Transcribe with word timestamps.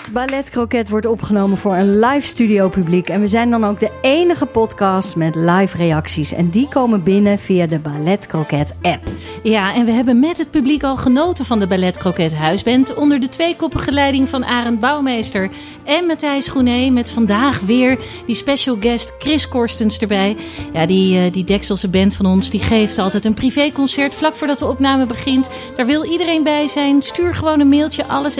Het, 0.00 0.12
Ballet 0.12 0.50
Croquet 0.50 0.88
wordt 0.88 1.06
opgenomen 1.06 1.58
voor 1.58 1.76
een 1.76 1.98
live 1.98 2.26
studio 2.26 2.68
publiek. 2.68 3.08
En 3.08 3.20
we 3.20 3.26
zijn 3.26 3.50
dan 3.50 3.64
ook 3.64 3.78
de 3.80 3.90
enige 4.00 4.46
podcast 4.46 5.16
met 5.16 5.34
live 5.34 5.76
reacties. 5.76 6.32
En 6.32 6.50
die 6.50 6.68
komen 6.68 7.02
binnen 7.02 7.38
via 7.38 7.66
de 7.66 7.78
Ballet 7.78 8.26
Croquet 8.26 8.76
app. 8.82 9.04
Ja, 9.42 9.74
en 9.74 9.84
we 9.84 9.90
hebben 9.92 10.20
met 10.20 10.38
het 10.38 10.50
publiek 10.50 10.82
al 10.82 10.96
genoten 10.96 11.44
van 11.44 11.58
de 11.58 11.66
Ballet 11.66 11.98
Croquet 11.98 12.34
Huisband... 12.34 12.94
onder 12.94 13.20
de 13.20 13.28
tweekoppige 13.28 13.92
leiding 13.92 14.28
van 14.28 14.44
Arend 14.44 14.80
Bouwmeester 14.80 15.50
en 15.84 16.06
Matthijs 16.06 16.48
Groenee... 16.48 16.92
met 16.92 17.10
vandaag 17.10 17.60
weer 17.60 17.98
die 18.26 18.34
special 18.34 18.76
guest 18.80 19.12
Chris 19.18 19.48
Korstens 19.48 19.98
erbij. 19.98 20.36
Ja, 20.72 20.86
die, 20.86 21.18
eh, 21.18 21.32
die 21.32 21.44
Dekselse 21.44 21.88
band 21.88 22.14
van 22.14 22.26
ons 22.26 22.50
die 22.50 22.60
geeft 22.60 22.98
altijd 22.98 23.24
een 23.24 23.34
privéconcert... 23.34 24.14
vlak 24.14 24.36
voordat 24.36 24.58
de 24.58 24.66
opname 24.66 25.06
begint. 25.06 25.48
Daar 25.76 25.86
wil 25.86 26.04
iedereen 26.04 26.42
bij 26.42 26.68
zijn. 26.68 27.02
Stuur 27.02 27.34
gewoon 27.34 27.60
een 27.60 27.68
mailtje, 27.68 28.06
alles. 28.06 28.38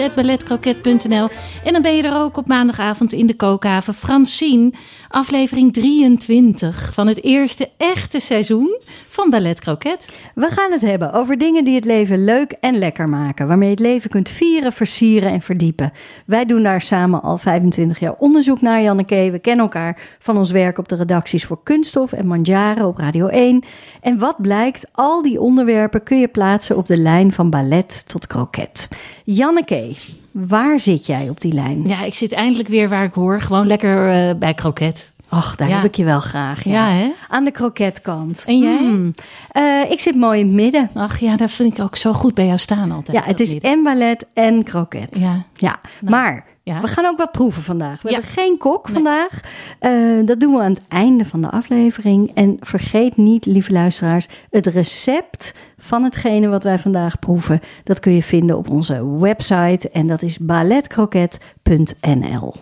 En 1.63 1.73
dan 1.73 1.81
ben 1.81 1.95
je 1.95 2.03
er 2.03 2.15
ook 2.15 2.37
op 2.37 2.47
maandagavond 2.47 3.13
in 3.13 3.25
de 3.25 3.35
kookhaven. 3.35 3.93
Francine, 3.93 4.71
aflevering 5.07 5.73
23 5.73 6.93
van 6.93 7.07
het 7.07 7.23
eerste 7.23 7.69
echte 7.77 8.19
seizoen 8.19 8.79
van 9.07 9.29
Ballet 9.29 9.59
Croquet. 9.59 10.09
We 10.35 10.47
gaan 10.49 10.71
het 10.71 10.81
hebben 10.81 11.13
over 11.13 11.37
dingen 11.37 11.63
die 11.63 11.75
het 11.75 11.85
leven 11.85 12.23
leuk 12.23 12.51
en 12.51 12.77
lekker 12.77 13.09
maken. 13.09 13.47
Waarmee 13.47 13.69
je 13.69 13.75
het 13.75 13.83
leven 13.83 14.09
kunt 14.09 14.29
vieren, 14.29 14.71
versieren 14.71 15.31
en 15.31 15.41
verdiepen. 15.41 15.91
Wij 16.25 16.45
doen 16.45 16.63
daar 16.63 16.81
samen 16.81 17.21
al 17.21 17.37
25 17.37 17.99
jaar 17.99 18.15
onderzoek 18.17 18.61
naar, 18.61 18.81
Janneke. 18.81 19.29
We 19.31 19.39
kennen 19.39 19.63
elkaar 19.65 19.99
van 20.19 20.37
ons 20.37 20.51
werk 20.51 20.77
op 20.77 20.87
de 20.87 20.95
redacties 20.95 21.45
voor 21.45 21.63
Kunststof 21.63 22.13
en 22.13 22.27
Manjaren 22.27 22.85
op 22.85 22.97
Radio 22.97 23.27
1. 23.27 23.63
En 24.01 24.17
wat 24.17 24.41
blijkt, 24.41 24.85
al 24.91 25.21
die 25.21 25.39
onderwerpen 25.39 26.03
kun 26.03 26.19
je 26.19 26.27
plaatsen 26.27 26.77
op 26.77 26.87
de 26.87 26.97
lijn 26.97 27.31
van 27.31 27.49
ballet 27.49 28.03
tot 28.07 28.27
kroket. 28.27 28.89
Janneke, 29.23 29.95
waar 30.31 30.79
zit 30.79 31.05
jij 31.05 31.29
op 31.29 31.41
die 31.41 31.53
lijn? 31.53 31.87
Ja, 31.87 32.03
ik 32.03 32.13
zit 32.13 32.31
eindelijk 32.31 32.69
weer 32.69 32.89
waar 32.89 33.03
ik 33.03 33.13
hoor. 33.13 33.41
Gewoon 33.41 33.67
lekker 33.67 34.09
eh, 34.09 34.35
bij 34.35 34.53
Croquet. 34.53 35.13
Och, 35.29 35.55
daar 35.55 35.69
Ja. 35.69 35.75
heb 35.75 35.85
ik 35.85 35.95
je 35.95 36.03
wel 36.03 36.19
graag. 36.19 36.63
Ja, 36.63 36.71
Ja, 36.71 36.95
hè? 36.95 37.09
Aan 37.29 37.43
de 37.43 37.51
kroketkant. 37.51 38.43
En 38.47 38.59
jij? 38.59 38.77
Hmm. 38.77 39.13
Eh, 39.49 39.63
ik 39.91 39.99
zit 39.99 40.15
mooi 40.15 40.39
in 40.39 40.45
het 40.45 40.55
midden. 40.55 40.89
Ach 40.93 41.19
ja, 41.19 41.35
dat 41.37 41.51
vind 41.51 41.77
ik 41.77 41.83
ook 41.83 41.95
zo 41.95 42.13
goed 42.13 42.33
bij 42.33 42.45
jou 42.45 42.57
staan 42.57 42.91
altijd. 42.91 43.17
Ja, 43.17 43.23
het 43.25 43.39
is 43.39 43.59
en 43.59 43.83
ballet 43.83 44.25
en 44.33 44.63
kroket. 44.63 45.17
Ja. 45.19 45.43
Ja, 45.53 45.79
maar 46.01 46.45
ja. 46.63 46.81
we 46.81 46.87
gaan 46.87 47.05
ook 47.05 47.17
wat 47.17 47.31
proeven 47.31 47.61
vandaag. 47.61 48.01
We 48.01 48.09
Ja. 48.09 48.15
hebben 48.15 48.33
geen 48.33 48.57
kok 48.57 48.89
vandaag. 48.89 49.39
Eh, 49.79 49.91
dat 50.25 50.39
doen 50.39 50.53
we 50.53 50.61
aan 50.61 50.73
het 50.73 50.87
einde 50.87 51.25
van 51.25 51.41
de 51.41 51.49
aflevering. 51.49 52.31
En 52.33 52.57
vergeet 52.59 53.17
niet, 53.17 53.45
lieve 53.45 53.71
luisteraars, 53.71 54.27
het 54.49 54.65
recept 54.67 55.53
van 55.77 56.03
hetgene 56.03 56.47
wat 56.47 56.63
wij 56.63 56.79
vandaag 56.79 57.19
proeven. 57.19 57.59
Dat 57.83 57.99
kun 57.99 58.11
je 58.13 58.23
vinden 58.23 58.57
op 58.57 58.69
onze 58.69 59.17
website. 59.19 59.89
En 59.89 60.07
dat 60.07 60.21
is 60.21 60.37
balletcroquet.nl. 60.39 62.53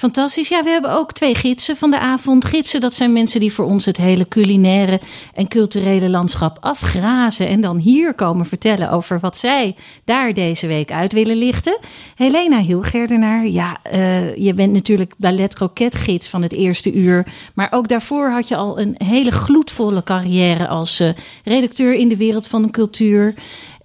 Fantastisch. 0.00 0.48
Ja, 0.48 0.62
we 0.62 0.70
hebben 0.70 0.92
ook 0.92 1.12
twee 1.12 1.34
gidsen 1.34 1.76
van 1.76 1.90
de 1.90 1.98
avond. 1.98 2.44
Gidsen, 2.44 2.80
dat 2.80 2.94
zijn 2.94 3.12
mensen 3.12 3.40
die 3.40 3.52
voor 3.52 3.64
ons 3.64 3.84
het 3.84 3.96
hele 3.96 4.28
culinaire 4.28 5.00
en 5.34 5.48
culturele 5.48 6.08
landschap 6.08 6.56
afgrazen. 6.60 7.48
En 7.48 7.60
dan 7.60 7.76
hier 7.76 8.14
komen 8.14 8.46
vertellen 8.46 8.90
over 8.90 9.20
wat 9.20 9.36
zij 9.36 9.76
daar 10.04 10.32
deze 10.32 10.66
week 10.66 10.92
uit 10.92 11.12
willen 11.12 11.36
lichten. 11.36 11.78
Helena 12.14 12.58
Hielgerdenaar, 12.58 13.46
ja, 13.46 13.76
eh, 13.82 14.36
je 14.36 14.54
bent 14.54 14.72
natuurlijk 14.72 15.14
ballet 15.16 15.54
croquet 15.54 15.94
gids 15.94 16.28
van 16.28 16.42
het 16.42 16.52
eerste 16.52 16.92
uur. 16.92 17.26
Maar 17.54 17.68
ook 17.72 17.88
daarvoor 17.88 18.30
had 18.30 18.48
je 18.48 18.56
al 18.56 18.80
een 18.80 18.94
hele 18.96 19.30
gloedvolle 19.30 20.02
carrière 20.02 20.68
als 20.68 21.00
eh, 21.00 21.08
redacteur 21.44 21.94
in 21.94 22.08
de 22.08 22.16
wereld 22.16 22.46
van 22.46 22.62
de 22.62 22.70
cultuur. 22.70 23.34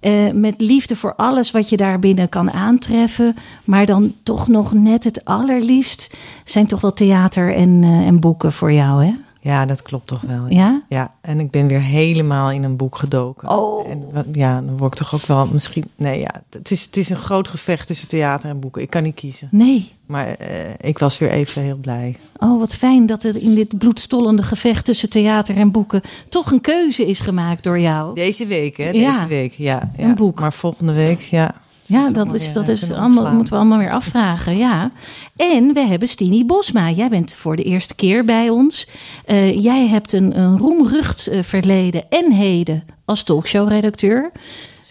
Eh, 0.06 0.32
met 0.32 0.54
liefde 0.58 0.96
voor 0.96 1.14
alles 1.14 1.50
wat 1.50 1.68
je 1.68 1.76
daar 1.76 1.98
binnen 1.98 2.28
kan 2.28 2.50
aantreffen. 2.50 3.36
Maar 3.64 3.86
dan 3.86 4.14
toch 4.22 4.48
nog 4.48 4.72
net 4.72 5.04
het 5.04 5.24
allerliefst 5.24 6.16
zijn 6.44 6.66
toch 6.66 6.80
wel 6.80 6.92
theater 6.92 7.54
en, 7.54 7.80
eh, 7.82 8.06
en 8.06 8.20
boeken 8.20 8.52
voor 8.52 8.72
jou, 8.72 9.04
hè? 9.04 9.12
Ja, 9.46 9.66
dat 9.66 9.82
klopt 9.82 10.06
toch 10.06 10.20
wel. 10.20 10.44
Ja? 10.48 10.82
Ja, 10.88 11.14
en 11.20 11.40
ik 11.40 11.50
ben 11.50 11.66
weer 11.66 11.80
helemaal 11.80 12.50
in 12.50 12.62
een 12.62 12.76
boek 12.76 12.96
gedoken. 12.96 13.48
Oh. 13.48 13.88
En 13.90 14.04
wat- 14.12 14.24
ja, 14.32 14.60
dan 14.62 14.76
word 14.76 14.92
ik 14.92 14.98
toch 14.98 15.14
ook 15.14 15.26
wel 15.26 15.46
misschien. 15.46 15.84
Nee, 15.96 16.20
ja, 16.20 16.30
het 16.50 16.70
is, 16.70 16.84
het 16.84 16.96
is 16.96 17.10
een 17.10 17.16
groot 17.16 17.48
gevecht 17.48 17.86
tussen 17.86 18.08
theater 18.08 18.48
en 18.48 18.60
boeken. 18.60 18.82
Ik 18.82 18.90
kan 18.90 19.02
niet 19.02 19.14
kiezen. 19.14 19.48
Nee. 19.50 19.92
Maar 20.06 20.26
eh, 20.26 20.70
ik 20.80 20.98
was 20.98 21.18
weer 21.18 21.30
even 21.30 21.62
heel 21.62 21.76
blij. 21.76 22.16
Oh, 22.38 22.58
wat 22.58 22.76
fijn 22.76 23.06
dat 23.06 23.22
het 23.22 23.36
in 23.36 23.54
dit 23.54 23.78
bloedstollende 23.78 24.42
gevecht 24.42 24.84
tussen 24.84 25.10
theater 25.10 25.56
en 25.56 25.70
boeken 25.72 26.02
toch 26.28 26.50
een 26.50 26.60
keuze 26.60 27.06
is 27.06 27.20
gemaakt 27.20 27.64
door 27.64 27.78
jou. 27.80 28.14
Deze 28.14 28.46
week, 28.46 28.76
hè? 28.76 28.92
Deze 28.92 29.00
Ja. 29.04 29.26
week, 29.26 29.52
ja, 29.52 29.90
ja. 29.96 30.04
Een 30.04 30.14
boek. 30.14 30.40
Maar 30.40 30.52
volgende 30.52 30.92
week, 30.92 31.20
ja. 31.20 31.54
Ja, 31.88 32.10
dat 32.10 32.34
is, 32.34 32.44
weer, 32.44 32.52
dat 32.52 32.68
is 32.68 32.90
allemaal, 32.92 33.32
moeten 33.32 33.52
we 33.52 33.58
allemaal 33.58 33.78
weer 33.78 33.92
afvragen, 33.92 34.56
ja. 34.56 34.90
En 35.36 35.72
we 35.72 35.80
hebben 35.80 36.08
Stini 36.08 36.44
Bosma. 36.44 36.90
Jij 36.90 37.08
bent 37.08 37.34
voor 37.34 37.56
de 37.56 37.62
eerste 37.62 37.94
keer 37.94 38.24
bij 38.24 38.48
ons. 38.48 38.88
Eh, 39.24 39.62
jij 39.62 39.86
hebt 39.86 40.12
een, 40.12 40.38
een 40.38 40.58
roemrucht 40.58 41.26
eh, 41.26 41.42
verleden 41.42 42.04
en 42.08 42.32
heden 42.32 42.84
als 43.04 43.22
talkshowredacteur. 43.22 44.30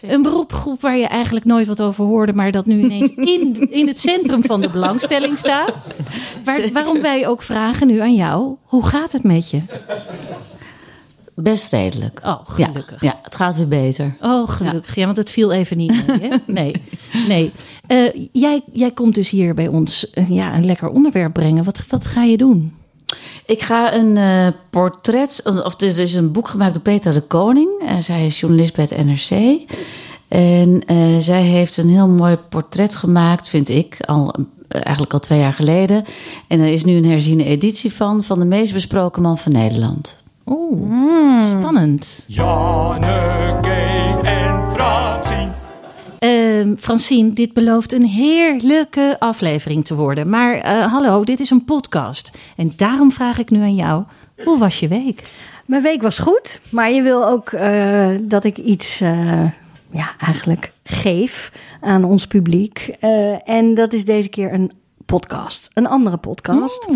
Een 0.00 0.22
beroepgroep 0.22 0.80
waar 0.80 0.96
je 0.96 1.06
eigenlijk 1.06 1.44
nooit 1.44 1.66
wat 1.66 1.82
over 1.82 2.04
hoorde, 2.04 2.32
maar 2.32 2.52
dat 2.52 2.66
nu 2.66 2.80
ineens 2.80 3.10
in, 3.34 3.70
in 3.70 3.86
het 3.86 4.00
centrum 4.00 4.42
van 4.42 4.60
de 4.60 4.70
belangstelling 4.70 5.38
staat. 5.38 5.86
Waar, 6.44 6.72
waarom 6.72 7.00
wij 7.00 7.26
ook 7.26 7.42
vragen 7.42 7.86
nu 7.86 7.98
aan 7.98 8.14
jou: 8.14 8.56
hoe 8.62 8.86
gaat 8.86 9.12
het 9.12 9.22
met 9.22 9.50
je? 9.50 9.62
Best 11.38 11.72
redelijk. 11.72 12.20
Oh, 12.24 12.38
gelukkig. 12.44 13.00
ja, 13.00 13.20
het 13.22 13.34
gaat 13.34 13.56
weer 13.56 13.68
beter. 13.68 14.16
Oh, 14.20 14.48
gelukkig. 14.48 14.94
Ja, 14.94 15.04
want 15.04 15.16
het 15.16 15.30
viel 15.30 15.52
even 15.52 15.76
niet 15.76 16.06
mee. 16.06 16.20
Hè? 16.20 16.36
Nee, 16.52 16.82
nee. 17.28 17.52
Eh, 17.86 18.26
jij, 18.32 18.62
jij 18.72 18.90
komt 18.90 19.14
dus 19.14 19.30
hier 19.30 19.54
bij 19.54 19.68
ons 19.68 20.10
eh, 20.10 20.30
ja, 20.30 20.54
een 20.54 20.66
lekker 20.66 20.88
onderwerp 20.88 21.32
brengen. 21.32 21.64
Wat, 21.64 21.84
wat 21.88 22.04
ga 22.04 22.22
je 22.22 22.36
doen? 22.36 22.74
Ik 23.46 23.62
ga 23.62 23.94
een 23.94 24.16
eh, 24.16 24.46
portret, 24.70 25.40
of 25.44 25.72
het 25.72 25.82
is 25.82 25.94
dus 25.94 26.14
een 26.14 26.32
boek 26.32 26.48
gemaakt 26.48 26.74
door 26.74 26.82
Petra 26.82 27.12
de 27.12 27.20
Koning. 27.20 27.70
En 27.86 28.02
zij 28.02 28.24
is 28.24 28.40
journalist 28.40 28.74
bij 28.74 28.86
het 28.90 29.04
NRC. 29.04 29.60
En 30.28 30.82
zij 31.22 31.42
heeft 31.42 31.76
een 31.76 31.88
heel 31.88 32.08
mooi 32.08 32.36
portret 32.36 32.94
gemaakt, 32.94 33.48
vind 33.48 33.68
ik, 33.68 33.96
al, 34.00 34.34
eigenlijk 34.68 35.12
al 35.12 35.20
twee 35.20 35.38
jaar 35.38 35.52
geleden. 35.52 36.04
En 36.48 36.60
er 36.60 36.72
is 36.72 36.84
nu 36.84 36.96
een 36.96 37.10
herziene 37.10 37.44
editie 37.44 37.92
van, 37.92 38.24
van 38.24 38.38
de 38.38 38.44
meest 38.44 38.72
besproken 38.72 39.22
man 39.22 39.38
van 39.38 39.52
Nederland. 39.52 40.24
Oeh, 40.46 41.58
spannend. 41.58 42.24
Janneke 42.26 44.20
en 44.22 44.66
Francine. 44.66 45.50
Ehm, 46.18 46.76
Francine, 46.76 47.30
dit 47.30 47.52
belooft 47.52 47.92
een 47.92 48.06
heerlijke 48.06 49.16
aflevering 49.18 49.84
te 49.84 49.94
worden. 49.94 50.30
Maar 50.30 50.54
eh, 50.54 50.92
hallo, 50.92 51.24
dit 51.24 51.40
is 51.40 51.50
een 51.50 51.64
podcast. 51.64 52.38
En 52.56 52.72
daarom 52.76 53.12
vraag 53.12 53.38
ik 53.38 53.50
nu 53.50 53.60
aan 53.60 53.74
jou, 53.74 54.04
hoe 54.44 54.58
was 54.58 54.80
je 54.80 54.88
week? 54.88 55.22
Mijn 55.66 55.82
week 55.82 56.02
was 56.02 56.18
goed, 56.18 56.60
maar 56.70 56.90
je 56.90 57.02
wil 57.02 57.26
ook 57.28 57.52
eh, 57.52 58.08
dat 58.20 58.44
ik 58.44 58.56
iets, 58.56 59.00
eh, 59.00 59.44
ja, 59.90 60.14
eigenlijk 60.18 60.72
geef 60.82 61.52
aan 61.80 62.04
ons 62.04 62.26
publiek. 62.26 62.96
Eh, 63.00 63.48
en 63.48 63.74
dat 63.74 63.92
is 63.92 64.04
deze 64.04 64.28
keer 64.28 64.52
een 64.52 64.72
podcast, 65.06 65.70
een 65.74 65.86
andere 65.86 66.16
podcast. 66.16 66.88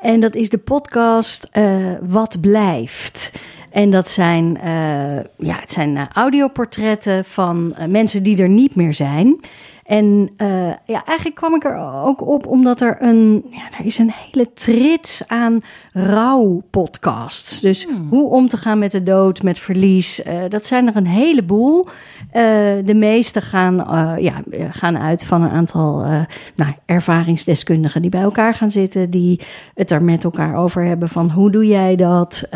En 0.00 0.20
dat 0.20 0.34
is 0.34 0.48
de 0.48 0.58
podcast 0.58 1.48
eh, 1.50 1.76
Wat 2.00 2.40
blijft. 2.40 3.32
En 3.70 3.90
dat 3.90 4.08
zijn, 4.08 4.60
eh, 4.60 5.16
ja, 5.38 5.58
het 5.60 5.72
zijn 5.72 5.96
eh, 5.96 6.02
audioportretten 6.12 7.24
van 7.24 7.74
mensen 7.88 8.22
die 8.22 8.42
er 8.42 8.48
niet 8.48 8.74
meer 8.74 8.94
zijn. 8.94 9.40
En 9.88 10.30
eh, 10.36 10.68
ja, 10.86 11.04
eigenlijk 11.04 11.36
kwam 11.36 11.54
ik 11.54 11.64
er 11.64 11.76
ook 12.04 12.26
op 12.26 12.46
omdat 12.46 12.80
er 12.80 12.96
een, 13.00 13.44
ja, 13.50 13.78
er 13.78 13.86
is 13.86 13.98
een 13.98 14.10
hele 14.12 14.52
trits 14.52 15.22
aan 15.26 15.62
rouw-podcasts. 15.92 17.60
Dus 17.60 17.86
hoe 18.08 18.28
om 18.30 18.48
te 18.48 18.56
gaan 18.56 18.78
met 18.78 18.90
de 18.90 19.02
dood, 19.02 19.42
met 19.42 19.58
verlies. 19.58 20.22
eh, 20.22 20.40
dat 20.48 20.66
zijn 20.66 20.86
er 20.86 20.96
een 20.96 21.06
heleboel. 21.06 21.86
Eh, 22.30 22.42
de 22.84 22.94
meeste 22.94 23.40
gaan, 23.40 23.86
eh, 23.90 24.22
ja, 24.24 24.42
gaan 24.70 24.98
uit 24.98 25.24
van 25.24 25.42
een 25.42 25.50
aantal 25.50 26.02
eh, 26.02 26.20
nou, 26.56 26.72
ervaringsdeskundigen 26.86 28.02
die 28.02 28.10
bij 28.10 28.22
elkaar 28.22 28.54
gaan 28.54 28.70
zitten, 28.70 29.10
die 29.10 29.40
het 29.74 29.90
er 29.90 30.02
met 30.02 30.24
elkaar 30.24 30.56
over 30.56 30.84
hebben 30.84 31.08
van 31.08 31.30
hoe 31.30 31.50
doe 31.50 31.66
jij 31.66 31.96
dat? 31.96 32.48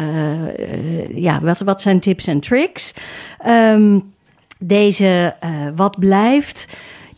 Ja, 1.15 1.41
wat, 1.41 1.61
wat 1.61 1.83
zijn 1.83 2.01
tips 2.01 2.27
en 2.27 2.41
tricks? 2.41 2.95
Ehm, 3.39 3.99
deze 4.59 5.35
eh, 5.41 5.51
Wat 5.77 5.99
blijft, 5.99 6.67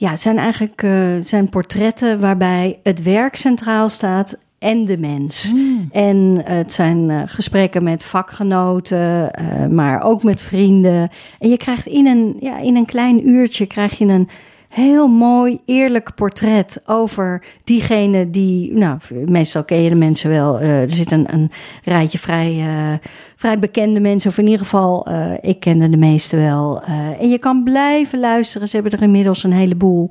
ja, 0.05 0.11
het 0.11 0.21
zijn 0.21 0.39
eigenlijk 0.39 0.83
eh, 0.83 0.93
zijn 1.21 1.49
portretten 1.49 2.21
waarbij 2.21 2.79
het 2.83 3.03
werk 3.03 3.37
centraal 3.37 3.89
staat 3.89 4.39
en 4.59 4.85
de 4.85 4.99
mens. 4.99 5.55
En 5.91 6.43
het 6.45 6.73
zijn 6.73 7.11
eh, 7.11 7.23
gesprekken 7.27 7.85
met 7.85 8.05
vakgenoten, 8.05 9.33
eh, 9.33 9.67
maar 9.67 10.03
ook 10.03 10.23
met 10.23 10.41
vrienden. 10.41 11.11
En 11.39 11.49
je 11.49 11.57
krijgt 11.57 11.87
in 11.87 12.07
een, 12.07 12.37
ja, 12.41 12.59
in 12.59 12.77
een 12.77 12.87
klein 12.87 13.29
uurtje 13.29 13.67
krijg 13.67 13.99
je 13.99 14.05
een 14.05 14.29
heel 14.75 15.09
mooi, 15.09 15.59
eerlijk 15.65 16.15
portret 16.15 16.83
over 16.87 17.45
diegene 17.65 18.31
die, 18.31 18.73
nou, 18.73 18.99
meestal 19.27 19.65
ken 19.65 19.83
je 19.83 19.89
de 19.89 19.95
mensen 19.95 20.31
wel. 20.31 20.61
Eh, 20.61 20.81
er 20.81 20.91
zit 20.91 21.13
een, 21.13 21.35
een 21.35 21.51
rijtje 21.85 22.19
vrij, 22.19 22.61
eh, 22.61 23.09
vrij 23.37 23.59
bekende 23.59 24.01
mensen, 24.01 24.31
of 24.31 24.39
in 24.39 24.45
ieder 24.45 24.61
geval, 24.61 25.07
eh, 25.07 25.33
ik 25.41 25.61
kende 25.61 25.89
de 25.89 25.97
meeste 25.97 26.37
wel. 26.37 26.83
En 27.21 27.29
je 27.29 27.39
kan 27.39 27.65
blijven 27.65 28.21
luisteren. 28.21 28.69
Ze 28.69 28.75
hebben 28.75 28.93
er 28.93 29.03
inmiddels 29.03 29.43
een 29.43 29.53
heleboel. 29.53 30.11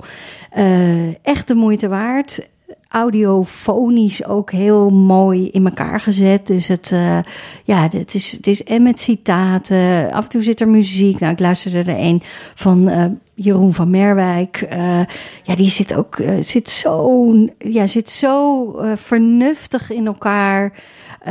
Echt 1.22 1.48
de 1.48 1.54
moeite 1.54 1.88
waard 1.88 2.48
audiofonisch 2.88 4.24
ook 4.24 4.50
heel 4.50 4.90
mooi 4.90 5.48
in 5.50 5.66
elkaar 5.66 6.00
gezet. 6.00 6.46
Dus 6.46 6.66
het, 6.66 6.94
ja, 7.64 7.82
het 7.82 8.14
is, 8.14 8.32
het 8.32 8.46
is 8.46 8.62
en 8.64 8.82
met 8.82 9.00
citaten. 9.00 10.12
Af 10.12 10.24
en 10.24 10.30
toe 10.30 10.42
zit 10.42 10.60
er 10.60 10.68
muziek. 10.68 11.18
Nou, 11.18 11.32
ik 11.32 11.40
luisterde 11.40 11.92
er 11.92 11.98
een 11.98 12.22
van 12.54 12.90
Jeroen 13.34 13.74
van 13.74 13.90
Merwijk. 13.90 14.66
Eh, 14.68 15.00
ja, 15.42 15.54
die 15.54 15.70
zit 15.70 15.94
ook 15.94 16.18
eh, 16.18 16.42
zit 16.42 16.68
zo, 16.70 17.32
ja, 17.58 17.86
zit 17.86 18.10
zo 18.10 18.70
eh, 18.76 18.92
vernuftig 18.94 19.90
in 19.90 20.06
elkaar. 20.06 20.72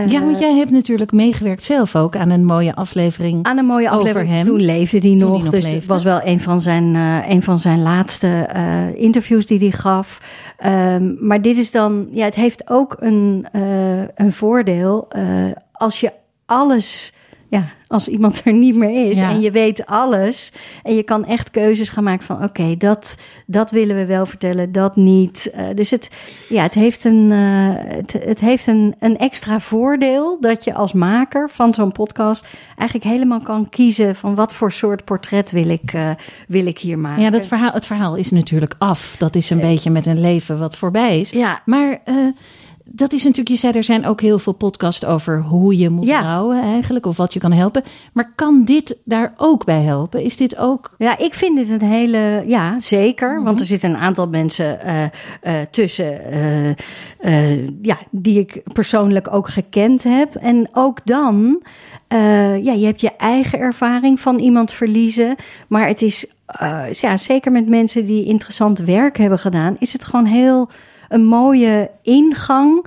Ja, 0.07 0.21
want 0.21 0.39
jij 0.39 0.53
hebt 0.53 0.71
natuurlijk 0.71 1.11
meegewerkt 1.11 1.63
zelf 1.63 1.95
ook 1.95 2.15
aan 2.15 2.29
een 2.29 2.45
mooie 2.45 2.75
aflevering. 2.75 3.45
aan 3.45 3.57
een 3.57 3.65
mooie 3.65 3.87
over 3.87 3.99
aflevering. 3.99 4.29
hem. 4.29 4.45
Toen 4.45 4.61
leefde 4.61 4.99
hij 4.99 5.13
nog. 5.13 5.43
dus 5.43 5.51
leefde. 5.51 5.69
het 5.69 5.85
was 5.85 6.03
wel 6.03 6.21
een 6.23 6.39
van 6.39 6.61
zijn, 6.61 6.95
een 7.27 7.43
van 7.43 7.59
zijn 7.59 7.81
laatste 7.81 8.49
interviews 8.95 9.45
die 9.45 9.59
hij 9.59 9.71
gaf. 9.71 10.19
Ehm, 10.57 11.13
maar 11.19 11.41
dit 11.41 11.57
is 11.57 11.71
dan, 11.71 12.07
ja, 12.11 12.25
het 12.25 12.35
heeft 12.35 12.69
ook 12.69 12.97
een, 12.99 13.47
een 14.15 14.33
voordeel. 14.33 15.07
als 15.71 15.99
je 15.99 16.11
alles, 16.45 17.13
ja, 17.49 17.65
als 17.93 18.07
iemand 18.07 18.41
er 18.45 18.53
niet 18.53 18.75
meer 18.75 19.09
is 19.09 19.17
Ja. 19.17 19.29
en 19.29 19.41
je 19.41 19.51
weet 19.51 19.85
alles. 19.85 20.51
En 20.83 20.95
je 20.95 21.03
kan 21.03 21.25
echt 21.25 21.51
keuzes 21.51 21.89
gaan 21.89 22.03
maken 22.03 22.25
van, 22.25 22.43
oké, 22.43 22.77
dat, 22.77 23.17
dat 23.45 23.71
willen 23.71 23.95
we 23.95 24.05
wel 24.05 24.25
vertellen, 24.25 24.71
dat 24.71 24.95
niet. 24.95 25.49
Eh, 25.53 25.65
dus 25.75 25.89
het, 25.89 26.09
ja, 26.49 26.63
het 26.63 26.73
heeft, 26.73 27.03
een, 27.03 27.31
eh, 27.31 27.95
het, 27.95 28.13
het 28.13 28.39
heeft 28.39 28.67
een, 28.67 28.95
een 28.99 29.17
extra 29.17 29.59
voordeel 29.59 30.37
dat 30.39 30.63
je 30.63 30.73
als 30.73 30.93
maker 30.93 31.49
van 31.49 31.73
zo'n 31.73 31.91
podcast 31.91 32.45
eigenlijk 32.77 33.09
helemaal 33.09 33.41
kan 33.41 33.69
kiezen 33.69 34.15
van 34.15 34.35
wat 34.35 34.53
voor 34.53 34.71
soort 34.71 35.03
portret 35.05 35.51
wil 35.51 35.69
ik, 35.69 35.93
eh, 35.93 36.09
wil 36.47 36.65
ik 36.65 36.79
hier 36.79 36.99
maken. 36.99 37.23
Ja, 37.23 37.29
dat 37.29 37.47
verhaal, 37.47 37.71
het 37.71 37.85
verhaal 37.85 38.15
is 38.15 38.31
natuurlijk 38.31 38.75
af. 38.77 39.15
Dat 39.17 39.35
is 39.35 39.49
een 39.49 39.59
beetje 39.59 39.89
met 39.89 40.05
een 40.05 40.21
leven 40.21 40.59
wat 40.59 40.77
voorbij 40.77 41.19
is. 41.19 41.29
Ja. 41.29 41.61
Maar 41.65 42.01
dat 42.85 43.13
is 43.13 43.21
natuurlijk, 43.23 43.49
je 43.49 43.55
zei 43.55 43.73
er 43.73 43.83
zijn 43.83 44.05
ook 44.05 44.21
heel 44.21 44.39
veel 44.39 44.53
podcasts 44.53 45.05
over 45.05 45.41
hoe 45.41 45.77
je 45.77 45.89
moet 45.89 46.05
Ja. 46.05 46.21
rouwen 46.21 46.61
eigenlijk. 46.61 47.05
Of 47.05 47.17
wat 47.17 47.33
je 47.33 47.39
kan 47.39 47.51
helpen. 47.51 47.83
Maar 48.13 48.31
kan 48.35 48.63
dit 48.63 48.97
daar 49.05 49.33
ook 49.37 49.65
bij 49.65 49.81
helpen? 49.81 50.23
Is 50.23 50.37
dit 50.37 50.57
ook... 50.57 50.95
Ja, 50.97 51.17
ik 51.17 51.33
vind 51.33 51.57
dit 51.57 51.69
een 51.69 51.87
hele. 51.89 52.43
Ja, 52.47 52.79
zeker. 52.79 53.43
Want 53.43 53.59
er 53.59 53.65
zitten 53.65 53.89
een 53.89 53.97
aantal 53.97 54.27
mensen 54.27 54.81
eh, 54.81 55.03
eh, 55.03 55.67
tussen. 55.71 56.31
eh, 57.19 57.67
ja, 57.81 57.97
die 58.11 58.39
ik 58.39 58.61
persoonlijk 58.73 59.33
ook 59.33 59.49
gekend 59.49 60.03
heb. 60.03 60.35
En 60.35 60.69
ook 60.73 61.05
dan. 61.05 61.61
ja, 62.61 62.73
je 62.73 62.85
hebt 62.85 63.01
je 63.01 63.15
eigen 63.17 63.59
ervaring 63.59 64.19
van 64.19 64.39
iemand 64.39 64.71
verliezen. 64.71 65.35
Maar 65.67 65.87
het 65.87 66.01
is. 66.01 66.25
ja, 66.91 67.17
zeker 67.17 67.51
met 67.51 67.67
mensen 67.69 68.05
die 68.05 68.25
interessant 68.25 68.79
werk 68.79 69.17
hebben 69.17 69.39
gedaan. 69.39 69.75
Is 69.79 69.93
het 69.93 70.03
gewoon 70.03 70.25
heel. 70.25 70.69
Een 71.13 71.25
mooie 71.25 71.89
ingang 72.01 72.85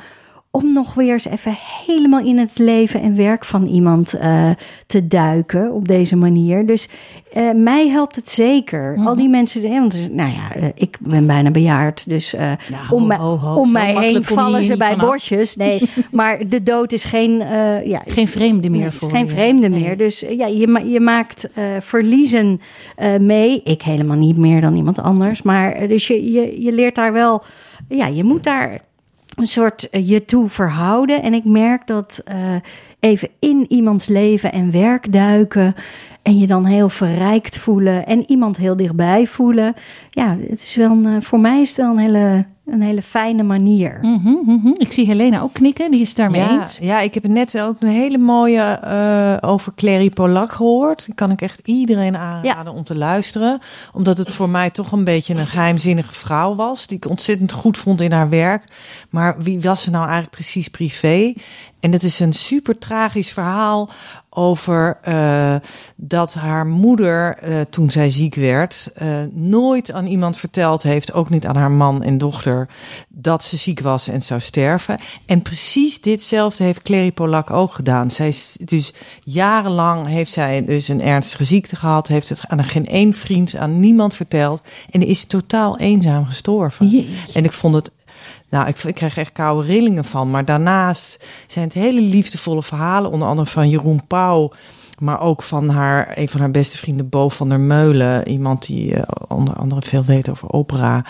om 0.56 0.72
nog 0.72 0.94
weer 0.94 1.12
eens 1.12 1.24
even 1.26 1.54
helemaal 1.86 2.20
in 2.20 2.38
het 2.38 2.58
leven 2.58 3.00
en 3.00 3.16
werk 3.16 3.44
van 3.44 3.66
iemand 3.66 4.14
eh, 4.14 4.50
te 4.86 5.06
duiken 5.06 5.72
op 5.72 5.88
deze 5.88 6.16
manier. 6.16 6.66
Dus 6.66 6.88
eh, 7.32 7.50
mij 7.54 7.88
helpt 7.88 8.16
het 8.16 8.28
zeker. 8.30 8.96
Al 9.04 9.16
die 9.16 9.28
mensen, 9.28 9.70
want, 9.70 10.12
nou 10.12 10.30
ja, 10.30 10.54
eh, 10.54 10.64
ik 10.74 10.96
ben 11.00 11.26
bijna 11.26 11.50
bejaard, 11.50 12.04
dus 12.08 12.34
om, 12.90 13.06
mij- 13.06 13.16
ho, 13.16 13.36
ho, 13.38 13.60
om 13.60 13.72
mij 13.72 13.94
heen 13.98 14.24
vallen 14.24 14.64
ze 14.64 14.76
bij 14.76 14.94
vanaf. 14.94 15.10
bosjes. 15.10 15.56
Nee, 15.56 15.82
maar 16.10 16.48
de 16.48 16.62
dood 16.62 16.92
is 16.92 17.04
geen, 17.04 17.38
ja, 17.84 18.02
Geen 18.06 18.28
vreemde 18.28 18.70
meer 18.70 18.80
Nee, 18.80 18.90
voor 18.90 19.10
geen 19.10 19.24
je. 19.26 19.30
vreemde 19.32 19.68
Nee. 19.68 19.80
meer. 19.80 19.96
Dus 19.96 20.24
ja, 20.30 20.46
je, 20.46 20.66
ma- 20.66 20.78
je 20.78 21.00
maakt 21.00 21.48
verliezen 21.80 22.60
mee. 23.20 23.60
Ik 23.64 23.82
helemaal 23.82 24.16
niet 24.16 24.36
meer 24.36 24.60
dan 24.60 24.76
iemand 24.76 25.02
anders. 25.02 25.42
Maar 25.42 25.88
dus 25.88 26.06
je, 26.06 26.32
je, 26.32 26.62
je 26.62 26.72
leert 26.72 26.94
daar 26.94 27.12
wel. 27.12 27.42
Ja, 27.88 28.06
je 28.06 28.24
moet 28.24 28.44
daar 28.44 28.80
een 29.36 29.46
soort 29.48 29.90
eh, 29.90 30.08
je 30.08 30.24
toe 30.24 30.48
verhouden. 30.48 31.22
En 31.22 31.34
ik 31.34 31.44
merk 31.44 31.86
dat 31.86 32.20
eh, 32.24 32.54
even 33.00 33.28
in 33.38 33.64
iemands 33.68 34.06
leven 34.06 34.52
en 34.52 34.70
werk 34.70 35.12
duiken. 35.12 35.74
En 36.22 36.38
je 36.38 36.46
dan 36.46 36.64
heel 36.64 36.88
verrijkt 36.88 37.58
voelen. 37.58 38.06
En 38.06 38.30
iemand 38.30 38.56
heel 38.56 38.76
dichtbij 38.76 39.26
voelen. 39.26 39.74
Ja, 40.10 40.36
het 40.40 40.60
is 40.60 40.76
wel 40.76 40.90
een, 40.90 41.06
eh, 41.06 41.20
voor 41.20 41.40
mij 41.40 41.60
is 41.60 41.68
het 41.68 41.76
wel 41.76 41.90
een 41.90 41.98
hele, 41.98 42.44
een 42.66 42.82
hele 42.82 43.02
fijne 43.02 43.42
manier. 43.42 43.98
Mhm, 44.02 44.34
mhm. 44.44 44.70
Ik 44.76 44.92
zie 44.92 45.06
Helena 45.06 45.40
ook 45.40 45.52
knikken, 45.52 45.90
die 45.90 46.00
is 46.00 46.14
daarmee 46.14 46.40
Ja, 46.40 46.62
eens. 46.62 46.78
ja, 46.78 47.00
ik 47.00 47.14
heb 47.14 47.26
net 47.26 47.60
ook 47.60 47.76
een 47.80 47.88
hele 47.88 48.18
mooie 48.18 48.62
eh, 48.62 49.50
over 49.50 49.72
Clary 49.74 50.10
Polak 50.10 50.52
gehoord. 50.52 51.04
Die 51.06 51.14
kan 51.14 51.30
ik 51.30 51.40
echt 51.42 51.60
iedereen 51.64 52.16
aanraden 52.16 52.72
om 52.72 52.84
te 52.84 52.94
luisteren. 52.94 53.60
Omdat 53.92 54.18
het 54.18 54.30
voor 54.30 54.48
mij 54.48 54.70
toch 54.70 54.92
een 54.92 55.04
beetje 55.04 55.34
een 55.34 55.46
geheimzinnige 55.46 56.12
vrouw 56.12 56.54
was. 56.54 56.86
Die 56.86 56.96
ik 56.96 57.08
ontzettend 57.08 57.52
goed 57.52 57.78
vond 57.78 58.00
in 58.00 58.12
haar 58.12 58.28
werk. 58.28 58.64
Maar 59.10 59.38
wie 59.42 59.60
was 59.60 59.82
ze 59.82 59.90
nou 59.90 60.02
eigenlijk 60.04 60.34
precies 60.34 60.68
privé? 60.68 61.32
En 61.81 61.93
het 61.93 62.02
is 62.02 62.20
een 62.20 62.32
super 62.32 62.78
tragisch 62.78 63.31
verhaal 63.31 63.90
over 64.31 64.99
eh, 65.02 65.56
dat 65.96 66.34
haar 66.34 66.66
moeder, 66.66 67.37
eh, 67.37 67.61
toen 67.71 67.90
zij 67.90 68.11
ziek 68.11 68.35
werd, 68.35 68.90
eh, 68.95 69.09
nooit 69.33 69.92
aan 69.92 70.06
iemand 70.06 70.37
verteld 70.37 70.83
heeft, 70.83 71.12
ook 71.12 71.30
niet 71.30 71.47
aan 71.47 71.56
haar 71.56 71.71
man 71.71 72.02
en 72.02 72.18
dochter, 72.18 72.68
dat 73.09 73.45
ze 73.45 73.56
ziek 73.56 73.80
was 73.80 74.09
en 74.09 74.23
zou 74.23 74.40
sterven. 74.40 74.99
En 75.26 75.42
precies 75.42 76.00
ditzelfde 76.00 76.64
heeft 76.64 76.83
Clary 76.83 77.12
Polak 77.12 77.50
ook 77.50 77.75
gedaan. 77.75 78.11
Zij 78.11 78.28
is 78.28 78.56
dus 78.64 78.92
jarenlang 79.25 80.06
heeft 80.06 80.33
zij 80.33 80.64
dus 80.64 80.88
een 80.88 81.02
ernstige 81.02 81.45
ziekte 81.45 81.76
gehad, 81.76 82.09
heeft 82.09 82.28
het 82.28 82.45
aan 82.49 82.64
geen 82.64 82.87
één 82.87 83.14
vriend, 83.14 83.56
aan 83.56 83.80
niemand 83.80 84.14
verteld 84.14 84.62
en 84.90 85.02
is 85.02 85.25
totaal 85.25 85.78
eenzaam 85.78 86.26
gestorven. 86.26 86.88
Jeetje. 86.88 87.38
En 87.38 87.45
ik 87.45 87.52
vond 87.52 87.75
het 87.75 87.90
nou, 88.50 88.68
ik, 88.68 88.82
ik 88.84 88.94
krijg 88.94 89.16
echt 89.16 89.32
koude 89.32 89.66
rillingen 89.66 90.04
van. 90.04 90.30
Maar 90.30 90.44
daarnaast 90.44 91.24
zijn 91.46 91.64
het 91.64 91.74
hele 91.74 92.00
liefdevolle 92.00 92.62
verhalen. 92.62 93.10
Onder 93.10 93.28
andere 93.28 93.48
van 93.48 93.68
Jeroen 93.68 94.06
Pauw. 94.06 94.52
Maar 94.98 95.20
ook 95.20 95.42
van 95.42 95.68
haar, 95.68 96.18
een 96.18 96.28
van 96.28 96.40
haar 96.40 96.50
beste 96.50 96.78
vrienden, 96.78 97.08
Bo 97.08 97.28
van 97.28 97.48
der 97.48 97.60
Meulen. 97.60 98.28
Iemand 98.28 98.66
die 98.66 98.94
eh, 98.94 99.02
onder 99.28 99.54
andere 99.54 99.82
veel 99.82 100.04
weet 100.04 100.28
over 100.28 100.52
opera. 100.52 101.04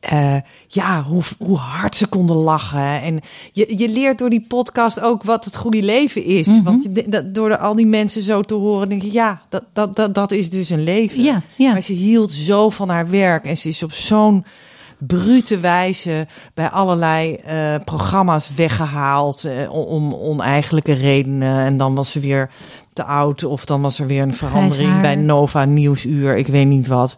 Eh, 0.00 0.36
ja, 0.66 1.02
hoe, 1.02 1.22
hoe 1.38 1.56
hard 1.56 1.96
ze 1.96 2.06
konden 2.06 2.36
lachen. 2.36 3.02
En 3.02 3.20
je, 3.52 3.78
je 3.78 3.88
leert 3.88 4.18
door 4.18 4.30
die 4.30 4.46
podcast 4.48 5.00
ook 5.00 5.22
wat 5.22 5.44
het 5.44 5.56
goede 5.56 5.82
leven 5.82 6.24
is. 6.24 6.46
Mhm. 6.46 6.62
Want 6.62 6.82
je, 6.82 7.08
dat, 7.08 7.34
door 7.34 7.48
de, 7.48 7.58
al 7.58 7.74
die 7.74 7.86
mensen 7.86 8.22
zo 8.22 8.40
te 8.40 8.54
horen, 8.54 8.88
denk 8.88 9.02
je, 9.02 9.12
ja, 9.12 9.42
dat, 9.48 9.64
dat, 9.72 9.96
dat, 9.96 10.14
dat 10.14 10.30
is 10.32 10.50
dus 10.50 10.70
een 10.70 10.82
leven. 10.82 11.22
Ja, 11.22 11.42
ja. 11.56 11.72
Maar 11.72 11.80
ze 11.80 11.92
hield 11.92 12.32
zo 12.32 12.70
van 12.70 12.88
haar 12.88 13.10
werk. 13.10 13.44
En 13.44 13.56
ze 13.56 13.68
is 13.68 13.82
op 13.82 13.92
zo'n 13.92 14.44
brute 15.06 15.58
wijze 15.60 16.26
bij 16.54 16.68
allerlei 16.68 17.34
eh, 17.34 17.74
programma's 17.84 18.54
weggehaald 18.54 19.44
eh, 19.44 19.72
om 19.72 20.14
oneigenlijke 20.14 20.92
redenen. 20.92 21.58
En 21.64 21.76
dan 21.76 21.94
was 21.94 22.10
ze 22.12 22.20
weer 22.20 22.50
te 22.92 23.04
oud 23.04 23.44
of 23.44 23.64
dan 23.64 23.82
was 23.82 23.98
er 23.98 24.06
weer 24.06 24.22
een 24.22 24.34
verandering 24.34 25.00
bij 25.00 25.14
Nova 25.14 25.64
Nieuwsuur, 25.64 26.36
ik 26.36 26.46
weet 26.46 26.66
niet 26.66 26.86
wat. 26.86 27.16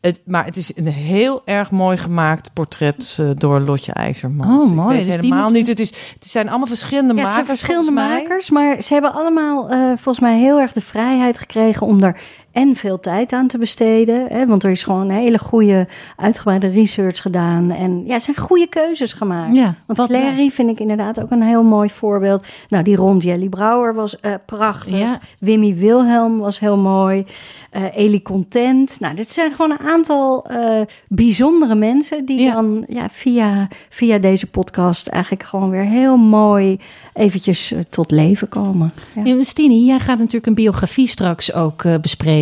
Het, 0.00 0.20
maar 0.24 0.44
het 0.44 0.56
is 0.56 0.76
een 0.76 0.86
heel 0.86 1.42
erg 1.44 1.70
mooi 1.70 1.96
gemaakt 1.96 2.50
portret 2.52 3.16
uh, 3.20 3.30
door 3.34 3.60
Lotje 3.60 3.92
IJzerman. 3.92 4.60
Oh, 4.60 4.70
mooi. 4.70 4.80
Ik 4.98 5.04
weet 5.04 5.04
Dus 5.04 5.14
helemaal 5.14 5.44
moet- 5.44 5.52
niet. 5.52 5.66
Het, 5.66 5.80
is, 5.80 5.88
het 6.18 6.26
zijn 6.26 6.48
allemaal 6.48 6.66
verschillende 6.66 7.14
Ja, 7.14 7.20
het 7.20 7.28
zijn 7.32 7.40
makers. 7.44 7.58
verschillende 7.60 8.00
makers, 8.00 8.50
maar 8.50 8.82
ze 8.82 8.92
hebben 8.92 9.12
allemaal 9.14 9.68
eh, 9.70 9.78
volgens 9.86 10.20
mij 10.20 10.38
heel 10.38 10.58
erg 10.60 10.72
de 10.72 10.80
vrijheid 10.80 11.38
gekregen 11.38 11.86
om 11.86 12.02
er 12.02 12.20
en 12.56 12.76
veel 12.76 13.00
tijd 13.00 13.32
aan 13.32 13.46
te 13.46 13.58
besteden. 13.58 14.26
Hè, 14.28 14.46
want 14.46 14.64
er 14.64 14.70
is 14.70 14.82
gewoon 14.82 15.00
een 15.00 15.16
hele 15.16 15.38
goede, 15.38 15.86
uitgebreide 16.16 16.66
research 16.66 17.22
gedaan. 17.22 17.70
En 17.70 18.02
ja, 18.06 18.14
er 18.14 18.20
zijn 18.20 18.36
goede 18.36 18.66
keuzes 18.66 19.12
gemaakt. 19.12 19.54
Ja, 19.54 19.74
Want 19.86 20.08
Clary 20.08 20.50
vind 20.50 20.70
ik 20.70 20.80
inderdaad 20.80 21.20
ook 21.20 21.30
een 21.30 21.42
heel 21.42 21.62
mooi 21.62 21.88
voorbeeld. 21.88 22.46
Nou, 22.68 22.84
die 22.84 22.96
Rond 22.96 23.22
Jelly 23.22 23.48
Brouwer 23.48 23.94
was 23.94 24.20
eh, 24.20 24.34
prachtig. 24.46 24.98
Ja. 24.98 25.18
Wimmy 25.38 25.74
Wilhelm 25.74 26.38
was 26.38 26.58
heel 26.58 26.76
mooi. 26.76 27.24
Eh 27.70 27.82
Elie 27.96 28.22
Content. 28.22 29.00
Nou, 29.00 29.14
dit 29.14 29.30
zijn 29.30 29.50
gewoon 29.50 29.70
een 29.70 29.86
aantal 29.86 30.46
eh, 30.46 30.80
bijzondere 31.08 31.74
mensen 31.74 32.24
die 32.24 32.52
dan 32.52 32.84
ja, 32.88 33.08
via, 33.10 33.68
via 33.88 34.18
deze 34.18 34.46
podcast 34.46 35.06
eigenlijk 35.06 35.42
gewoon 35.42 35.70
weer 35.70 35.84
heel 35.84 36.16
mooi 36.16 36.78
eventjes 37.12 37.74
tot 37.90 38.10
leven 38.10 38.48
komen. 38.48 38.92
Ja. 39.24 39.42
Stini, 39.42 39.84
jij 39.84 39.98
gaat 39.98 40.18
natuurlijk 40.18 40.46
een 40.46 40.54
biografie 40.54 41.06
straks 41.06 41.52
ook 41.52 41.82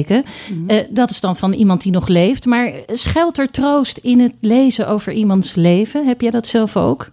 bespreken. 0.06 0.25
Eh, 0.66 0.78
dat 0.90 1.11
is 1.11 1.20
dan 1.20 1.37
van 1.37 1.52
iemand 1.52 1.82
die 1.82 1.92
nog 1.92 2.08
leeft. 2.08 2.46
Maar 2.46 2.73
schuilt 2.87 3.38
er 3.38 3.50
troost 3.50 3.99
in 3.99 4.20
het 4.20 4.32
lezen 4.40 4.88
over 4.88 5.12
iemands 5.12 5.54
leven? 5.54 6.06
Heb 6.06 6.20
jij 6.20 6.30
dat 6.30 6.46
zelf 6.46 6.76
ook? 6.76 7.11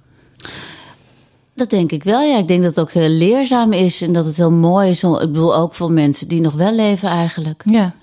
Dat 1.55 1.69
denk 1.69 1.91
ik 1.91 2.03
wel. 2.03 2.21
Ja, 2.21 2.38
ik 2.38 2.48
denk 2.48 2.62
dat 2.62 2.75
het 2.75 2.79
ook 2.79 2.91
heel 2.91 3.10
leerzaam 3.10 3.74
is 3.74 4.01
en 4.01 4.13
dat 4.13 4.25
het 4.25 4.38
heel 4.38 4.51
mooi 4.51 4.89
is. 4.89 5.03
Ik 5.03 5.19
bedoel 5.19 5.55
ook 5.55 5.74
voor 5.75 5.91
mensen 5.91 6.27
die 6.27 6.41
nog 6.41 6.53
wel 6.53 6.75
leven 6.75 7.10
eigenlijk. 7.10 7.63
Ja. 7.65 7.93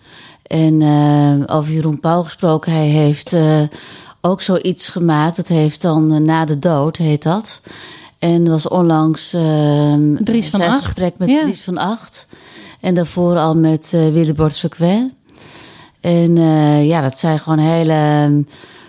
En 0.43 0.83
eh, 0.83 1.57
over 1.57 1.73
Jeroen 1.73 2.01
Pauw 2.01 2.23
gesproken, 2.23 2.73
hij 2.73 2.87
heeft 2.87 3.33
eh, 3.33 3.63
ook 4.21 4.43
zoiets 4.43 4.89
gemaakt. 4.89 5.37
Dat 5.37 5.49
heeft 5.49 5.83
dan 5.83 6.23
Na 6.23 6.45
de 6.45 6.59
Dood, 6.59 6.97
heet 6.97 7.23
dat. 7.23 7.61
En 8.19 8.45
dat 8.45 8.53
was 8.53 8.69
onlangs 8.69 9.31
Dries 10.19 10.49
van 10.49 10.61
Acht. 10.61 10.85
gesprek 10.85 11.19
met 11.19 11.29
Ja. 11.29 11.43
Dries 11.43 11.61
van 11.61 11.79
Acht. 11.79 12.27
En 12.81 12.95
daarvoor 12.95 13.37
al 13.37 13.57
met 13.57 13.93
eh 13.95 14.01
Willebord 14.09 14.55
Sequin. 14.55 15.13
En 16.01 16.39
eh, 16.39 16.87
ja, 16.87 17.01
dat 17.01 17.19
zijn 17.19 17.39
gewoon 17.39 17.59
hele, 17.59 17.95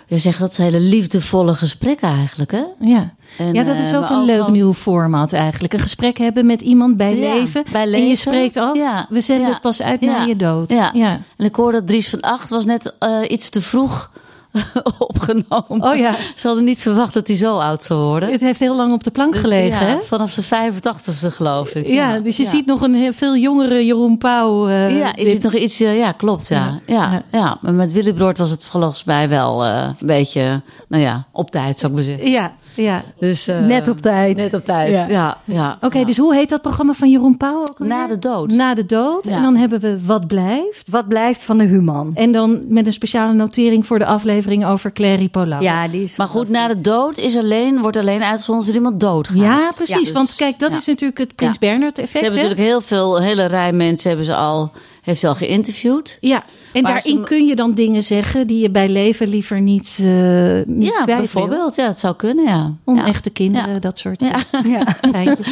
je 0.08 0.18
zegt 0.18 0.40
dat 0.40 0.54
zijn 0.54 0.72
hele 0.72 0.84
liefdevolle 0.84 1.54
gesprekken 1.56 2.10
eigenlijk, 2.10 2.52
hè? 2.52 2.64
Ja. 2.80 3.14
En, 3.38 3.54
ja, 3.54 3.64
dat 3.64 3.80
is 3.80 3.92
eh, 3.92 3.98
ook 3.98 4.10
een 4.10 4.26
leuk 4.26 4.48
nieuw 4.48 4.74
format 4.74 5.34
eigenlijk. 5.34 5.74
Een 5.74 5.80
gesprek 5.80 6.18
hebben 6.18 6.46
met 6.46 6.62
iemand 6.62 6.98
bij 6.98 7.16
Ja, 7.18 7.34
leven. 7.34 7.64
bij 7.72 7.82
En 7.82 7.90
je 7.90 7.98
leven. 7.98 8.18
spreekt 8.18 8.58
af, 8.58 8.76
Ja, 8.76 9.06
we 9.10 9.22
zenden 9.22 9.46
ja, 9.48 9.52
het 9.54 9.62
pas 9.62 9.82
uit 9.82 10.02
na 10.02 10.24
je 10.24 10.36
dood. 10.36 10.72
ja. 10.72 10.90
ja. 10.94 11.20
En 11.38 11.46
ik 11.46 11.56
hoorde 11.56 11.78
dat 11.78 11.88
Dries 11.88 12.10
van 12.10 12.22
Acht 12.22 12.50
was 12.50 12.66
net 12.66 12.94
iets 13.28 13.50
te 13.50 13.62
vroeg 13.62 14.12
opgenomen. 15.00 15.90
Oh 15.92 15.96
ja. 15.96 16.16
Ze 16.36 16.48
hadden 16.48 16.66
niet 16.66 16.82
verwacht 16.82 17.14
dat 17.14 17.28
hij 17.28 17.36
zo 17.36 17.58
oud 17.58 17.84
zou 17.84 18.00
worden. 18.00 18.32
Het 18.32 18.42
heeft 18.42 18.60
heel 18.60 18.76
lang 18.76 18.94
op 18.94 19.04
de 19.04 19.12
plank 19.12 19.32
Dus 19.32 19.42
gelegen, 19.42 19.88
ja, 19.88 19.94
hè? 19.94 20.02
Vanaf 20.02 20.32
zijn 20.32 20.74
85ste 20.74 21.28
geloof 21.28 21.70
ik. 21.76 21.88
Ja, 21.88 22.20
dus 22.20 22.38
je 22.38 22.46
ziet 22.46 22.66
nog 22.66 22.82
een 22.82 22.94
heel 22.94 23.14
veel 23.14 23.36
jongere 23.38 23.86
Jeroen 23.86 24.18
Pauw. 24.18 24.68
eh, 24.68 24.98
Ja, 25.00 25.14
je 25.16 25.24
dit- 25.24 25.34
ziet 25.34 25.44
nog 25.44 25.54
iets, 25.54 25.80
eh, 25.80 25.98
ja, 25.98 26.12
klopt, 26.12 26.48
ja. 26.48 26.80
Ja. 26.86 27.24
Ja. 27.32 27.58
Maar 27.62 27.74
met 27.74 27.92
Willebroord 27.92 28.38
was 28.38 28.50
het 28.50 28.66
volgens 28.66 29.04
mij 29.04 29.30
wel 29.30 29.64
eh, 29.66 29.90
een 30.00 30.08
beetje, 30.08 30.62
nou 30.88 31.04
ja, 31.04 31.28
op 31.32 31.52
tijd 31.52 31.80
zou 31.80 31.92
ik 31.92 31.98
maar 31.98 32.08
zeggen. 32.08 32.30
ja, 32.32 32.52
ja. 32.76 33.04
Dus, 33.20 33.46
Net 33.46 33.88
op 33.88 34.02
tijd. 34.02 34.36
Net 34.38 34.54
op 34.54 34.66
tijd, 34.66 35.10
Ja. 35.10 35.38
ja. 35.46 35.78
Oké, 35.82 36.06
dus 36.06 36.18
hoe 36.18 36.36
heet 36.36 36.50
dat 36.50 36.62
programma 36.62 36.94
van 36.94 37.10
Jeroen 37.10 37.38
Pauw 37.38 37.60
ook? 37.60 37.80
Na 37.80 38.08
de 38.08 38.20
dood. 38.20 38.52
Na 38.52 38.74
de 38.74 38.86
dood. 38.86 39.26
En 39.28 39.42
dan 39.42 39.56
hebben 39.56 39.80
we 39.80 40.06
Wat 40.06 40.28
blijft. 40.28 40.90
Wat 40.90 41.08
blijft 41.08 41.44
van 41.44 41.58
de 41.58 41.64
human? 41.64 42.12
En 42.16 42.32
dan 42.32 42.62
met 42.68 42.86
een 42.86 42.94
speciale 42.94 43.34
notering 43.34 43.86
voor 43.88 43.98
de 43.98 44.06
aflevering 44.06 44.38
over 44.66 44.92
Clary 44.94 45.30
Polak. 45.30 45.62
Ja, 45.62 45.88
die 45.88 46.04
is 46.04 46.16
Maar 46.16 46.28
goed, 46.28 46.50
na 46.50 46.68
de 46.68 46.82
dood 46.82 47.18
is 47.18 47.38
alleen, 47.38 47.82
wordt 47.82 47.98
alleen 47.98 48.24
uitgezonden 48.24 48.64
als 48.66 48.70
er 48.74 48.76
iemand 48.82 49.00
doodgaat. 49.00 49.38
Ja, 49.38 49.72
precies. 49.76 49.98
Dus, 49.98 50.12
Want 50.12 50.36
kijk, 50.36 50.60
dat 50.60 50.72
ja. 50.72 50.78
is 50.78 50.86
natuurlijk 50.86 51.20
het 51.20 51.36
Prins 51.36 51.58
Ja. 51.60 51.68
Bernhard 51.68 51.96
Ze 51.96 52.02
effect. 52.02 52.24
hebben 52.24 52.42
hè? 52.42 52.48
natuurlijk 52.48 52.70
heel 52.72 52.82
veel, 52.82 53.18
een 53.18 53.24
hele 53.24 53.46
rij 53.46 53.72
mensen 53.74 54.08
hebben 54.08 54.26
ze 54.26 54.36
al, 54.36 54.72
heeft 55.02 55.20
ze 55.20 55.28
al 55.28 55.36
geïnterviewd. 55.36 56.18
Ja, 56.22 56.44
en 56.74 56.84
daarin 56.84 57.18
ze- 57.18 57.24
kun 57.24 57.46
je 57.46 57.56
dan 57.56 57.74
dingen 57.74 58.04
zeggen 58.04 58.48
die 58.48 58.60
je 58.62 58.70
bij 58.70 58.90
leven 58.90 59.28
liever 59.30 59.62
niet, 59.62 60.00
eh 60.04 60.60
niet 60.66 60.86
Ja, 60.88 60.92
kwijt 60.92 61.06
wil. 61.06 61.18
bijvoorbeeld. 61.18 61.76
Ja, 61.76 61.86
dat 61.88 62.00
zou 62.00 62.16
kunnen, 62.16 62.44
ja. 62.46 62.74
Onechte 62.86 63.30
kinderen, 63.30 63.74
Ja. 63.74 63.80
dat 63.80 64.00
soort 64.00 64.20
Ja. 64.22 64.40
Ja. 64.78 64.98
geintjes. 65.12 65.48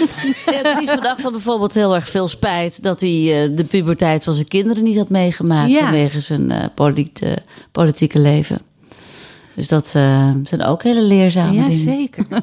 Ja, 0.46 0.74
Dries 0.76 0.90
van 0.90 1.06
Acht 1.08 1.22
had 1.22 1.32
bijvoorbeeld 1.32 1.74
heel 1.74 1.96
erg 1.96 2.10
veel 2.10 2.28
spijt 2.28 2.84
dat 2.84 3.00
hij 3.02 3.44
eh, 3.44 3.50
de 3.58 3.64
puberteit 3.64 4.24
van 4.24 4.34
zijn 4.34 4.48
kinderen 4.48 4.84
niet 4.84 4.98
had 4.98 5.10
meegemaakt 5.10 5.70
Ja. 5.72 5.80
vanwege 5.80 6.20
zijn 6.20 6.52
eh, 6.52 6.64
eh, 6.64 7.38
politieke 7.72 8.20
leven. 8.20 8.60
Dus 9.58 9.68
dat 9.68 9.94
eh, 9.96 10.32
zijn 10.44 10.64
ook 10.64 10.84
hele 10.84 11.02
leerzame 11.02 11.54
Ja, 11.54 11.60
dingen. 11.68 11.72
zeker. 11.84 12.26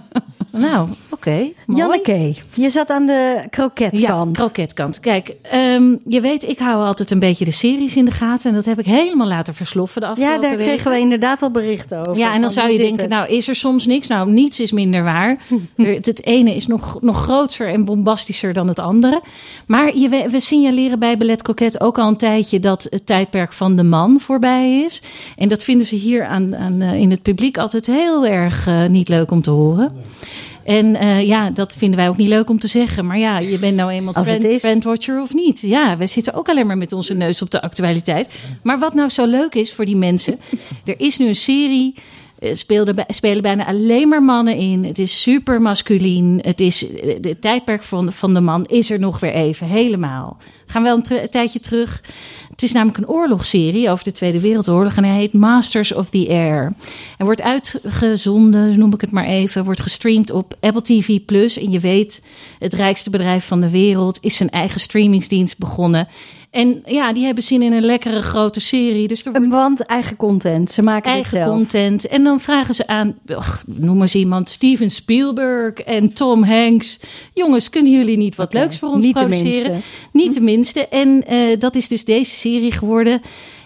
nou, 0.56 0.88
oké. 1.10 1.50
mooi. 1.66 1.80
Janneke, 1.80 2.34
je 2.54 2.70
zat 2.70 2.90
aan 2.90 3.06
de 3.06 3.46
kroketkant. 3.50 4.02
Ja, 4.02 4.26
kroketkant. 4.32 5.00
Kijk, 5.00 5.34
ehm, 5.42 5.96
je 6.06 6.20
weet, 6.20 6.48
ik 6.48 6.58
hou 6.58 6.84
altijd 6.84 7.10
een 7.10 7.18
beetje 7.18 7.44
de 7.44 7.50
series 7.50 7.96
in 7.96 8.04
de 8.04 8.10
gaten. 8.10 8.50
En 8.50 8.56
dat 8.56 8.64
heb 8.64 8.78
ik 8.78 8.84
helemaal 8.84 9.26
laten 9.26 9.54
versloffen 9.54 10.00
de 10.00 10.06
Ja, 10.06 10.12
afgelopen 10.12 10.40
daar 10.40 10.50
weken. 10.56 10.72
kregen 10.72 10.90
we 10.90 10.98
inderdaad 10.98 11.42
al 11.42 11.50
berichten 11.50 11.98
over. 11.98 12.16
Ja, 12.16 12.34
en 12.34 12.40
dan 12.40 12.50
zou 12.50 12.70
je 12.70 12.78
denken, 12.78 13.00
het? 13.00 13.08
nou 13.10 13.28
is 13.28 13.48
er 13.48 13.54
soms 13.54 13.86
niks? 13.86 14.08
Nou, 14.08 14.30
niets 14.30 14.60
is 14.60 14.72
minder 14.72 15.04
waar. 15.04 15.38
Het, 15.76 16.24
ene 16.24 16.54
is 16.54 16.66
nog, 16.66 17.00
nog 17.00 17.22
groter 17.22 17.68
en 17.68 17.84
bombastischer 17.84 18.52
dan 18.52 18.68
het 18.68 18.78
andere. 18.78 19.22
Maar 19.66 19.96
je, 19.96 20.08
we, 20.08 20.28
we 20.30 20.40
signaleren 20.40 20.98
bij 20.98 21.16
Belet 21.16 21.42
Coquette 21.42 21.80
ook 21.80 21.98
al 21.98 22.08
een 22.08 22.16
tijdje 22.16 22.60
dat 22.60 22.86
het 22.90 23.06
tijdperk 23.06 23.52
van 23.52 23.76
de 23.76 23.82
man 23.82 24.20
voorbij 24.20 24.80
is. 24.80 25.02
En 25.36 25.48
dat 25.48 25.62
vinden 25.62 25.86
ze 25.86 25.94
hier 25.94 26.24
aan, 26.24 26.56
aan, 26.56 26.80
eh, 26.80 26.94
in 26.94 27.10
het 27.10 27.22
publiek 27.22 27.58
altijd 27.58 27.86
heel 27.86 28.26
erg 28.26 28.66
eh, 28.66 28.86
niet 28.86 29.08
leuk 29.08 29.30
om 29.30 29.40
te 29.40 29.50
horen. 29.50 29.92
En 30.64 30.96
eh, 30.96 31.26
ja, 31.26 31.50
dat 31.50 31.72
vinden 31.72 31.98
wij 31.98 32.08
ook 32.08 32.16
niet 32.16 32.28
leuk 32.28 32.50
om 32.50 32.58
te 32.58 32.68
zeggen. 32.68 33.06
Maar 33.06 33.18
ja, 33.18 33.38
je 33.38 33.58
bent 33.58 33.76
nou 33.76 33.90
eenmaal 33.90 34.12
trend, 34.12 34.60
trendwatcher 34.60 35.20
of 35.20 35.34
niet. 35.34 35.60
Ja, 35.60 35.96
we 35.96 36.06
zitten 36.06 36.34
ook 36.34 36.48
alleen 36.48 36.66
maar 36.66 36.78
met 36.78 36.92
onze 36.92 37.14
neus 37.14 37.42
op 37.42 37.50
de 37.50 37.62
actualiteit. 37.62 38.34
Maar 38.62 38.78
wat 38.78 38.94
nou 38.94 39.08
zo 39.08 39.26
leuk 39.26 39.54
is 39.54 39.74
voor 39.74 39.84
die 39.84 39.96
mensen. 39.96 40.38
er 40.84 41.00
is 41.00 41.18
nu 41.18 41.26
een 41.26 41.36
serie. 41.36 41.94
Eh, 42.38 42.54
Speelden, 42.54 43.04
spelen 43.08 43.42
bijna 43.42 43.66
alleen 43.66 44.08
maar 44.08 44.22
mannen 44.22 44.56
in. 44.56 44.84
Het 44.84 44.98
is 44.98 45.22
super 45.22 45.60
masculien. 45.60 46.38
Het 46.42 46.60
is 46.60 46.90
eh, 46.90 47.16
het 47.20 47.40
tijdperk 47.40 47.82
van, 47.82 48.12
van 48.12 48.34
de 48.34 48.40
man 48.40 48.64
is 48.64 48.90
er 48.90 48.98
nog 48.98 49.20
weer 49.20 49.32
even 49.32 49.66
helemaal. 49.66 50.36
Gaan 50.66 50.82
wel 50.82 50.96
een, 50.96 51.22
een 51.22 51.28
tijdje 51.28 51.60
terug. 51.60 52.02
Het 52.50 52.62
is 52.62 52.72
namelijk 52.72 52.98
een 52.98 53.08
oorlogsserie 53.08 53.90
over 53.90 54.04
de 54.04 54.12
Tweede 54.12 54.40
Wereldoorlog. 54.40 54.96
En 54.96 55.04
hij 55.04 55.16
heet 55.16 55.32
Masters 55.32 55.92
of 55.92 56.10
the 56.10 56.26
Air. 56.28 56.72
En 57.18 57.24
wordt 57.24 57.42
uitgezonden, 57.42 58.78
noem 58.78 58.94
ik 58.94 59.00
het 59.00 59.10
maar 59.10 59.24
even. 59.24 59.64
Wordt 59.64 59.80
gestreamd 59.80 60.30
op 60.30 60.56
Apple 60.60 60.82
TV. 60.82 61.18
En 61.56 61.70
je 61.70 61.80
weet, 61.80 62.22
het 62.58 62.72
rijkste 62.72 63.10
bedrijf 63.10 63.46
van 63.46 63.60
de 63.60 63.70
wereld 63.70 64.18
is 64.20 64.36
zijn 64.36 64.50
eigen 64.50 64.80
streamingsdienst 64.80 65.58
begonnen. 65.58 66.08
En 66.54 66.82
ja, 66.84 67.12
die 67.12 67.24
hebben 67.24 67.44
zin 67.44 67.62
in 67.62 67.72
een 67.72 67.84
lekkere 67.84 68.22
grote 68.22 68.60
serie. 68.60 69.08
Dus 69.08 69.24
er 69.24 69.32
wordt 69.32 69.48
Want 69.48 69.80
eigen 69.80 70.16
content. 70.16 70.70
Ze 70.70 70.82
maken 70.82 71.10
eigen 71.10 71.38
zelf. 71.38 71.56
content. 71.56 72.06
En 72.06 72.24
dan 72.24 72.40
vragen 72.40 72.74
ze 72.74 72.86
aan, 72.86 73.18
och, 73.26 73.62
noem 73.66 74.00
eens 74.00 74.14
iemand, 74.14 74.48
Steven 74.48 74.90
Spielberg 74.90 75.74
en 75.74 76.12
Tom 76.12 76.42
Hanks. 76.42 77.00
Jongens, 77.32 77.70
kunnen 77.70 77.92
jullie 77.92 78.16
niet 78.16 78.34
wat 78.34 78.52
leuks 78.52 78.78
voor 78.78 78.88
ons 78.88 79.04
niet 79.04 79.14
produceren? 79.14 79.82
Niet 80.12 80.34
de 80.34 80.40
minste. 80.40 80.88
En 80.88 81.26
eh, 81.26 81.58
dat 81.58 81.74
is 81.74 81.88
dus 81.88 82.04
deze 82.04 82.34
serie 82.34 82.72
geworden. 82.72 83.20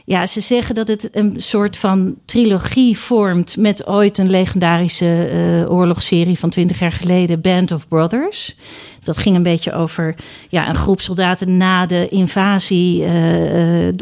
Ja, 0.08 0.26
ze 0.26 0.40
zeggen 0.40 0.74
dat 0.74 0.88
het 0.88 1.08
een 1.12 1.34
soort 1.36 1.76
van 1.76 2.14
trilogie 2.24 2.98
vormt 2.98 3.56
met 3.56 3.86
ooit 3.86 4.18
een 4.18 4.30
legendarische 4.30 5.28
eh, 5.28 5.72
oorlogsserie 5.72 6.38
van 6.38 6.50
20 6.50 6.78
jaar 6.78 6.92
geleden, 6.92 7.40
Band 7.40 7.72
of 7.72 7.88
Brothers. 7.88 8.56
Dat 9.04 9.18
ging 9.18 9.36
een 9.36 9.42
beetje 9.42 9.72
over 9.72 10.14
ja, 10.48 10.68
een 10.68 10.74
groep 10.74 11.00
soldaten 11.00 11.56
na 11.56 11.86
de 11.86 12.08
invasie, 12.08 13.04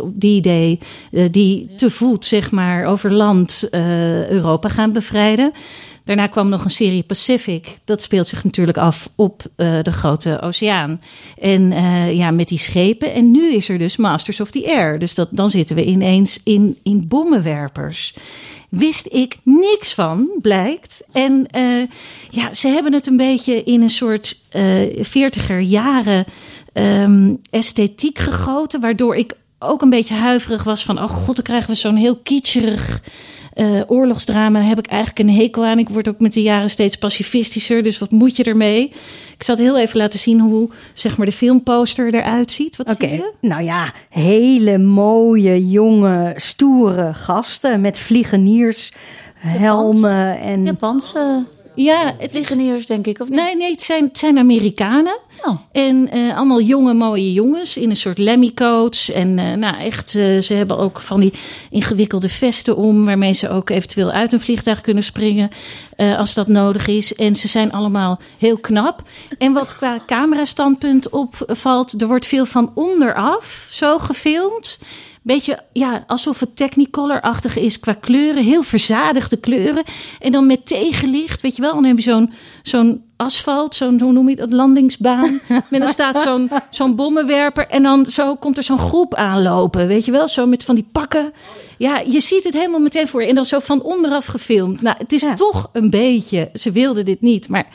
op 0.03 0.13
die 0.15 0.41
day, 0.41 0.79
die 1.31 1.75
te 1.77 1.91
voet, 1.91 2.25
zeg 2.25 2.51
maar, 2.51 2.85
over 2.85 3.13
land 3.13 3.69
Europa 4.29 4.69
gaan 4.69 4.93
bevrijden. 4.93 5.53
Daarna 6.07 6.27
kwam 6.27 6.49
nog 6.49 6.65
een 6.65 6.71
serie 6.71 7.03
Pacific. 7.03 7.79
Dat 7.85 8.03
speelt 8.03 8.27
zich 8.27 8.45
natuurlijk 8.45 8.79
af 8.79 9.09
op 9.15 9.43
eh, 9.57 9.83
de 9.83 9.93
grote 9.93 10.41
oceaan. 10.41 11.01
En 11.39 11.73
eh, 11.73 12.17
ja, 12.17 12.31
met 12.31 12.49
die 12.49 12.59
schepen. 12.59 13.13
En 13.13 13.31
nu 13.31 13.53
is 13.53 13.69
er 13.69 13.79
dus 13.79 13.97
Masters 13.97 14.41
of 14.41 14.51
the 14.51 14.67
Air. 14.67 14.99
Dus 14.99 15.15
dat, 15.15 15.29
dan 15.31 15.51
zitten 15.51 15.77
we 15.77 15.85
ineens 15.85 16.41
in, 16.45 16.79
in 16.83 17.05
bommenwerpers. 17.09 18.15
Wist 18.69 19.07
ik 19.11 19.37
niks 19.43 19.95
van, 19.95 20.29
blijkt. 20.43 21.03
En 21.13 21.47
eh, 21.51 21.63
ja, 22.31 22.55
ze 22.55 22.69
hebben 22.69 22.93
het 22.93 23.07
een 23.07 23.17
beetje 23.17 23.63
in 23.65 23.83
een 23.83 23.91
soort 23.91 24.45
veertiger 24.99 25.61
jaren 25.61 26.25
ehm, 26.73 27.35
esthetiek 27.51 28.19
gegoten. 28.19 28.81
Waardoor 28.81 29.17
ik 29.17 29.33
ook 29.59 29.83
een 29.83 29.91
beetje 29.91 30.15
huiverig 30.15 30.65
was 30.65 30.85
van... 30.85 31.03
oh 31.03 31.09
god, 31.09 31.37
dan 31.37 31.45
krijgen 31.45 31.71
we 31.71 31.77
zo'n 31.77 31.97
heel 31.97 32.17
kitscherig 32.17 33.03
uh, 33.57 33.81
oorlogsdrama 33.87 34.61
heb 34.61 34.79
ik 34.79 34.87
eigenlijk 34.87 35.19
een 35.19 35.35
hekel 35.35 35.65
aan. 35.65 35.79
Ik 35.79 35.89
word 35.89 36.09
ook 36.09 36.21
met 36.21 36.33
de 36.33 36.43
jaren 36.43 36.71
steeds 36.71 36.97
pacifistischer. 36.97 37.83
Dus 37.83 37.99
wat 37.99 38.11
moet 38.11 38.37
je 38.37 38.45
ermee? 38.45 38.93
Ik 39.37 39.43
zal 39.43 39.55
het 39.55 39.65
heel 39.65 39.79
even 39.79 39.99
laten 39.99 40.19
zien 40.19 40.41
hoe 40.41 40.69
zeg 40.95 41.17
maar, 41.17 41.27
de 41.27 41.33
filmposter 41.33 42.15
eruit 42.15 42.51
ziet. 42.51 42.79
Oké, 42.85 43.33
nou 43.41 43.63
ja, 43.63 43.93
hele 44.11 44.79
mooie, 44.79 45.69
jonge, 45.69 46.33
stoere 46.37 47.15
gasten 47.15 47.81
met 47.81 47.99
vliegeniers, 47.99 48.93
helmen 49.35 50.39
en... 50.41 50.65
Japanse 50.65 51.45
ja, 51.77 52.15
het 52.19 52.31
vliegeniers, 52.31 52.87
denk 52.87 53.07
ik, 53.07 53.21
of 53.21 53.29
niet? 53.29 53.39
Nee, 53.39 53.57
nee, 53.57 53.71
het 53.71 53.83
zijn, 53.83 54.05
het 54.05 54.19
zijn 54.19 54.39
Amerikanen. 54.39 55.19
Oh. 55.45 55.57
En 55.73 56.17
uh, 56.17 56.37
allemaal 56.37 56.61
jonge, 56.61 56.95
mooie 56.95 57.33
jongens 57.33 57.77
in 57.77 57.91
een 57.91 57.97
soort 57.97 58.19
Lemmy-coats. 58.19 59.11
En 59.11 59.39
uh, 59.39 59.53
nou, 59.53 59.77
echt, 59.77 60.15
uh, 60.15 60.41
ze 60.41 60.55
hebben 60.55 60.79
ook 60.79 61.01
van 61.01 61.21
die 61.21 61.33
ingewikkelde 61.71 62.29
vesten 62.29 62.77
om... 62.77 63.05
waarmee 63.05 63.33
ze 63.33 63.49
ook 63.49 63.71
eventueel 63.71 64.11
uit 64.11 64.33
een 64.33 64.41
vliegtuig 64.41 64.81
kunnen 64.81 65.03
springen... 65.03 65.51
als 65.97 66.35
dat 66.35 66.49
nodig 66.49 66.87
is. 66.87 67.15
En 67.15 67.37
ze 67.37 67.49
zijn 67.49 67.73
allemaal 67.73 68.21
heel 68.39 68.59
knap. 68.59 69.03
En 69.39 69.53
wat 69.53 69.77
qua 69.77 70.01
camerastandpunt 70.07 71.09
opvalt... 71.09 72.01
er 72.01 72.07
wordt 72.07 72.27
veel 72.27 72.47
van 72.47 72.71
onderaf 72.75 73.69
zo 73.71 73.99
gefilmd 73.99 74.79
beetje 75.27 75.59
ja, 75.73 76.05
alsof 76.07 76.41
het 76.41 76.57
Technicolor-achtig 76.57 77.59
is 77.59 77.81
qua 77.81 77.93
kleuren. 77.93 78.45
Heel 78.45 78.63
verzadigde 78.63 79.37
kleuren. 79.37 79.85
En 80.21 80.33
dan 80.33 80.47
met 80.47 80.67
tegenlicht, 80.67 81.41
weet 81.41 81.57
je 81.57 81.63
wel. 81.63 81.75
Dan 81.75 81.85
heb 81.85 81.97
je 81.97 82.03
zo'n 82.03 82.33
zo'n 82.63 83.05
asfalt, 83.17 83.75
zo'n, 83.75 84.01
hoe 84.01 84.13
noem 84.13 84.29
je 84.29 84.37
dat, 84.37 84.53
landingsbaan. 84.53 85.41
en 85.71 85.79
dan 85.79 85.89
staat 85.89 86.21
zo'n 86.21 86.51
zo'n 86.71 86.97
bommenwerper. 86.97 87.67
En 87.67 87.83
dan 87.83 88.07
zo 88.07 88.35
komt 88.35 88.57
er 88.57 88.63
zo'n 88.63 88.79
groep 88.79 89.15
aanlopen, 89.15 89.87
weet 89.87 90.05
je 90.05 90.11
wel. 90.11 90.29
Zo 90.29 90.47
met 90.47 90.65
van 90.65 90.75
die 90.75 90.89
pakken. 90.93 91.33
Ja, 91.79 92.03
je 92.07 92.21
ziet 92.21 92.45
het 92.45 92.55
helemaal 92.55 92.81
meteen 92.81 93.09
voor 93.09 93.23
je. 93.23 93.29
En 93.29 93.35
dan 93.35 93.45
zo 93.45 93.59
van 93.59 93.83
onderaf 93.83 94.27
gefilmd. 94.27 94.83
Nou, 94.83 94.97
het 94.99 95.13
is 95.13 95.27
toch 95.35 95.69
een 95.73 95.91
beetje, 95.91 96.51
ze 96.55 96.73
wilden 96.73 97.05
dit 97.05 97.21
niet, 97.21 97.49
maar 97.49 97.67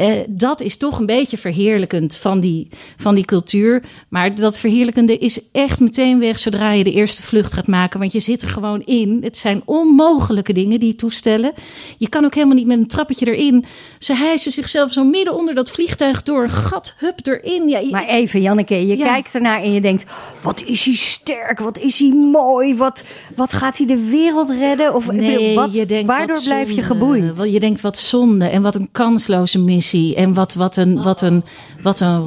uh, 0.00 0.12
dat 0.28 0.60
is 0.60 0.76
toch 0.76 0.98
een 0.98 1.06
beetje 1.06 1.38
verheerlijkend 1.38 2.16
van 2.16 2.40
die, 2.40 2.68
van 2.96 3.14
die 3.14 3.24
cultuur. 3.24 3.82
Maar 4.08 4.34
dat 4.34 4.58
verheerlijkende 4.58 5.18
is 5.18 5.38
echt 5.52 5.80
meteen 5.80 6.18
weg 6.18 6.38
zodra 6.38 6.72
je 6.72 6.84
de 6.84 6.92
eerste 6.92 7.22
vlucht 7.22 7.52
gaat 7.52 7.66
maken. 7.66 8.00
Want 8.00 8.12
je 8.12 8.20
zit 8.20 8.42
er 8.42 8.48
gewoon 8.48 8.82
in. 8.84 9.20
Het 9.22 9.36
zijn 9.36 9.62
onmogelijke 9.64 10.52
dingen 10.52 10.80
die 10.80 10.94
toestellen. 10.94 11.52
Je 11.98 12.08
kan 12.08 12.24
ook 12.24 12.34
helemaal 12.34 12.56
niet 12.56 12.66
met 12.66 12.78
een 12.78 12.86
trappetje 12.86 13.26
erin. 13.26 13.64
Ze 13.98 14.14
hijsen 14.14 14.52
zichzelf 14.52 14.92
zo 14.92 15.04
midden 15.04 15.34
onder 15.34 15.54
dat 15.54 15.70
vliegtuig 15.70 16.22
door 16.22 16.42
een 16.42 16.50
gat, 16.50 16.94
hup, 16.96 17.26
erin. 17.26 17.68
Ja, 17.68 17.82
Maar 17.90 18.06
even, 18.06 18.40
Janneke, 18.40 18.86
je 18.86 18.96
kijkt 18.96 19.34
ernaar 19.34 19.62
en 19.62 19.72
je 19.72 19.80
denkt: 19.80 20.04
wat 20.42 20.62
is 20.62 20.84
hij 20.84 20.94
sterk, 20.94 21.58
wat 21.58 21.78
is 21.78 21.98
hij 21.98 22.08
mooi, 22.10 22.76
wat, 22.76 23.02
wat 23.36 23.52
gaat 23.52 23.76
hij 23.76 23.86
de 23.86 24.04
wereld 24.04 24.50
redden? 24.50 24.94
Of 24.94 25.10
nee, 25.10 25.54
wat, 25.54 25.72
je 25.72 25.86
denkt, 25.86 26.06
waardoor 26.06 26.42
blijf 26.44 26.70
je 26.70 26.82
geboeid? 26.82 27.52
Je 27.52 27.60
denkt 27.60 27.80
wat 27.80 27.98
zonde 27.98 28.46
en 28.46 28.62
wat 28.62 28.74
een 28.74 28.88
kansloze 28.92 29.58
missie. 29.58 29.80
En 29.90 30.34
wat, 30.34 30.54
wat 30.54 30.76
een, 30.76 31.02
wat 31.02 31.20
een, 31.20 31.42
wat 31.82 32.00
een 32.00 32.16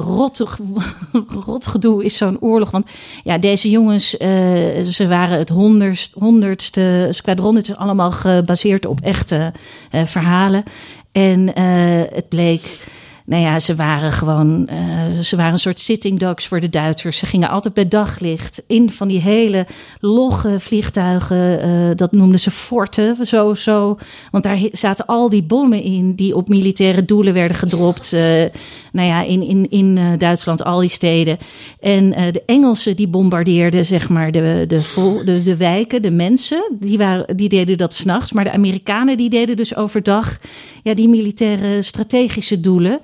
rot, 1.46 1.66
gedoe 1.66 2.04
is 2.04 2.16
zo'n 2.16 2.40
oorlog. 2.40 2.70
Want 2.70 2.86
ja, 3.24 3.38
deze 3.38 3.70
jongens, 3.70 4.14
uh, 4.14 4.82
ze 4.82 5.06
waren 5.08 5.38
het 5.38 5.48
honderdst, 5.48 6.12
honderdste 6.18 7.08
squadron. 7.10 7.56
Het 7.56 7.68
is 7.68 7.76
allemaal 7.76 8.10
gebaseerd 8.10 8.86
op 8.86 9.00
echte 9.00 9.52
uh, 9.92 10.04
verhalen. 10.04 10.62
En 11.12 11.40
uh, 11.40 11.54
het 12.12 12.28
bleek 12.28 12.86
nou 13.26 13.42
ja, 13.42 13.60
ze 13.60 13.74
waren 13.74 14.12
gewoon, 14.12 14.68
uh, 14.72 15.20
ze 15.20 15.36
waren 15.36 15.52
een 15.52 15.58
soort 15.58 15.80
sitting 15.80 16.18
ducks 16.18 16.46
voor 16.46 16.60
de 16.60 16.68
Duitsers. 16.68 17.18
Ze 17.18 17.26
gingen 17.26 17.48
altijd 17.48 17.74
bij 17.74 17.88
daglicht 17.88 18.62
in 18.66 18.90
van 18.90 19.08
die 19.08 19.20
hele 19.20 19.66
logge 20.00 20.60
vliegtuigen. 20.60 21.66
Uh, 21.68 21.90
dat 21.94 22.12
noemden 22.12 22.40
ze 22.40 22.50
forten, 22.50 23.26
zo, 23.26 23.54
zo. 23.54 23.98
Want 24.30 24.44
daar 24.44 24.58
zaten 24.72 25.06
al 25.06 25.28
die 25.28 25.42
bommen 25.42 25.82
in 25.82 26.14
die 26.14 26.36
op 26.36 26.48
militaire 26.48 27.04
doelen 27.04 27.32
werden 27.32 27.56
gedropt. 27.56 28.12
Uh, 28.12 28.20
nou 28.92 29.08
ja, 29.08 29.22
in, 29.22 29.42
in, 29.42 29.70
in 29.70 30.16
Duitsland, 30.16 30.64
al 30.64 30.80
die 30.80 30.88
steden. 30.88 31.38
En 31.80 32.10
de 32.10 32.42
Engelsen 32.46 32.96
die 32.96 33.08
bombardeerden, 33.08 33.84
zeg 33.84 34.08
maar, 34.08 34.32
de, 34.32 34.64
de, 34.68 35.42
de 35.44 35.56
wijken, 35.56 36.02
de 36.02 36.10
mensen. 36.10 36.76
Die, 36.80 36.98
waren, 36.98 37.36
die 37.36 37.48
deden 37.48 37.78
dat 37.78 37.94
s'nachts. 37.94 38.32
Maar 38.32 38.44
de 38.44 38.52
Amerikanen 38.52 39.16
die 39.16 39.30
deden 39.30 39.56
dus 39.56 39.76
overdag 39.76 40.38
ja, 40.82 40.94
die 40.94 41.08
militaire 41.08 41.82
strategische 41.82 42.60
doelen. 42.60 43.00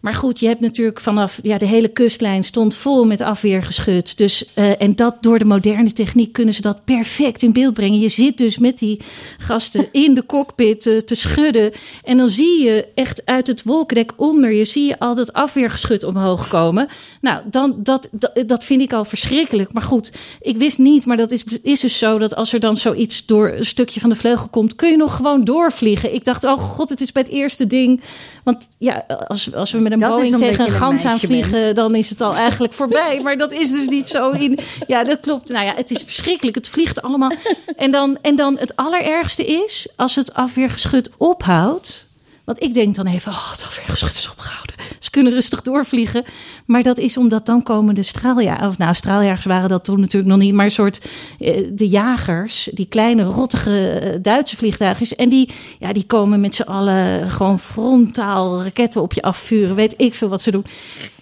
Maar 0.00 0.14
goed, 0.14 0.40
je 0.40 0.46
hebt 0.46 0.60
natuurlijk 0.60 1.00
vanaf 1.00 1.38
ja, 1.42 1.58
de 1.58 1.66
hele 1.66 1.88
kustlijn 1.88 2.44
stond 2.44 2.74
vol 2.74 3.06
met 3.06 3.20
afweergeschut. 3.20 4.16
Dus, 4.16 4.44
uh, 4.54 4.82
en 4.82 4.96
dat 4.96 5.22
door 5.22 5.38
de 5.38 5.44
moderne 5.44 5.92
techniek 5.92 6.32
kunnen 6.32 6.54
ze 6.54 6.60
dat 6.60 6.84
perfect 6.84 7.42
in 7.42 7.52
beeld 7.52 7.74
brengen. 7.74 7.98
Je 7.98 8.08
zit 8.08 8.38
dus 8.38 8.58
met 8.58 8.78
die 8.78 9.00
gasten 9.38 9.88
in 10.04 10.14
de 10.14 10.26
cockpit 10.26 10.86
uh, 10.86 11.00
te 11.00 11.14
schudden. 11.14 11.72
En 12.04 12.16
dan 12.16 12.28
zie 12.28 12.62
je 12.62 12.86
echt 12.94 13.22
uit 13.24 13.46
het 13.46 13.62
wolkendek 13.62 14.12
onder 14.16 14.52
je, 14.52 14.64
zie 14.64 14.86
je 14.86 14.98
al 14.98 15.14
dat 15.14 15.32
afweergeschut 15.32 16.04
omhoog 16.04 16.48
komen. 16.48 16.88
Nou, 17.20 17.42
dan, 17.50 17.74
dat, 17.76 18.08
dat, 18.10 18.42
dat 18.46 18.64
vind 18.64 18.80
ik 18.80 18.92
al 18.92 19.04
verschrikkelijk. 19.04 19.72
Maar 19.72 19.82
goed, 19.82 20.12
ik 20.40 20.56
wist 20.56 20.78
niet, 20.78 21.06
maar 21.06 21.16
dat 21.16 21.30
is, 21.30 21.44
is 21.62 21.80
dus 21.80 21.98
zo 21.98 22.18
dat 22.18 22.34
als 22.34 22.52
er 22.52 22.60
dan 22.60 22.76
zoiets 22.76 23.26
door 23.26 23.48
een 23.48 23.64
stukje 23.64 24.00
van 24.00 24.10
de 24.10 24.16
vleugel 24.16 24.48
komt, 24.48 24.74
kun 24.74 24.90
je 24.90 24.96
nog 24.96 25.16
gewoon 25.16 25.44
doorvliegen. 25.44 26.14
Ik 26.14 26.24
dacht, 26.24 26.44
oh 26.44 26.58
god, 26.58 26.88
het 26.88 27.00
is 27.00 27.12
bij 27.12 27.22
het 27.22 27.32
eerste 27.32 27.66
ding. 27.66 28.00
Want 28.44 28.68
ja, 28.78 29.04
als, 29.26 29.54
als 29.54 29.72
we 29.72 29.78
met 29.88 30.02
een 30.02 30.08
Boeing 30.08 30.36
tegen 30.36 30.66
een 30.66 30.72
gans 30.72 31.04
aanvliegen, 31.04 31.74
dan 31.74 31.94
is 31.94 32.10
het 32.10 32.20
al 32.20 32.34
eigenlijk 32.34 32.72
voorbij. 32.72 33.20
Maar 33.22 33.36
dat 33.36 33.52
is 33.52 33.70
dus 33.70 33.88
niet 33.88 34.08
zo 34.08 34.30
in. 34.30 34.58
Ja, 34.86 35.04
dat 35.04 35.20
klopt. 35.20 35.48
Nou 35.48 35.64
ja, 35.64 35.74
het 35.74 35.90
is 35.90 36.02
verschrikkelijk. 36.02 36.56
Het 36.56 36.68
vliegt 36.68 37.02
allemaal. 37.02 37.32
En 37.76 37.90
dan, 37.90 38.18
en 38.22 38.36
dan 38.36 38.56
het 38.58 38.76
allerergste 38.76 39.44
is, 39.44 39.88
als 39.96 40.14
het 40.14 40.34
afweergeschut 40.34 41.10
ophoudt. 41.16 42.07
Want 42.48 42.62
ik 42.62 42.74
denk 42.74 42.94
dan 42.94 43.06
even, 43.06 43.32
oh, 43.32 43.50
het 43.50 43.62
afweergeschut 43.64 44.14
is 44.14 44.30
opgehouden. 44.30 44.74
Ze 44.98 45.10
kunnen 45.10 45.32
rustig 45.32 45.62
doorvliegen. 45.62 46.24
Maar 46.66 46.82
dat 46.82 46.98
is 46.98 47.16
omdat 47.16 47.46
dan 47.46 47.62
komen 47.62 47.94
de 47.94 48.02
straaljagers. 48.02 48.66
Of 48.66 48.78
nou, 48.78 48.94
straaljagers 48.94 49.44
waren 49.44 49.68
dat 49.68 49.84
toen 49.84 50.00
natuurlijk 50.00 50.32
nog 50.32 50.38
niet. 50.38 50.54
Maar 50.54 50.64
een 50.64 50.70
soort 50.70 51.08
eh, 51.38 51.66
de 51.72 51.88
jagers, 51.88 52.68
die 52.72 52.86
kleine 52.86 53.22
rottige 53.22 53.88
eh, 53.88 54.18
Duitse 54.22 54.56
vliegtuigjes. 54.56 55.14
En 55.14 55.28
die, 55.28 55.50
ja, 55.78 55.92
die 55.92 56.06
komen 56.06 56.40
met 56.40 56.54
z'n 56.54 56.62
allen 56.62 57.30
gewoon 57.30 57.58
frontaal 57.60 58.62
raketten 58.62 59.02
op 59.02 59.12
je 59.12 59.22
afvuren. 59.22 59.74
Weet 59.74 59.94
ik 59.96 60.14
veel 60.14 60.28
wat 60.28 60.42
ze 60.42 60.50
doen. 60.50 60.66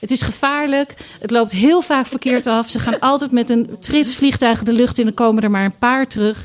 Het 0.00 0.10
is 0.10 0.22
gevaarlijk. 0.22 0.94
Het 1.20 1.30
loopt 1.30 1.50
heel 1.50 1.82
vaak 1.82 2.06
verkeerd 2.06 2.46
af. 2.46 2.68
Ze 2.68 2.78
gaan 2.78 2.98
altijd 2.98 3.30
met 3.30 3.50
een 3.50 3.76
trits 3.80 4.14
vliegtuigen 4.14 4.64
de 4.64 4.72
lucht 4.72 4.98
in. 4.98 5.04
Dan 5.04 5.14
komen 5.14 5.42
er 5.42 5.50
maar 5.50 5.64
een 5.64 5.78
paar 5.78 6.06
terug. 6.06 6.44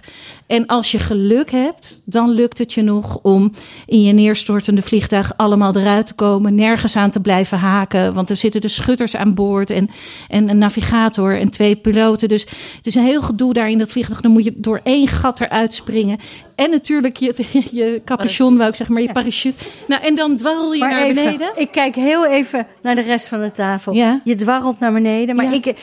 En 0.52 0.66
als 0.66 0.92
je 0.92 1.00
geluk 1.00 1.52
hebt, 1.52 2.02
dan 2.06 2.30
lukt 2.30 2.58
het 2.58 2.74
je 2.74 2.82
nog 2.82 3.20
om 3.22 3.52
in 3.86 4.02
je 4.02 4.14
neerstortende 4.14 4.82
vliegtuig 4.82 5.34
allemaal 5.38 5.76
eruit 5.76 6.06
te 6.06 6.14
komen. 6.14 6.56
Nergens 6.56 6.96
aan 6.96 7.10
te 7.10 7.20
blijven 7.20 7.58
haken. 7.58 8.14
Want 8.14 8.30
er 8.30 8.36
zitten 8.36 8.62
dus 8.62 8.76
schutters 8.76 9.16
aan 9.16 9.34
boord 9.34 9.70
en, 9.70 9.90
en 10.28 10.50
een 10.50 10.58
navigator 10.58 11.40
en 11.40 11.50
twee 11.50 11.76
piloten. 11.76 12.28
Dus 12.28 12.42
het 12.76 12.88
is 12.88 12.96
een 12.96 13.04
heel 13.04 13.22
gedoe 13.22 13.54
daar 13.54 13.70
in 13.70 13.78
dat 13.78 13.92
vliegtuig. 13.92 14.22
Dan 14.22 14.32
moet 14.32 14.44
je 14.44 14.54
door 14.56 14.80
één 14.84 15.08
gat 15.08 15.40
eruit 15.40 15.74
springen. 15.74 16.20
En 16.56 16.70
natuurlijk 16.70 17.18
je, 17.18 17.34
je 17.80 18.02
capuchon, 18.06 18.58
wou 18.58 18.70
ik 18.70 18.76
zeggen, 18.76 18.96
maar 18.96 19.04
je 19.04 19.12
parachute. 19.12 19.58
Nou, 19.88 20.04
en 20.04 20.16
dan 20.16 20.38
dwarrel 20.38 20.74
je 20.74 20.80
naar 20.80 21.08
beneden. 21.08 21.52
Ik 21.56 21.72
kijk 21.72 21.96
heel 21.96 22.26
even 22.26 22.68
naar 22.82 22.96
de 22.96 23.02
rest 23.02 23.28
van 23.28 23.42
de 23.42 23.52
tafel. 23.52 23.94
Ja. 23.94 24.22
Je 24.24 24.36
dwarrelt 24.36 24.80
naar 24.80 24.94
beneden. 24.94 25.36
Maar 25.36 25.54
ik, 25.54 25.74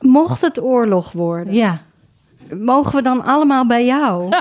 mocht 0.00 0.40
het 0.40 0.60
oorlog 0.60 1.12
worden. 1.12 1.54
Ja 1.54 1.82
mogen 2.58 2.94
we 2.94 3.02
dan 3.02 3.24
allemaal 3.24 3.66
bij 3.66 3.84
jou? 3.84 4.32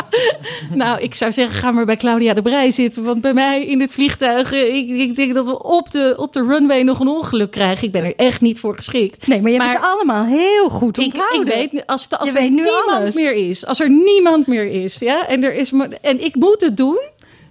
nou, 0.74 1.00
ik 1.00 1.14
zou 1.14 1.32
zeggen, 1.32 1.56
ga 1.56 1.70
maar 1.70 1.84
bij 1.84 1.96
Claudia 1.96 2.34
de 2.34 2.42
Brij 2.42 2.70
zitten. 2.70 3.04
Want 3.04 3.20
bij 3.20 3.34
mij 3.34 3.66
in 3.66 3.80
het 3.80 3.90
vliegtuig, 3.90 4.52
eh, 4.52 4.74
ik, 4.74 4.88
ik 4.88 5.16
denk 5.16 5.34
dat 5.34 5.44
we 5.44 5.62
op 5.62 5.90
de, 5.90 6.14
op 6.16 6.32
de 6.32 6.42
runway 6.42 6.82
nog 6.82 7.00
een 7.00 7.08
ongeluk 7.08 7.50
krijgen. 7.50 7.86
Ik 7.86 7.92
ben 7.92 8.04
er 8.04 8.16
echt 8.16 8.40
niet 8.40 8.60
voor 8.60 8.76
geschikt. 8.76 9.26
Nee, 9.26 9.40
maar 9.40 9.50
je 9.50 9.60
hebt 9.60 9.72
het 9.72 9.82
allemaal 9.82 10.24
heel 10.24 10.68
goed 10.68 10.98
onthouden. 10.98 11.40
Ik, 11.40 11.62
ik 11.62 11.70
weet, 11.72 11.86
als, 11.86 12.08
als 12.10 12.34
er 12.34 12.50
niemand 12.50 13.14
meer 13.14 13.32
is, 13.32 13.66
als 13.66 13.80
er 13.80 13.90
niemand 13.90 14.46
meer 14.46 14.66
is, 14.66 14.98
ja, 14.98 15.26
en, 15.26 15.44
er 15.44 15.54
is, 15.54 15.72
en 16.02 16.24
ik 16.24 16.34
moet 16.34 16.60
het 16.60 16.76
doen... 16.76 17.00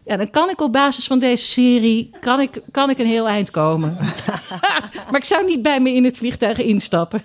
Ja, 0.05 0.17
dan 0.17 0.29
kan 0.29 0.49
ik 0.49 0.61
op 0.61 0.71
basis 0.71 1.07
van 1.07 1.19
deze 1.19 1.45
serie 1.45 2.09
kan 2.19 2.39
ik, 2.39 2.61
kan 2.71 2.89
ik 2.89 2.99
een 2.99 3.05
heel 3.05 3.27
eind 3.27 3.51
komen. 3.51 3.97
maar 5.11 5.19
ik 5.19 5.25
zou 5.25 5.45
niet 5.45 5.61
bij 5.61 5.79
me 5.79 5.93
in 5.93 6.03
het 6.03 6.17
vliegtuig 6.17 6.61
instappen. 6.61 7.21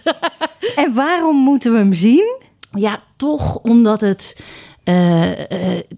en 0.76 0.94
waarom 0.94 1.36
moeten 1.36 1.72
we 1.72 1.78
hem 1.78 1.94
zien? 1.94 2.40
Ja, 2.72 3.00
toch 3.16 3.56
omdat 3.56 4.00
het. 4.00 4.44
Uh, 4.84 5.28
uh, 5.28 5.36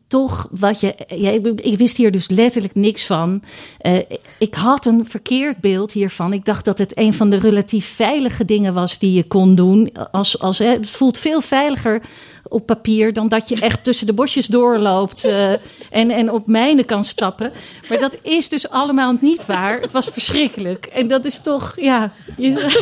toch 0.08 0.48
wat 0.50 0.80
je. 0.80 0.94
Ja, 1.08 1.30
ik, 1.56 1.78
wist 1.78 1.96
hier 1.96 2.10
dus 2.10 2.28
letterlijk 2.28 2.74
niks 2.74 3.06
van. 3.06 3.42
Uh, 3.82 3.98
ik 4.38 4.54
had 4.54 4.87
een 4.87 5.06
verkeerd 5.06 5.60
beeld 5.60 5.92
hiervan. 5.92 6.32
Ik 6.32 6.44
dacht 6.44 6.64
dat 6.64 6.78
het 6.78 6.98
een 6.98 7.14
van 7.14 7.30
de 7.30 7.38
relatief 7.38 7.87
veilige 7.87 8.44
dingen 8.44 8.74
was 8.74 8.98
die 8.98 9.12
je 9.12 9.26
kon 9.26 9.54
doen. 9.54 9.92
Als, 10.10 10.40
als, 10.40 10.58
het 10.58 10.90
voelt 10.90 11.18
veel 11.18 11.40
veiliger 11.40 12.02
op 12.48 12.66
papier 12.66 13.12
dan 13.12 13.28
dat 13.28 13.48
je 13.48 13.61
echt 13.61 13.85
tussen 13.85 14.07
de 14.07 14.12
bosjes 14.12 14.46
doorloopt 14.46 15.24
uh, 15.26 15.50
en, 15.90 16.11
en 16.11 16.30
op 16.30 16.46
mijnen 16.46 16.85
kan 16.85 17.04
stappen. 17.04 17.52
Maar 17.88 17.98
dat 17.98 18.16
is 18.22 18.48
dus 18.48 18.68
allemaal 18.70 19.16
niet 19.20 19.46
waar. 19.46 19.80
Het 19.80 19.92
was 19.92 20.07
verschrikkelijk. 20.07 20.87
En 20.87 21.09
dat 21.09 21.24
is 21.24 21.40
toch, 21.40 21.72
ja, 21.76 22.12
je, 22.37 22.50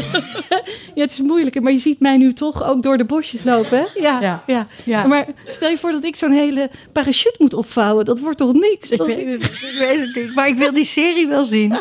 Ja, 0.94 1.02
het 1.02 1.10
is 1.10 1.20
moeilijk, 1.20 1.60
maar 1.60 1.72
je 1.72 1.78
ziet 1.78 2.00
mij 2.00 2.16
nu 2.16 2.32
toch 2.32 2.64
ook 2.64 2.82
door 2.82 2.96
de 2.96 3.04
bosjes 3.04 3.42
lopen. 3.44 3.78
hè? 3.78 4.00
Ja, 4.00 4.20
ja. 4.20 4.42
Ja. 4.46 4.66
Ja. 4.84 5.06
Maar 5.06 5.26
stel 5.48 5.68
je 5.70 5.76
voor 5.78 5.90
dat 5.90 6.04
ik 6.04 6.16
zo'n 6.16 6.32
hele 6.32 6.70
parachute 6.92 7.36
moet 7.38 7.54
opvouwen. 7.54 8.04
Dat 8.04 8.18
wordt 8.18 8.38
toch 8.38 8.52
niks? 8.52 8.90
Ik 8.90 9.02
weet, 9.02 9.26
het, 9.26 9.44
ik 9.44 9.76
weet 9.78 10.00
het 10.00 10.14
niet, 10.16 10.34
maar 10.34 10.48
ik 10.48 10.56
wil 10.56 10.72
die 10.72 10.84
serie 10.84 11.26
wel 11.26 11.44
zien. 11.44 11.80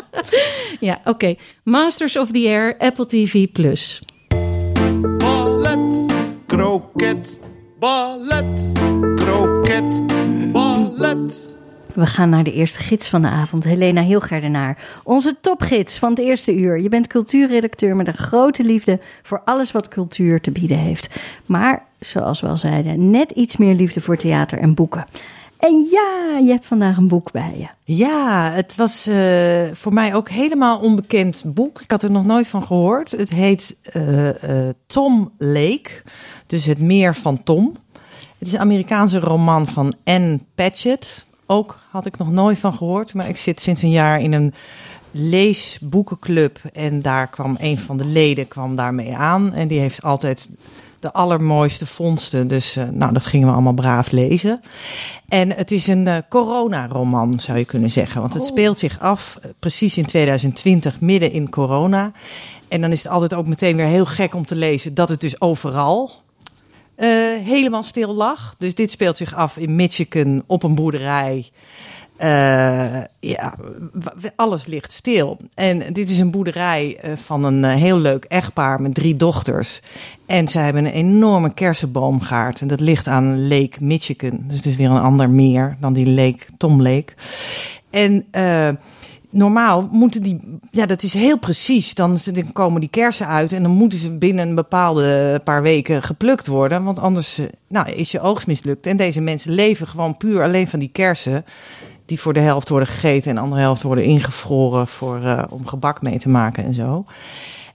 Ja, 0.80 1.00
oké. 1.04 1.34
Masters 1.64 2.16
of 2.16 2.30
the 2.30 2.38
Air, 2.46 2.78
Apple 2.78 3.06
TV+. 3.06 3.46
Plus. 3.52 4.02
Ballet, 5.18 6.04
kroket, 6.46 7.38
ballet, 7.82 8.70
kroket, 9.16 10.06
ballet. 10.52 11.56
We 11.94 12.06
gaan 12.06 12.28
naar 12.28 12.44
de 12.44 12.52
eerste 12.52 12.78
gids 12.78 13.08
van 13.08 13.22
de 13.22 13.28
avond, 13.28 13.64
Helena 13.64 14.02
Hilgerdenaar. 14.02 14.78
Onze 15.04 15.36
topgids 15.40 15.98
van 15.98 16.10
het 16.10 16.18
eerste 16.18 16.56
uur. 16.56 16.80
Je 16.80 16.88
bent 16.88 17.06
cultuurredacteur 17.06 17.96
met 17.96 18.06
een 18.06 18.16
grote 18.16 18.62
liefde 18.64 19.00
voor 19.22 19.42
alles 19.44 19.72
wat 19.72 19.88
cultuur 19.88 20.40
te 20.40 20.50
bieden 20.50 20.78
heeft. 20.78 21.14
Maar, 21.46 21.86
zoals 22.00 22.40
we 22.40 22.46
al 22.46 22.56
zeiden, 22.56 23.10
net 23.10 23.30
iets 23.30 23.56
meer 23.56 23.74
liefde 23.74 24.00
voor 24.00 24.16
theater 24.16 24.58
en 24.58 24.74
boeken. 24.74 25.04
En 25.62 25.88
ja, 25.90 26.38
je 26.38 26.50
hebt 26.50 26.66
vandaag 26.66 26.96
een 26.96 27.08
boek 27.08 27.32
bij 27.32 27.54
je. 27.56 27.94
Ja, 27.94 28.50
het 28.52 28.74
was 28.74 29.06
eh, 29.06 29.64
voor 29.72 29.92
mij 29.92 30.14
ook 30.14 30.28
helemaal 30.28 30.78
onbekend 30.78 31.42
boek. 31.46 31.80
Ik 31.80 31.90
had 31.90 32.02
er 32.02 32.10
nog 32.10 32.24
nooit 32.24 32.48
van 32.48 32.62
gehoord. 32.62 33.10
Het 33.10 33.30
heet 33.30 33.76
eh, 33.82 34.68
eh, 34.68 34.74
Tom 34.86 35.32
Lake, 35.38 35.90
dus 36.52 36.64
het 36.64 36.80
meer 36.80 37.16
van 37.16 37.42
Tom. 37.42 37.76
Het 38.38 38.48
is 38.48 38.52
een 38.52 38.60
Amerikaanse 38.60 39.20
roman 39.20 39.66
van 39.66 39.94
Anne 40.04 40.40
Patchett. 40.54 41.26
Ook 41.46 41.78
had 41.90 42.06
ik 42.06 42.18
nog 42.18 42.30
nooit 42.30 42.58
van 42.58 42.74
gehoord, 42.74 43.14
maar 43.14 43.28
ik 43.28 43.36
zit 43.36 43.60
sinds 43.60 43.82
een 43.82 43.90
jaar 43.90 44.20
in 44.20 44.32
een 44.32 44.54
leesboekenclub 45.10 46.60
en 46.72 47.02
daar 47.02 47.28
kwam 47.28 47.56
een 47.60 47.78
van 47.78 47.96
de 47.96 48.04
leden 48.04 48.48
kwam 48.48 48.76
daarmee 48.76 49.16
aan 49.16 49.52
en 49.52 49.68
die 49.68 49.78
heeft 49.80 50.02
altijd 50.02 50.50
de 51.00 51.12
allermooiste 51.12 51.86
vondsten. 51.86 52.48
Dus 52.48 52.76
eh, 52.76 52.88
nou, 52.88 53.12
dat 53.12 53.26
gingen 53.26 53.46
we 53.46 53.52
allemaal 53.52 53.72
braaf 53.72 54.10
lezen. 54.10 54.60
En 55.28 55.50
het 55.52 55.70
is 55.70 55.86
een 55.86 56.06
eh, 56.06 56.16
coronaroman, 56.28 57.40
zou 57.40 57.58
je 57.58 57.64
kunnen 57.64 57.90
zeggen. 57.90 58.20
Want 58.20 58.34
het 58.34 58.44
speelt 58.44 58.78
zich 58.78 59.00
af 59.00 59.38
eh, 59.42 59.50
precies 59.58 59.98
in 59.98 60.06
2020, 60.06 61.00
midden 61.00 61.32
in 61.32 61.50
corona. 61.50 62.12
En 62.68 62.80
dan 62.80 62.92
is 62.92 63.02
het 63.02 63.12
altijd 63.12 63.34
ook 63.34 63.46
meteen 63.46 63.76
weer 63.76 63.86
heel 63.86 64.06
gek 64.06 64.34
om 64.34 64.46
te 64.46 64.56
lezen 64.56 64.94
dat 64.94 65.08
het 65.08 65.20
dus 65.20 65.40
overal 65.40 66.21
helemaal 67.44 67.82
stil 67.82 68.14
lag. 68.14 68.54
Dus 68.58 68.74
dit 68.74 68.90
speelt 68.90 69.16
zich 69.16 69.34
af 69.34 69.56
in 69.56 69.74
Michigan 69.74 70.42
op 70.46 70.62
een 70.62 70.74
boerderij. 70.74 71.50
Eh, 72.16 73.02
ja, 73.20 73.56
alles 74.36 74.66
ligt 74.66 74.92
stil. 74.92 75.36
En 75.54 75.92
dit 75.92 76.08
is 76.08 76.18
een 76.18 76.30
boerderij 76.30 76.98
eh, 77.00 77.16
van 77.16 77.44
een 77.44 77.64
eh, 77.64 77.74
heel 77.74 77.98
leuk 77.98 78.24
echtpaar 78.24 78.80
met 78.80 78.94
drie 78.94 79.16
dochters. 79.16 79.80
En 80.26 80.48
zij 80.48 80.64
hebben 80.64 80.84
een 80.84 80.92
enorme 80.92 81.54
kersenboomgaard. 81.54 82.60
En 82.60 82.68
dat 82.68 82.80
ligt 82.80 83.06
aan 83.06 83.48
Lake 83.48 83.76
Michigan. 83.80 84.40
Dus 84.42 84.56
het 84.56 84.66
is 84.66 84.76
weer 84.76 84.90
een 84.90 84.96
ander 84.96 85.30
meer 85.30 85.76
dan 85.80 85.92
die 85.92 86.10
Lake, 86.10 86.44
Tom 86.56 86.82
Lake. 86.82 87.12
En 87.90 88.26
eh, 88.30 88.68
normaal 89.32 89.88
moeten 89.90 90.22
die, 90.22 90.58
ja, 90.70 90.86
dat 90.86 91.02
is 91.02 91.14
heel 91.14 91.38
precies. 91.38 91.94
Dan, 91.94 92.18
komen 92.52 92.80
die 92.80 92.90
kersen 92.90 93.26
uit 93.26 93.52
en 93.52 93.62
dan 93.62 93.72
moeten 93.72 93.98
ze 93.98 94.18
binnen 94.18 94.48
een 94.48 94.54
bepaalde 94.54 95.40
paar 95.44 95.62
weken 95.62 96.02
geplukt 96.02 96.46
worden. 96.46 96.84
Want 96.84 96.98
anders 96.98 97.38
eh, 97.38 97.46
nou, 97.68 97.90
is 97.90 98.10
je 98.10 98.20
oogst 98.20 98.46
mislukt. 98.46 98.86
En 98.86 98.96
deze 98.96 99.20
mensen 99.20 99.52
leven 99.52 99.86
gewoon 99.86 100.16
puur 100.16 100.42
alleen 100.42 100.68
van 100.68 100.78
die 100.78 100.90
kersen. 100.92 101.44
Die 102.06 102.20
voor 102.20 102.32
de 102.32 102.40
helft 102.40 102.68
worden 102.68 102.88
gegeten 102.88 103.30
en 103.30 103.36
de 103.36 103.42
andere 103.42 103.60
helft 103.60 103.82
worden 103.82 104.04
ingevroren 104.04 104.86
voor, 104.86 105.22
eh, 105.22 105.42
om 105.50 105.66
gebak 105.66 106.02
mee 106.02 106.18
te 106.18 106.28
maken 106.28 106.64
en 106.64 106.74
zo. 106.74 107.04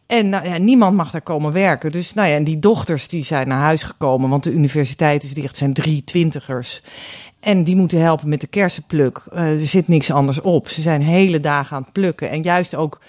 En 0.08 0.30
nou, 0.30 0.48
ja, 0.48 0.58
niemand 0.58 0.96
mag 0.96 1.12
daar 1.12 1.22
komen 1.22 1.52
werken. 1.52 1.91
Dus 1.91 2.13
nou 2.13 2.28
ja, 2.28 2.36
en 2.36 2.43
die 2.43 2.60
dochters 2.60 3.08
die 3.08 3.24
zijn 3.24 3.48
naar 3.48 3.62
huis 3.62 3.84
gekomen, 3.84 4.30
want 4.30 4.43
de 4.43 4.52
universiteit 4.52 5.24
is 5.24 5.34
dicht, 5.34 5.56
zijn 5.56 5.74
drie 5.74 6.04
twintigers. 6.04 6.82
En 7.39 7.63
die 7.63 7.76
moeten 7.76 8.02
helpen 8.02 8.30
met 8.30 8.41
de 8.41 8.47
kersenpluk. 8.47 9.21
Eh, 9.32 9.62
er 9.62 9.67
zit 9.67 9.88
niks 9.88 10.12
anders 10.12 10.41
op. 10.41 10.69
Ze 10.69 10.82
zijn 10.82 11.02
hele 11.02 11.39
dagen 11.39 11.76
aan 11.76 11.82
het 11.82 11.91
plukken. 11.91 12.30
En 12.30 12.41
juist 12.41 12.76
ook 12.76 13.00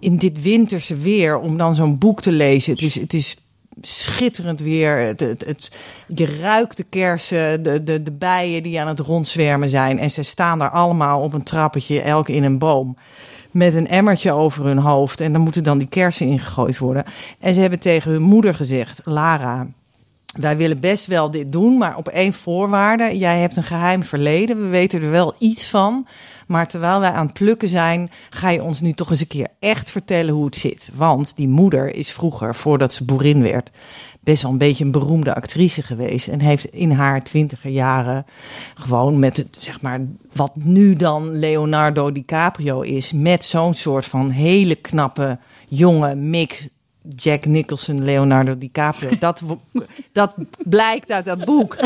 in 0.00 0.16
dit 0.16 0.42
winterse 0.42 0.96
weer, 0.96 1.38
om 1.38 1.56
dan 1.56 1.74
zo'n 1.74 1.98
boek 1.98 2.20
te 2.20 2.32
lezen. 2.32 2.72
Het 2.72 2.82
is, 2.82 2.94
het 2.94 3.12
is 3.12 3.36
schitterend 3.80 4.60
weer. 4.60 4.98
Het, 4.98 5.20
het, 5.20 5.72
je 6.06 6.26
ruikt 6.40 6.76
de 6.76 6.82
kersen, 6.82 7.62
de, 7.62 7.82
de, 7.82 8.02
de 8.02 8.10
bijen 8.10 8.62
die 8.62 8.80
aan 8.80 8.88
het 8.88 9.00
rondzwermen 9.00 9.68
zijn. 9.68 9.98
En 9.98 10.10
ze 10.10 10.22
staan 10.22 10.58
daar 10.58 10.70
allemaal 10.70 11.22
op 11.22 11.32
een 11.32 11.42
trappetje, 11.42 12.00
elk 12.00 12.28
in 12.28 12.44
een 12.44 12.58
boom. 12.58 12.96
Met 13.50 13.74
een 13.74 13.88
emmertje 13.88 14.32
over 14.32 14.64
hun 14.64 14.78
hoofd. 14.78 15.20
En 15.20 15.32
dan 15.32 15.40
moeten 15.42 15.64
dan 15.64 15.78
die 15.78 15.88
kersen 15.88 16.26
ingegooid 16.26 16.78
worden. 16.78 17.04
En 17.38 17.54
ze 17.54 17.60
hebben 17.60 17.78
tegen 17.78 18.10
hun 18.10 18.22
moeder 18.22 18.54
gezegd, 18.54 19.00
Lara, 19.04 19.68
wij 20.32 20.56
willen 20.56 20.80
best 20.80 21.06
wel 21.06 21.30
dit 21.30 21.52
doen, 21.52 21.78
maar 21.78 21.96
op 21.96 22.08
één 22.08 22.32
voorwaarde. 22.32 23.18
Jij 23.18 23.40
hebt 23.40 23.56
een 23.56 23.64
geheim 23.64 24.02
verleden. 24.02 24.62
We 24.62 24.68
weten 24.68 25.02
er 25.02 25.10
wel 25.10 25.34
iets 25.38 25.68
van. 25.68 26.06
Maar 26.46 26.66
terwijl 26.66 27.00
wij 27.00 27.10
aan 27.10 27.26
het 27.26 27.34
plukken 27.34 27.68
zijn, 27.68 28.10
ga 28.30 28.50
je 28.50 28.62
ons 28.62 28.80
nu 28.80 28.92
toch 28.92 29.10
eens 29.10 29.20
een 29.20 29.26
keer 29.26 29.48
echt 29.58 29.90
vertellen 29.90 30.34
hoe 30.34 30.44
het 30.44 30.56
zit. 30.56 30.90
Want 30.94 31.36
die 31.36 31.48
moeder 31.48 31.94
is 31.94 32.12
vroeger, 32.12 32.54
voordat 32.54 32.92
ze 32.92 33.04
boerin 33.04 33.42
werd, 33.42 33.70
best 34.20 34.42
wel 34.42 34.50
een 34.50 34.58
beetje 34.58 34.84
een 34.84 34.90
beroemde 34.90 35.34
actrice 35.34 35.82
geweest. 35.82 36.28
En 36.28 36.40
heeft 36.40 36.64
in 36.64 36.90
haar 36.90 37.22
twintiger 37.22 37.70
jaren 37.70 38.26
gewoon 38.74 39.18
met 39.18 39.36
het, 39.36 39.56
zeg 39.60 39.80
maar, 39.80 40.00
wat 40.32 40.56
nu 40.56 40.96
dan 40.96 41.38
Leonardo 41.38 42.12
DiCaprio 42.12 42.80
is, 42.80 43.12
met 43.12 43.44
zo'n 43.44 43.74
soort 43.74 44.04
van 44.04 44.30
hele 44.30 44.74
knappe 44.74 45.38
jonge 45.68 46.14
mix 46.14 46.68
Jack 47.08 47.44
Nicholson, 47.44 48.04
Leonardo 48.04 48.58
DiCaprio. 48.58 49.10
Dat, 49.18 49.42
dat 50.12 50.34
blijkt 50.58 51.10
uit 51.10 51.24
dat 51.24 51.44
boek. 51.44 51.76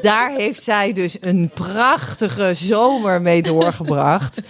Daar 0.00 0.34
heeft 0.34 0.62
zij 0.62 0.92
dus 0.92 1.16
een 1.20 1.50
prachtige 1.54 2.54
zomer 2.54 3.22
mee 3.22 3.42
doorgebracht. 3.42 4.42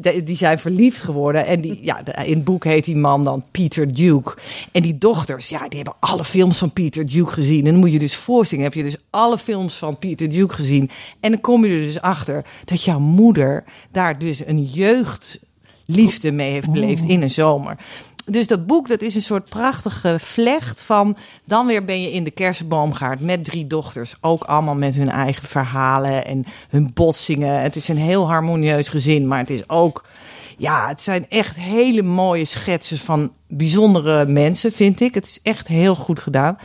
Die, 0.00 0.22
die 0.22 0.36
zijn 0.36 0.58
verliefd 0.58 1.02
geworden. 1.02 1.46
En 1.46 1.60
die, 1.60 1.78
ja, 1.84 2.04
in 2.24 2.34
het 2.34 2.44
boek 2.44 2.64
heet 2.64 2.84
die 2.84 2.96
man 2.96 3.24
dan 3.24 3.44
Peter 3.50 3.92
Duke. 3.92 4.34
En 4.72 4.82
die 4.82 4.98
dochters, 4.98 5.48
ja, 5.48 5.68
die 5.68 5.76
hebben 5.76 5.96
alle 6.00 6.24
films 6.24 6.58
van 6.58 6.72
Peter 6.72 7.06
Duke 7.06 7.32
gezien. 7.32 7.64
En 7.64 7.70
dan 7.70 7.80
moet 7.80 7.92
je 7.92 7.98
dus 7.98 8.16
voorstellen, 8.16 8.64
heb 8.64 8.74
je 8.74 8.82
dus 8.82 8.96
alle 9.10 9.38
films 9.38 9.74
van 9.74 9.98
Peter 9.98 10.28
Duke 10.28 10.54
gezien. 10.54 10.90
En 11.20 11.30
dan 11.30 11.40
kom 11.40 11.64
je 11.64 11.76
er 11.76 11.82
dus 11.82 12.00
achter 12.00 12.44
dat 12.64 12.82
jouw 12.82 12.98
moeder 12.98 13.64
daar 13.90 14.18
dus 14.18 14.46
een 14.46 14.62
jeugdliefde 14.62 16.32
mee 16.32 16.50
heeft 16.50 16.70
beleefd 16.70 17.04
in 17.04 17.22
een 17.22 17.30
zomer. 17.30 17.76
Dus 18.26 18.46
dat 18.46 18.66
boek, 18.66 18.88
dat 18.88 19.02
is 19.02 19.14
een 19.14 19.22
soort 19.22 19.48
prachtige 19.48 20.16
vlecht 20.18 20.80
van... 20.80 21.16
dan 21.44 21.66
weer 21.66 21.84
ben 21.84 22.02
je 22.02 22.12
in 22.12 22.24
de 22.24 22.30
kersenboomgaard 22.30 23.20
met 23.20 23.44
drie 23.44 23.66
dochters. 23.66 24.14
Ook 24.20 24.44
allemaal 24.44 24.74
met 24.74 24.94
hun 24.94 25.08
eigen 25.08 25.48
verhalen 25.48 26.24
en 26.24 26.44
hun 26.68 26.90
botsingen. 26.94 27.60
Het 27.60 27.76
is 27.76 27.88
een 27.88 27.96
heel 27.96 28.28
harmonieus 28.28 28.88
gezin, 28.88 29.26
maar 29.26 29.38
het 29.38 29.50
is 29.50 29.68
ook... 29.68 30.04
Ja, 30.58 30.88
het 30.88 31.02
zijn 31.02 31.26
echt 31.28 31.56
hele 31.56 32.02
mooie 32.02 32.44
schetsen 32.44 32.98
van 32.98 33.32
bijzondere 33.48 34.26
mensen, 34.26 34.72
vind 34.72 35.00
ik. 35.00 35.14
Het 35.14 35.24
is 35.24 35.40
echt 35.42 35.68
heel 35.68 35.94
goed 35.94 36.20
gedaan. 36.20 36.58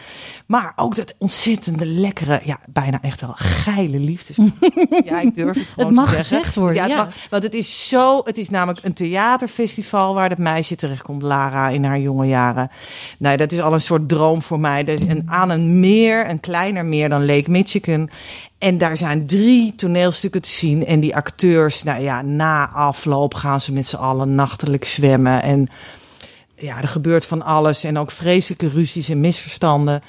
Maar 0.46 0.74
ook 0.76 0.96
dat 0.96 1.16
ontzettende 1.18 1.86
lekkere, 1.86 2.42
ja, 2.44 2.60
bijna 2.70 3.02
echt 3.02 3.22
wel 3.22 3.34
geile 3.36 4.00
liefdes. 4.00 4.38
ja, 5.10 5.20
ik 5.20 5.36
durf 5.36 5.58
het 5.58 5.68
gewoon 5.68 5.86
Het 5.86 5.96
mag 5.96 6.06
te 6.06 6.12
zeggen. 6.12 6.38
gezegd 6.38 6.56
worden, 6.56 6.76
Ja, 6.76 6.82
het 6.84 6.92
ja. 6.92 6.98
mag 6.98 7.14
want 7.30 7.44
het 7.44 7.54
is 7.54 7.88
zo, 7.88 8.22
het 8.24 8.38
is 8.38 8.50
namelijk 8.50 8.86
een 8.86 8.94
theaterfestival 8.94 10.14
waar 10.14 10.30
dat 10.30 10.38
meisje 10.38 10.76
terechtkomt, 10.76 11.22
Lara, 11.22 11.70
in 11.70 11.84
haar 11.84 12.00
jonge 12.00 12.28
jaren. 12.28 12.70
Nou, 13.18 13.38
dat 13.38 13.52
is 13.52 13.62
al 13.62 13.74
een 13.74 13.82
soort 13.82 14.10
droom 14.10 14.42
voor 14.42 14.60
mij. 14.60 14.84
Is 14.84 15.02
een, 15.02 15.24
aan 15.26 15.50
een 15.50 15.80
meer, 15.80 16.30
een 16.30 16.40
kleiner 16.40 16.86
meer 16.86 17.10
dan 17.10 17.26
Lake 17.26 17.52
Michigan. 17.52 18.10
En 18.58 18.78
daar 18.78 18.98
zijn 18.98 19.28
drie 19.28 19.76
toneelstukken 19.76 20.42
te 20.42 20.50
zien. 20.50 20.86
En 20.86 21.00
die 21.00 21.16
acteurs, 21.16 21.84
nou 21.84 22.02
ja, 22.02 22.22
na 22.22 22.70
afloop 22.70 23.34
gaan 23.34 23.62
ze 23.62 23.74
met 23.74 23.88
z'n 23.88 23.96
allen 23.96 24.36
nachtelijk 24.36 24.86
zwemmen. 24.86 25.42
En 25.42 25.68
ja, 26.62 26.82
er 26.82 26.88
gebeurt 26.88 27.26
van 27.26 27.42
alles. 27.42 27.84
En 27.84 27.98
ook 27.98 28.12
vreselijke 28.12 28.70
ruzies 28.70 29.10
en 29.10 29.20
misverstanden. 29.20 30.02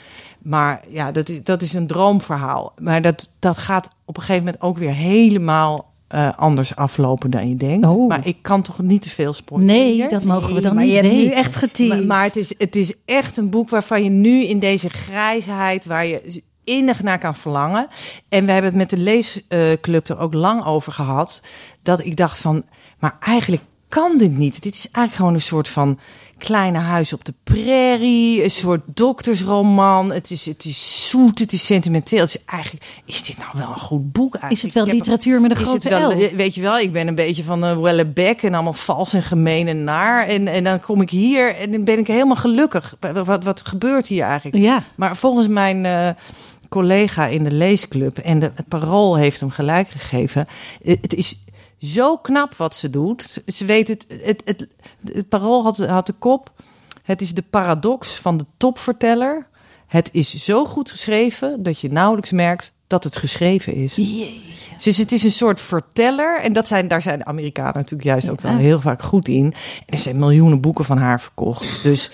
Maar 0.42 0.84
ja, 0.88 1.12
dat 1.12 1.28
is, 1.28 1.42
dat 1.42 1.62
is 1.62 1.72
een 1.72 1.86
droomverhaal. 1.86 2.72
Maar 2.78 3.02
dat, 3.02 3.30
dat 3.38 3.58
gaat 3.58 3.90
op 4.04 4.16
een 4.16 4.22
gegeven 4.22 4.44
moment 4.44 4.62
ook 4.62 4.78
weer 4.78 4.94
helemaal 4.94 5.92
eh, 6.08 6.32
anders 6.36 6.76
aflopen 6.76 7.30
dan 7.30 7.48
je 7.48 7.56
denkt. 7.56 7.88
Oh. 7.88 8.08
Maar 8.08 8.26
ik 8.26 8.36
kan 8.42 8.62
toch 8.62 8.82
niet 8.82 9.02
te 9.02 9.10
veel 9.10 9.32
spoilen. 9.32 9.68
Nee, 9.68 9.92
hier? 9.92 10.08
dat 10.08 10.24
mogen 10.24 10.54
we 10.54 10.60
dan 10.60 10.74
maar 10.74 10.84
niet 10.84 10.92
je 10.92 11.00
hebt 11.00 11.14
nu 11.14 11.28
echt 11.28 11.56
geteased. 11.56 11.96
Maar, 11.96 12.06
maar 12.06 12.24
het, 12.24 12.36
is, 12.36 12.54
het 12.58 12.76
is 12.76 12.94
echt 13.04 13.36
een 13.36 13.50
boek 13.50 13.68
waarvan 13.70 14.04
je 14.04 14.10
nu 14.10 14.44
in 14.44 14.58
deze 14.58 14.88
grijsheid, 14.88 15.84
waar 15.84 16.06
je 16.06 16.42
innig 16.64 17.02
naar 17.02 17.18
kan 17.18 17.34
verlangen. 17.34 17.86
En 18.28 18.46
we 18.46 18.52
hebben 18.52 18.70
het 18.70 18.80
met 18.80 18.90
de 18.90 18.98
leesclub 18.98 20.08
er 20.08 20.18
ook 20.18 20.34
lang 20.34 20.64
over 20.64 20.92
gehad. 20.92 21.42
Dat 21.82 22.04
ik 22.04 22.16
dacht 22.16 22.38
van, 22.38 22.64
maar 22.98 23.16
eigenlijk 23.20 23.62
kan 23.92 24.18
dit 24.18 24.36
niet. 24.36 24.62
Dit 24.62 24.74
is 24.74 24.84
eigenlijk 24.84 25.14
gewoon 25.14 25.34
een 25.34 25.40
soort 25.40 25.68
van 25.68 25.98
kleine 26.38 26.78
huis 26.78 27.12
op 27.12 27.24
de 27.24 27.34
prairie, 27.44 28.44
een 28.44 28.50
soort 28.50 28.80
doktersroman. 28.86 30.12
Het 30.12 30.30
is, 30.30 30.46
het 30.46 30.64
is 30.64 31.08
zoet, 31.08 31.38
het 31.38 31.52
is 31.52 31.66
sentimenteel. 31.66 32.20
Het 32.20 32.28
is 32.28 32.44
eigenlijk, 32.44 32.84
is 33.04 33.22
dit 33.22 33.38
nou 33.38 33.50
wel 33.54 33.68
een 33.68 33.80
goed 33.80 34.12
boek 34.12 34.34
eigenlijk? 34.34 34.52
Is 34.52 34.62
het 34.62 34.72
wel 34.72 34.94
literatuur 34.94 35.40
met 35.40 35.50
een 35.50 35.56
is 35.56 35.66
grote 35.68 35.88
het 35.88 35.98
wel, 35.98 36.12
L? 36.12 36.36
Weet 36.36 36.54
je 36.54 36.60
wel, 36.60 36.78
ik 36.78 36.92
ben 36.92 37.08
een 37.08 37.14
beetje 37.14 37.44
van 37.44 37.64
uh, 37.64 37.80
Wellebeck 37.80 38.42
en 38.42 38.54
allemaal 38.54 38.72
vals 38.72 39.12
en 39.14 39.22
gemeen 39.22 39.68
en 39.68 39.84
naar. 39.84 40.26
En, 40.26 40.48
en 40.48 40.64
dan 40.64 40.80
kom 40.80 41.00
ik 41.00 41.10
hier 41.10 41.54
en 41.56 41.72
dan 41.72 41.84
ben 41.84 41.98
ik 41.98 42.06
helemaal 42.06 42.36
gelukkig. 42.36 42.96
Wat, 43.00 43.26
wat, 43.26 43.44
wat 43.44 43.66
gebeurt 43.66 44.06
hier 44.06 44.24
eigenlijk? 44.24 44.64
Ja. 44.64 44.82
Maar 44.94 45.16
volgens 45.16 45.48
mijn 45.48 45.84
eh, 45.86 46.08
collega 46.68 47.26
in 47.26 47.44
de 47.44 47.54
leesclub, 47.54 48.18
en 48.18 48.38
de, 48.38 48.50
het 48.54 48.68
parool 48.68 49.16
heeft 49.16 49.40
hem 49.40 49.50
gelijk 49.50 49.88
gegeven. 49.88 50.46
eh, 50.82 50.96
Het 51.00 51.14
is 51.14 51.36
zo 51.82 52.16
knap 52.16 52.54
wat 52.54 52.74
ze 52.74 52.90
doet. 52.90 53.42
Ze 53.46 53.64
weet 53.64 53.88
het. 53.88 54.06
Het, 54.08 54.42
het, 54.44 54.66
het 55.12 55.28
parool 55.28 55.62
had, 55.62 55.76
had 55.76 56.06
de 56.06 56.12
kop. 56.12 56.52
Het 57.02 57.22
is 57.22 57.34
de 57.34 57.42
paradox 57.50 58.14
van 58.14 58.36
de 58.36 58.44
topverteller. 58.56 59.46
Het 59.86 60.08
is 60.12 60.44
zo 60.44 60.64
goed 60.64 60.90
geschreven 60.90 61.62
dat 61.62 61.80
je 61.80 61.92
nauwelijks 61.92 62.30
merkt 62.30 62.72
dat 62.86 63.04
het 63.04 63.16
geschreven 63.16 63.74
is. 63.74 63.94
Dus 64.84 64.96
het 64.96 65.12
is 65.12 65.22
een 65.22 65.30
soort 65.30 65.60
verteller. 65.60 66.40
En 66.40 66.52
dat 66.52 66.68
zijn, 66.68 66.88
daar 66.88 67.02
zijn 67.02 67.18
de 67.18 67.24
Amerikanen 67.24 67.72
natuurlijk 67.74 68.04
juist 68.04 68.28
ook 68.28 68.40
wel 68.40 68.56
heel 68.56 68.80
vaak 68.80 69.02
goed 69.02 69.28
in. 69.28 69.44
En 69.86 69.92
er 69.92 69.98
zijn 69.98 70.18
miljoenen 70.18 70.60
boeken 70.60 70.84
van 70.84 70.98
haar 70.98 71.20
verkocht. 71.20 71.82
Dus, 71.82 72.10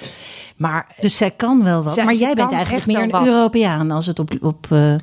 maar 0.57 0.95
Dus 1.01 1.17
zij 1.17 1.31
kan 1.31 1.63
wel 1.65 1.83
wat. 1.83 1.95
Zij- 1.95 2.05
maar 2.05 2.15
jij 2.15 2.35
bent 2.35 2.53
eigenlijk 2.53 2.87
meer 2.87 3.03
een 3.03 3.11
wat. 3.11 3.27
Europeaan 3.27 3.91
als 3.91 4.07
het 4.07 4.19
op, 4.19 4.31
op 4.41 4.67
eh, 4.71 4.95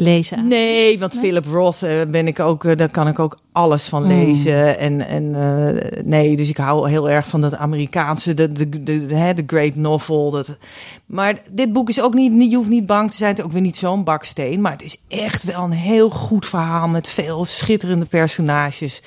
lezen 0.00 0.48
Nee, 0.48 0.98
want 0.98 1.18
Philip 1.18 1.46
Roth 1.46 1.82
eh, 1.82 1.90
ben 2.08 2.26
ik 2.26 2.40
ook, 2.40 2.64
eh, 2.64 2.76
daar 2.76 2.90
kan 2.90 3.08
ik 3.08 3.18
ook 3.18 3.38
alles 3.52 3.82
van 3.82 4.06
lezen. 4.06 4.78
En, 4.78 5.06
en 5.06 5.34
eh, 5.34 6.02
nee, 6.04 6.36
dus 6.36 6.48
ik 6.48 6.56
hou 6.56 6.88
heel 6.88 7.10
erg 7.10 7.28
van 7.28 7.40
dat 7.40 7.54
Amerikaanse, 7.54 8.34
de, 8.34 8.52
de, 8.52 8.68
de, 8.68 9.06
de, 9.06 9.14
hè, 9.14 9.34
de 9.34 9.44
great 9.46 9.74
novel. 9.74 10.30
Dat, 10.30 10.56
maar 11.06 11.42
dit 11.50 11.72
boek 11.72 11.88
is 11.88 12.00
ook 12.00 12.14
niet, 12.14 12.50
je 12.50 12.56
hoeft 12.56 12.68
niet 12.68 12.86
bang 12.86 13.10
te 13.10 13.16
zijn, 13.16 13.30
het 13.30 13.38
is 13.38 13.44
ook 13.44 13.52
weer 13.52 13.60
niet 13.60 13.76
zo'n 13.76 14.04
baksteen. 14.04 14.60
Maar 14.60 14.72
het 14.72 14.82
is 14.82 14.96
echt 15.08 15.44
wel 15.44 15.62
een 15.62 15.70
heel 15.70 16.10
goed 16.10 16.46
verhaal 16.46 16.88
met 16.88 17.08
veel 17.08 17.44
schitterende 17.44 18.06
personages. 18.06 19.02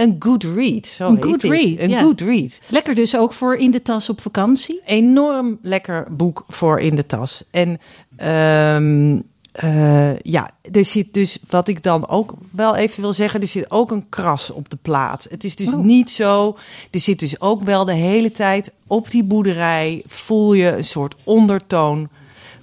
Een 0.00 0.16
good 0.18 0.44
read. 0.44 0.86
Zo 0.86 1.06
Een 1.08 1.14
heet 1.14 1.24
good 1.24 1.42
read, 1.42 1.78
Een 1.78 1.90
ja. 1.90 2.00
good 2.00 2.20
read. 2.20 2.60
Lekker 2.68 2.94
dus 2.94 3.16
ook 3.16 3.32
voor 3.32 3.56
in 3.56 3.70
de 3.70 3.82
tas 3.82 4.08
op 4.08 4.20
vakantie. 4.20 4.80
enorm 4.84 5.58
lekker 5.62 6.06
boek 6.10 6.44
voor 6.48 6.80
in 6.80 6.96
de 6.96 7.06
tas. 7.06 7.44
En 7.50 7.78
ehm, 8.16 9.20
eh, 9.52 10.18
ja, 10.18 10.50
er 10.72 10.84
zit 10.84 11.14
dus, 11.14 11.38
wat 11.48 11.68
ik 11.68 11.82
dan 11.82 12.08
ook 12.08 12.34
wel 12.52 12.76
even 12.76 13.02
wil 13.02 13.12
zeggen, 13.12 13.40
er 13.40 13.46
zit 13.46 13.70
ook 13.70 13.90
een 13.90 14.08
kras 14.08 14.50
op 14.50 14.70
de 14.70 14.78
plaat. 14.82 15.26
Het 15.30 15.44
is 15.44 15.56
dus 15.56 15.68
Oh. 15.68 15.76
niet 15.84 16.10
zo, 16.10 16.56
er 16.90 17.00
zit 17.00 17.18
dus 17.18 17.40
ook 17.40 17.62
wel 17.62 17.84
de 17.84 17.94
hele 17.94 18.32
tijd 18.32 18.72
op 18.86 19.10
die 19.10 19.24
boerderij, 19.24 20.02
voel 20.06 20.52
je 20.52 20.76
een 20.76 20.84
soort 20.84 21.16
ondertoon 21.24 22.08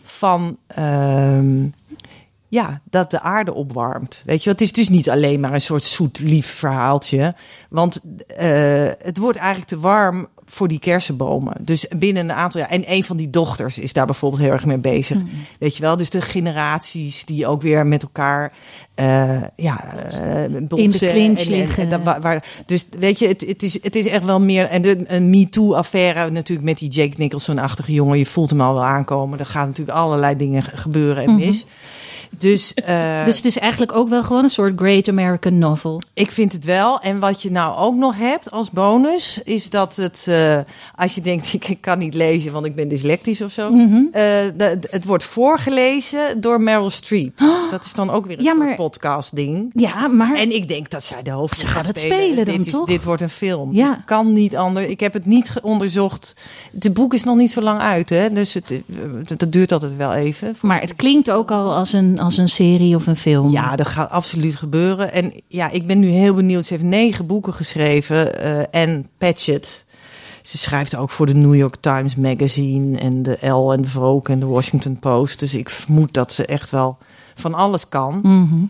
van... 0.04 0.58
ehm, 0.68 1.66
ja, 2.50 2.82
dat 2.84 3.12
de 3.12 3.20
aarde 3.20 3.54
opwarmt. 3.54 4.24
Weet 4.26 4.44
je, 4.44 4.50
het 4.50 4.62
is 4.62 4.72
dus 4.72 4.90
niet 4.90 5.10
alleen 5.10 5.40
maar 5.40 5.54
een 5.54 5.62
soort 5.62 5.84
zoet 5.84 6.20
lief 6.20 6.48
verhaaltje. 6.48 7.34
Want 7.70 8.02
eh, 8.28 8.88
het 9.00 9.18
wordt 9.18 9.38
eigenlijk 9.38 9.68
te 9.70 9.80
warm 9.80 10.28
voor 10.50 10.68
die 10.68 10.80
kersenbomen. 10.80 11.54
Dus 11.62 11.86
binnen 11.96 12.24
een 12.30 12.36
aantal 12.36 12.60
jaar. 12.62 12.70
En 12.70 12.92
een 12.92 13.04
van 13.04 13.18
die 13.18 13.30
dochters 13.30 13.78
is 13.78 13.94
daar 13.94 14.06
bijvoorbeeld 14.06 14.42
heel 14.42 14.52
erg 14.52 14.66
mee 14.66 14.78
bezig. 14.78 15.18
Weet 15.60 15.76
je 15.76 15.82
wel, 15.82 15.98
dus 15.98 16.10
de 16.10 16.22
generaties 16.22 17.26
die 17.26 17.48
ook 17.48 17.62
weer 17.62 17.86
met 17.88 18.04
elkaar. 18.04 18.54
eh, 18.96 19.42
ja, 19.56 19.94
eh, 19.96 20.44
botsen 20.68 21.10
clinch 21.10 21.40
en- 21.40 21.46
en- 21.46 21.52
liggen. 21.52 21.92
en 21.92 22.04
waar, 22.04 22.22
waar- 22.22 22.46
dus 22.66 22.88
weet 23.00 23.20
je, 23.20 23.28
het, 23.28 23.42
het, 23.48 23.64
is, 23.64 23.84
het 23.84 23.96
is 23.96 24.08
echt 24.08 24.26
wel 24.26 24.40
meer. 24.42 24.66
En 24.66 24.82
de 24.82 25.04
een 25.08 25.30
MeToo-affaire 25.30 26.30
natuurlijk 26.30 26.68
met 26.68 26.78
die 26.78 26.90
Jake 26.90 27.14
Nicholson-achtige 27.18 27.94
jongen. 27.94 28.18
Je 28.18 28.26
voelt 28.26 28.50
hem 28.50 28.62
al 28.62 28.74
wel 28.74 28.84
aankomen. 28.84 29.40
Er 29.40 29.46
gaan 29.46 29.68
natuurlijk 29.68 29.98
allerlei 29.98 30.36
dingen 30.36 30.64
ge- 30.64 30.78
gebeuren 30.78 31.24
en 31.26 31.36
mis. 31.36 31.66
Dus, 32.38 32.74
eh, 32.86 33.26
dus 33.26 33.36
het 33.36 33.46
is 33.46 33.58
eigenlijk 33.58 33.92
ook 33.96 34.10
wel 34.10 34.24
gewoon 34.24 34.44
een 34.44 34.50
soort 34.50 34.74
Great 34.76 35.08
American 35.10 35.58
Novel. 35.58 36.02
ik 36.14 36.32
vind 36.32 36.54
het 36.54 36.64
wel. 36.64 37.00
En 37.00 37.20
wat 37.20 37.42
je 37.42 37.52
nou 37.52 37.78
ook 37.78 37.96
nog 37.96 38.18
hebt 38.18 38.52
als 38.52 38.72
bonus, 38.72 39.42
is 39.44 39.70
dat 39.70 39.96
het, 39.96 40.26
eh, 40.30 40.58
als 40.96 41.16
je 41.16 41.22
denkt, 41.22 41.54
ik, 41.68 41.78
kan 41.82 41.98
niet 42.00 42.14
lezen, 42.14 42.52
want 42.52 42.66
ik 42.66 42.76
ben 42.76 42.88
dyslectisch 42.88 43.42
of 43.42 43.52
zo. 43.52 43.72
Mhm. 43.72 43.96
eh, 44.12 44.22
de- 44.56 44.78
het 44.90 45.06
wordt 45.06 45.24
voorgelezen 45.24 46.42
door 46.42 46.62
Meryl 46.62 46.90
Streep. 46.90 47.38
Dat 47.72 47.84
is 47.86 47.94
dan 47.94 48.10
ook 48.10 48.26
weer 48.26 48.38
een 48.38 48.44
Ja, 48.44 48.54
soort 48.54 48.66
maar- 48.66 48.76
podcast 48.76 49.36
ding. 49.36 49.72
Ja, 49.76 50.08
maar 50.08 50.36
En 50.36 50.52
ik 50.56 50.68
denk 50.68 50.90
dat 50.90 51.04
zij 51.04 51.24
de 51.24 51.32
hoofdrol 51.32 51.70
gaat 51.70 51.86
het 51.86 52.00
spelen 52.00 52.46
dan, 52.46 52.58
dit 52.58 52.66
is, 52.66 52.72
toch? 52.72 52.86
Dit 52.88 53.04
wordt 53.04 53.22
een 53.22 53.30
film. 53.30 53.74
Ja. 53.74 53.90
Het 53.90 54.06
kan 54.06 54.34
niet 54.34 54.56
anders. 54.56 54.86
Ik 54.86 55.00
heb 55.00 55.14
het 55.14 55.26
niet 55.26 55.52
onderzocht. 55.62 56.36
Het 56.80 56.94
boek 56.94 57.14
is 57.14 57.24
nog 57.24 57.36
niet 57.36 57.52
zo 57.52 57.62
lang 57.62 57.80
uit, 57.80 58.10
hè? 58.10 58.32
Dus 58.32 58.54
het, 58.54 58.82
dat 59.38 59.52
duurt 59.52 59.72
altijd 59.72 59.96
wel 59.96 60.14
even. 60.14 60.56
Maar 60.62 60.82
het 60.82 60.96
klinkt 60.96 61.32
ook 61.32 61.52
al 61.52 61.74
als 61.76 61.94
een, 61.94 62.17
als 62.20 62.38
een 62.38 62.50
serie 62.50 62.96
of 62.96 63.08
een 63.08 63.16
film. 63.16 63.50
Ja, 63.52 63.76
dat 63.76 63.88
gaat 63.88 64.10
absoluut 64.10 64.56
gebeuren. 64.56 65.12
En 65.14 65.34
ja, 65.48 65.70
ik 65.70 65.88
ben 65.88 66.00
nu 66.00 66.08
heel 66.08 66.34
benieuwd. 66.34 66.66
Ze 66.66 66.74
heeft 66.74 66.86
negen 66.86 67.26
boeken 67.26 67.54
geschreven. 67.54 68.40
eh 68.42 68.82
en 68.84 69.08
Patchett. 69.18 69.86
Ze 70.42 70.58
schrijft 70.58 70.96
ook 70.96 71.10
voor 71.10 71.26
de 71.26 71.34
New 71.34 71.56
York 71.56 71.76
Times 71.76 72.16
Magazine 72.16 72.98
en 72.98 73.24
de 73.24 73.38
Elle 73.38 73.74
en 73.74 73.82
de 73.82 73.88
Vogue 73.88 74.34
en 74.34 74.40
de 74.40 74.46
Washington 74.46 75.00
Post. 75.00 75.40
Dus 75.40 75.56
ik 75.56 75.70
vermoed 75.70 76.14
dat 76.14 76.32
ze 76.32 76.46
echt 76.46 76.70
wel 76.70 76.98
van 77.36 77.54
alles 77.54 77.90
kan. 77.90 78.22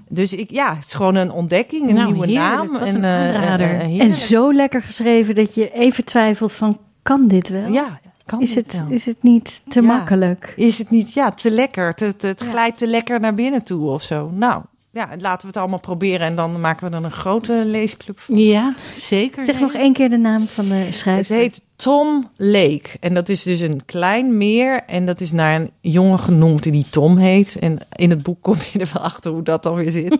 Dus 0.10 0.33
ik, 0.33 0.49
ja, 0.51 0.75
het 0.75 0.86
is 0.86 0.93
gewoon 0.93 1.15
een 1.15 1.31
ontdekking, 1.31 1.89
een 1.89 1.95
Nou, 1.95 2.12
nieuwe 2.12 2.27
heerlijk. 2.27 2.71
naam. 2.71 2.75
En, 2.75 3.03
eh, 3.03 3.36
aanrader. 3.36 3.69
eh, 3.79 3.99
En 3.99 4.13
zo 4.13 4.53
lekker 4.53 4.81
geschreven 4.81 5.36
dat 5.36 5.53
je 5.55 5.71
even 5.73 6.03
twijfelt 6.05 6.51
van, 6.51 6.79
kan 7.03 7.27
dit 7.27 7.49
wel? 7.49 7.71
ja, 7.71 7.99
kan 8.28 8.42
Is 8.42 8.56
het, 8.56 8.82
is 8.90 9.06
het 9.06 9.24
niet 9.24 9.62
te 9.68 9.82
Ja. 9.82 9.88
makkelijk? 9.88 10.54
Is 10.56 10.78
het 10.80 10.90
niet, 10.90 11.13
ja, 11.13 11.30
te 11.32 11.52
lekker? 11.52 11.94
Te, 11.96 12.16
te- 12.16 12.28
het 12.28 12.42
glijdt 12.42 12.78
te 12.78 12.88
lekker 12.88 13.20
naar 13.20 13.34
binnen 13.34 13.63
toe 13.63 13.90
of 13.90 14.02
zo. 14.04 14.30
Nou, 14.34 14.63
ja, 14.92 15.10
laten 15.20 15.42
we 15.42 15.48
het 15.48 15.58
allemaal 15.58 15.80
proberen 15.80 16.28
en 16.28 16.36
dan 16.36 16.60
maken 16.62 16.90
we 16.92 16.98
er 16.98 17.04
een 17.04 17.12
grote 17.12 17.63
leesclub 17.66 18.20
van. 18.20 18.38
Ja, 18.38 18.74
zeker. 18.96 19.46
Zeg 19.46 19.60
nog 19.60 19.74
één 19.74 19.94
keer 19.94 20.10
de 20.10 20.18
naam 20.18 20.48
van 20.48 20.68
de 20.68 20.74
Het 20.74 20.96
schrijver. 20.96 21.36
heet 21.36 21.62
Tom 21.76 22.30
Lake. 22.36 22.90
En 23.00 23.13
dat 23.13 23.30
is 23.30 23.44
dus 23.44 23.60
een 23.60 23.86
klein 23.86 24.38
meer. 24.38 24.84
En 24.88 25.06
dat 25.06 25.22
is 25.22 25.32
naar 25.32 25.56
een 25.56 25.72
jongen 25.82 26.20
genoemd 26.20 26.63
die 26.63 26.86
Tom 26.90 27.18
heet. 27.18 27.56
En 27.60 27.78
in 27.96 28.10
het 28.10 28.24
boek 28.24 28.42
kom 28.42 28.56
je 28.74 28.80
er 28.80 28.90
wel 28.94 29.04
achter 29.04 29.32
hoe 29.32 29.44
dat 29.44 29.63
dan 29.63 29.76
weer 29.76 29.92
zit. 29.92 30.18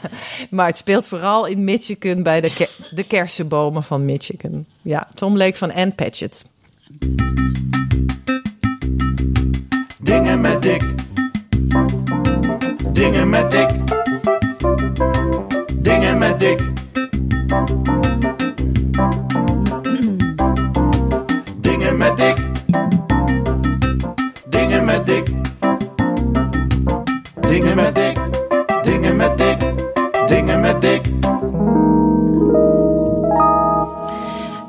maar 0.50 0.66
het 0.66 0.76
speelt 0.76 1.06
vooral 1.06 1.46
in 1.46 1.64
Michigan 1.64 2.22
bij 2.22 2.40
de, 2.40 2.52
ke- 2.54 2.70
de 2.94 3.04
kersenbomen 3.06 3.82
van 3.82 4.04
Michigan. 4.04 4.64
Ja, 4.82 5.08
Tom 5.14 5.36
Lake 5.36 5.56
van 5.56 5.72
Ann 5.72 5.94
Patchett. 5.94 6.44
Dingen 10.02 10.40
met 10.40 10.62
Dick. 10.62 10.82
Dingen 12.92 13.30
met 13.30 13.50
Dick. 13.50 13.70
Dingen 15.82 16.18
met 16.18 16.40
Dick. 16.40 16.60
Dingen 21.60 21.96
met 21.96 22.16
Dick. 22.16 22.36
Dingen 24.48 24.84
met 24.84 25.06
Dick. 25.06 25.28
Dingen 27.40 27.76
met 27.76 27.94
Dick. 27.94 28.15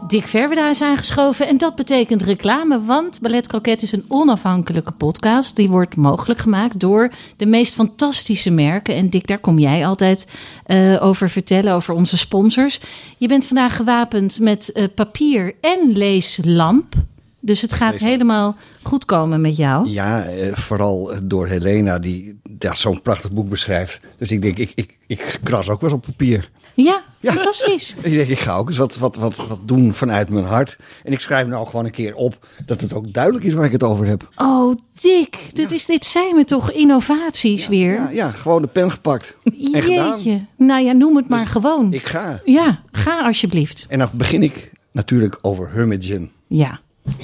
Dick 0.07 0.27
Verweda 0.27 0.69
is 0.69 0.81
aangeschoven 0.81 1.47
en 1.47 1.57
dat 1.57 1.75
betekent 1.75 2.21
reclame, 2.21 2.81
want 2.81 3.19
Ballet 3.21 3.47
Croquet 3.47 3.81
is 3.81 3.91
een 3.91 4.05
onafhankelijke 4.07 4.91
podcast. 4.91 5.55
Die 5.55 5.69
wordt 5.69 5.95
mogelijk 5.95 6.39
gemaakt 6.39 6.79
door 6.79 7.11
de 7.37 7.45
meest 7.45 7.73
fantastische 7.73 8.49
merken. 8.49 8.95
En 8.95 9.09
Dick, 9.09 9.27
daar 9.27 9.39
kom 9.39 9.59
jij 9.59 9.85
altijd 9.85 10.27
eh, 10.65 11.03
over 11.03 11.29
vertellen, 11.29 11.73
over 11.73 11.93
onze 11.93 12.17
sponsors. 12.17 12.79
Je 13.17 13.27
bent 13.27 13.45
vandaag 13.45 13.75
gewapend 13.75 14.39
met 14.39 14.71
eh, 14.71 14.85
papier 14.95 15.55
en 15.61 15.91
leeslamp. 15.93 16.93
Dus 17.39 17.61
het 17.61 17.73
gaat 17.73 17.99
helemaal 17.99 18.55
goed 18.81 19.05
komen 19.05 19.41
met 19.41 19.57
jou. 19.57 19.89
Ja, 19.89 20.23
eh, 20.23 20.53
vooral 20.53 21.11
door 21.23 21.47
Helena, 21.47 21.99
die 21.99 22.39
ja, 22.59 22.75
zo'n 22.75 23.01
prachtig 23.01 23.31
boek 23.31 23.49
beschrijft. 23.49 23.99
Dus 24.17 24.31
ik 24.31 24.41
denk, 24.41 24.57
ik, 24.57 24.71
ik, 24.75 24.97
ik 25.07 25.39
kras 25.43 25.69
ook 25.69 25.81
wel 25.81 25.89
eens 25.89 25.99
op 25.99 26.05
papier. 26.05 26.49
Ja, 26.83 27.01
Ja. 27.19 27.31
fantastisch. 27.31 27.95
Ik 28.01 28.11
denk, 28.13 28.29
ik 28.29 28.39
ga 28.39 28.55
ook 28.55 28.67
eens 28.67 28.77
wat, 28.77 28.97
wat, 28.97 29.15
wat, 29.15 29.35
wat 29.47 29.59
doen 29.65 29.93
vanuit 29.93 30.29
mijn 30.29 30.45
hart. 30.45 30.77
En 31.03 31.11
ik 31.11 31.19
schrijf 31.19 31.47
nou 31.47 31.67
gewoon 31.67 31.85
een 31.85 31.91
keer 31.91 32.15
op 32.15 32.47
dat 32.65 32.81
het 32.81 32.93
ook 32.93 33.13
duidelijk 33.13 33.45
is 33.45 33.53
waar 33.53 33.65
ik 33.65 33.71
het 33.71 33.83
over 33.83 34.05
heb. 34.05 34.29
Oh, 34.35 34.75
Dick, 34.93 35.37
dit, 35.53 35.71
is, 35.71 35.85
dit 35.85 36.05
zijn 36.05 36.35
we 36.35 36.45
toch 36.45 36.71
innovaties 36.71 37.67
weer? 37.67 37.93
Ja, 37.93 38.09
ja, 38.09 38.31
gewoon 38.31 38.61
de 38.61 38.67
pen 38.67 38.91
gepakt 38.91 39.37
en 39.43 39.81
gedaan. 39.81 40.15
Jeetje. 40.23 40.45
Nou 40.57 40.83
ja, 40.85 40.91
noem 40.91 41.15
het 41.15 41.29
maar 41.29 41.39
Dus 41.39 41.49
gewoon. 41.49 41.93
Ik 41.93 42.07
ga. 42.07 42.41
Ja, 42.45 42.81
ga 42.91 43.21
alsjeblieft. 43.25 43.85
En 43.89 43.99
dan 43.99 44.09
begin 44.13 44.43
ik 44.43 44.71
natuurlijk 44.91 45.39
over 45.41 45.71
Hermit 45.71 46.05
Gin. 46.05 46.31
Ja. 46.47 46.79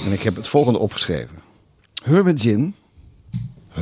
En 0.06 0.12
ik 0.12 0.22
heb 0.22 0.36
het 0.36 0.48
volgende 0.48 0.78
opgeschreven. 0.78 1.36
Hermit 2.02 2.40
Gin, 2.40 2.74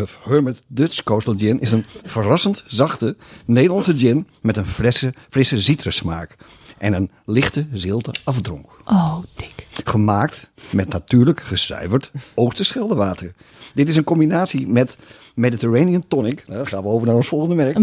of 0.00 0.18
Hermit 0.24 0.62
Dutch 0.66 1.02
Coastal 1.02 1.34
Gin, 1.36 1.60
is 1.60 1.72
een 1.72 1.84
verrassend 2.04 2.64
zachte 2.66 3.16
Nederlandse 3.44 3.96
gin 3.96 4.26
met 4.40 4.56
een 4.56 4.66
frisse, 4.66 5.14
frisse 5.28 5.62
citrussmaak. 5.62 6.36
en 6.78 6.92
een 6.92 7.10
lichte 7.24 7.66
zilte 7.72 8.14
afdronk. 8.24 8.66
Oh, 8.84 9.18
dik. 9.36 9.66
Gemaakt 9.84 10.50
met 10.70 10.88
natuurlijk 10.88 11.40
gezuiverd 11.40 12.10
Oosterscheldewater. 12.34 13.32
Dit 13.74 13.88
is 13.88 13.96
een 13.96 14.04
combinatie 14.04 14.66
met 14.66 14.96
Mediterranean 15.34 16.04
Tonic. 16.08 16.44
Nou, 16.46 16.58
dan 16.58 16.66
gaan 16.66 16.82
we 16.82 16.88
over 16.88 17.06
naar 17.06 17.16
ons 17.16 17.28
volgende 17.28 17.54
merk. 17.54 17.76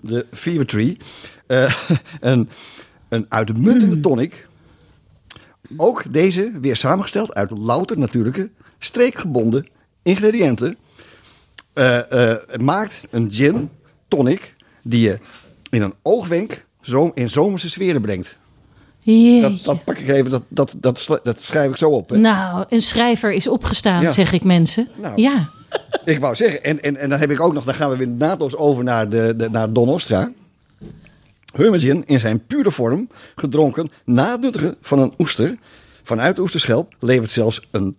De 0.00 0.26
Fever 0.32 0.66
Tree. 0.66 0.96
Eh, 1.46 1.74
een, 2.20 2.48
een 3.08 3.26
uitmuntende 3.28 4.00
tonic. 4.00 4.46
Ook 5.76 6.12
deze 6.12 6.52
weer 6.60 6.76
samengesteld 6.76 7.34
uit 7.34 7.50
louter 7.50 7.98
natuurlijke, 7.98 8.50
streekgebonden 8.78 9.66
ingrediënten. 10.02 10.76
Het 11.82 12.60
maakt 12.60 13.06
een 13.10 13.32
gin 13.32 13.70
tonic 14.08 14.54
die 14.82 15.00
je 15.00 15.18
in 15.70 15.82
een 15.82 15.94
oogwenk 16.02 16.64
zo 16.80 17.10
in 17.14 17.28
zomerse 17.28 17.70
sferen 17.70 18.00
brengt. 18.00 18.38
Dat, 19.40 19.60
dat 19.64 19.84
pak 19.84 19.98
ik 19.98 20.08
even, 20.08 20.30
dat, 20.30 20.42
dat, 20.48 20.74
dat, 20.80 21.20
dat 21.22 21.40
schrijf 21.42 21.70
ik 21.70 21.76
zo 21.76 21.90
op. 21.90 22.08
hè. 22.08 22.16
Nou, 22.18 22.64
een 22.68 22.82
schrijver 22.82 23.32
is 23.32 23.48
opgestaan, 23.48 24.02
Ja. 24.02 24.10
zeg 24.10 24.32
ik 24.32 24.44
mensen. 24.44 24.88
Nou. 24.96 25.20
Ja. 25.20 25.50
Ik 26.04 26.20
wou 26.20 26.34
zeggen, 26.34 26.64
en, 26.64 26.82
en, 26.82 26.96
en 26.96 27.08
dan 27.08 27.18
heb 27.18 27.30
ik 27.30 27.40
ook 27.40 27.52
nog, 27.52 27.64
dan 27.64 27.74
gaan 27.74 27.90
we 27.90 27.96
weer 27.96 28.08
naadloos 28.08 28.56
over 28.56 28.84
naar, 28.84 29.08
de, 29.08 29.34
de, 29.36 29.50
naar 29.50 29.72
Don 29.72 29.88
Ostra. 29.88 30.32
Hermegin 31.54 32.02
in 32.06 32.20
zijn 32.20 32.46
pure 32.46 32.70
vorm, 32.70 33.08
gedronken 33.36 33.90
na 34.04 34.30
het 34.32 34.40
nuttigen 34.40 34.76
van 34.80 34.98
een 34.98 35.12
oester. 35.18 35.56
Vanuit 36.02 36.36
de 36.36 36.42
oesterschelp 36.42 36.94
levert 37.00 37.30
zelfs 37.30 37.60
een 37.70 37.96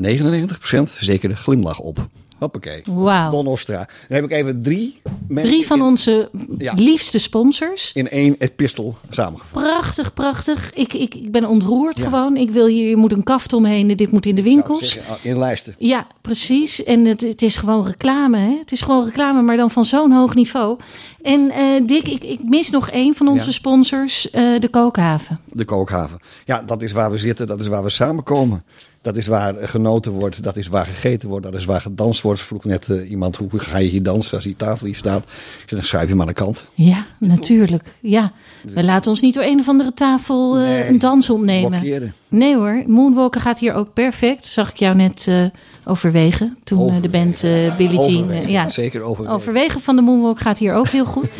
99% 0.00 0.82
zekere 0.98 1.36
glimlach 1.36 1.78
op. 1.78 2.06
Hoppakee. 2.38 2.82
Wauw. 2.84 3.30
Don 3.30 3.46
Ostra. 3.46 3.76
Dan 3.76 3.86
heb 4.16 4.24
ik 4.24 4.30
even 4.30 4.62
drie 4.62 5.00
Drie 5.28 5.66
van 5.66 5.78
in, 5.78 5.84
onze 5.84 6.30
Ja. 6.58 6.72
liefste 6.76 7.18
sponsors. 7.18 7.90
in 7.94 8.08
één 8.08 8.34
epistel 8.38 8.96
samengevat. 9.10 9.62
Prachtig, 9.62 10.14
prachtig. 10.14 10.70
Ik, 10.74 10.92
ik, 10.92 11.14
ik 11.14 11.30
ben 11.32 11.44
ontroerd 11.44 11.98
Ja. 11.98 12.04
gewoon. 12.04 12.36
Ik 12.36 12.50
wil 12.50 12.66
hier, 12.66 12.88
je 12.88 12.96
moet 12.96 13.12
een 13.12 13.22
kaft 13.22 13.52
omheen. 13.52 13.96
Dit 13.96 14.10
moet 14.10 14.26
in 14.26 14.34
de 14.34 14.42
winkels. 14.42 14.78
zeggen, 14.92 15.12
ah, 15.14 15.18
in 15.24 15.38
lijsten. 15.38 15.74
Ja, 15.78 16.06
precies. 16.20 16.84
En 16.84 17.04
het, 17.04 17.20
het 17.20 17.42
is 17.42 17.56
gewoon 17.56 17.86
reclame. 17.86 18.38
Hè? 18.38 18.56
Het 18.58 18.72
is 18.72 18.80
gewoon 18.80 19.04
reclame, 19.04 19.42
maar 19.42 19.56
dan 19.56 19.70
van 19.70 19.84
zo'n 19.84 20.12
hoog 20.12 20.34
niveau. 20.34 20.78
En 21.22 21.50
eh, 21.50 21.64
Dick, 21.86 22.08
ik, 22.08 22.24
ik 22.24 22.40
mis 22.44 22.70
nog 22.70 22.90
één 22.90 23.14
van 23.14 23.28
onze 23.28 23.46
Ja. 23.46 23.52
sponsors, 23.52 24.30
eh, 24.30 24.60
de 24.60 24.68
Kookhaven. 24.68 25.40
De 25.52 25.64
kookhaven. 25.64 26.18
Ja, 26.44 26.62
dat 26.62 26.82
is 26.82 26.92
waar 26.92 27.10
we 27.10 27.18
zitten, 27.18 27.46
dat 27.46 27.60
is 27.60 27.66
waar 27.66 27.82
we 27.82 27.90
samenkomen. 27.90 28.64
Dat 29.08 29.16
is 29.16 29.26
waar 29.26 29.54
genoten 29.60 30.12
wordt, 30.12 30.42
dat 30.42 30.56
is 30.56 30.66
waar 30.68 30.86
gegeten 30.86 31.28
wordt, 31.28 31.44
dat 31.44 31.54
is 31.54 31.64
waar 31.64 31.80
gedanst 31.80 32.22
wordt. 32.22 32.40
Vroeg 32.40 32.64
net 32.64 32.88
eh, 32.88 33.10
iemand, 33.10 33.36
hoe 33.36 33.48
ga 33.52 33.78
je 33.78 33.88
hier 33.88 34.02
dansen 34.02 34.34
als 34.34 34.44
die 34.44 34.56
tafel 34.56 34.86
hier 34.86 34.94
staat? 34.96 35.22
Ik 35.22 35.62
zeg, 35.66 35.78
dan 35.78 35.82
schuif 35.82 36.04
je 36.04 36.10
hem 36.10 36.20
aan 36.20 36.26
de 36.26 36.32
kant. 36.32 36.66
Ja, 36.74 37.04
natuurlijk. 37.18 37.84
Ja, 38.00 38.32
we 38.74 38.84
laten 38.84 39.10
ons 39.10 39.20
niet 39.20 39.34
door 39.34 39.42
een 39.42 39.58
of 39.58 39.68
andere 39.68 39.92
tafel 39.92 40.56
eh, 40.56 40.62
Nee, 40.62 40.86
een 40.88 40.98
dans 40.98 41.30
ontnemen. 41.30 41.70
blokkeren. 41.70 42.14
Nee 42.28 42.56
hoor, 42.56 42.82
Moonwalker 42.86 43.40
gaat 43.40 43.58
hier 43.58 43.72
ook 43.72 43.92
perfect. 43.92 44.46
Zag 44.46 44.70
ik 44.70 44.76
jou 44.76 44.96
net 44.96 45.26
eh, 45.28 45.44
overwegen 45.84 46.56
toen 46.64 47.00
de 47.00 47.08
band 47.08 47.40
Billie 47.76 48.00
Jean... 48.10 48.48
Ja, 48.50 48.68
Zeker 48.68 49.00
overwegen. 49.02 49.36
overwegen 49.36 49.80
van 49.80 49.96
de 49.96 50.02
Moonwalk 50.02 50.38
gaat 50.40 50.58
hier 50.58 50.72
ook 50.72 50.88
heel 50.88 51.04
goed. 51.04 51.30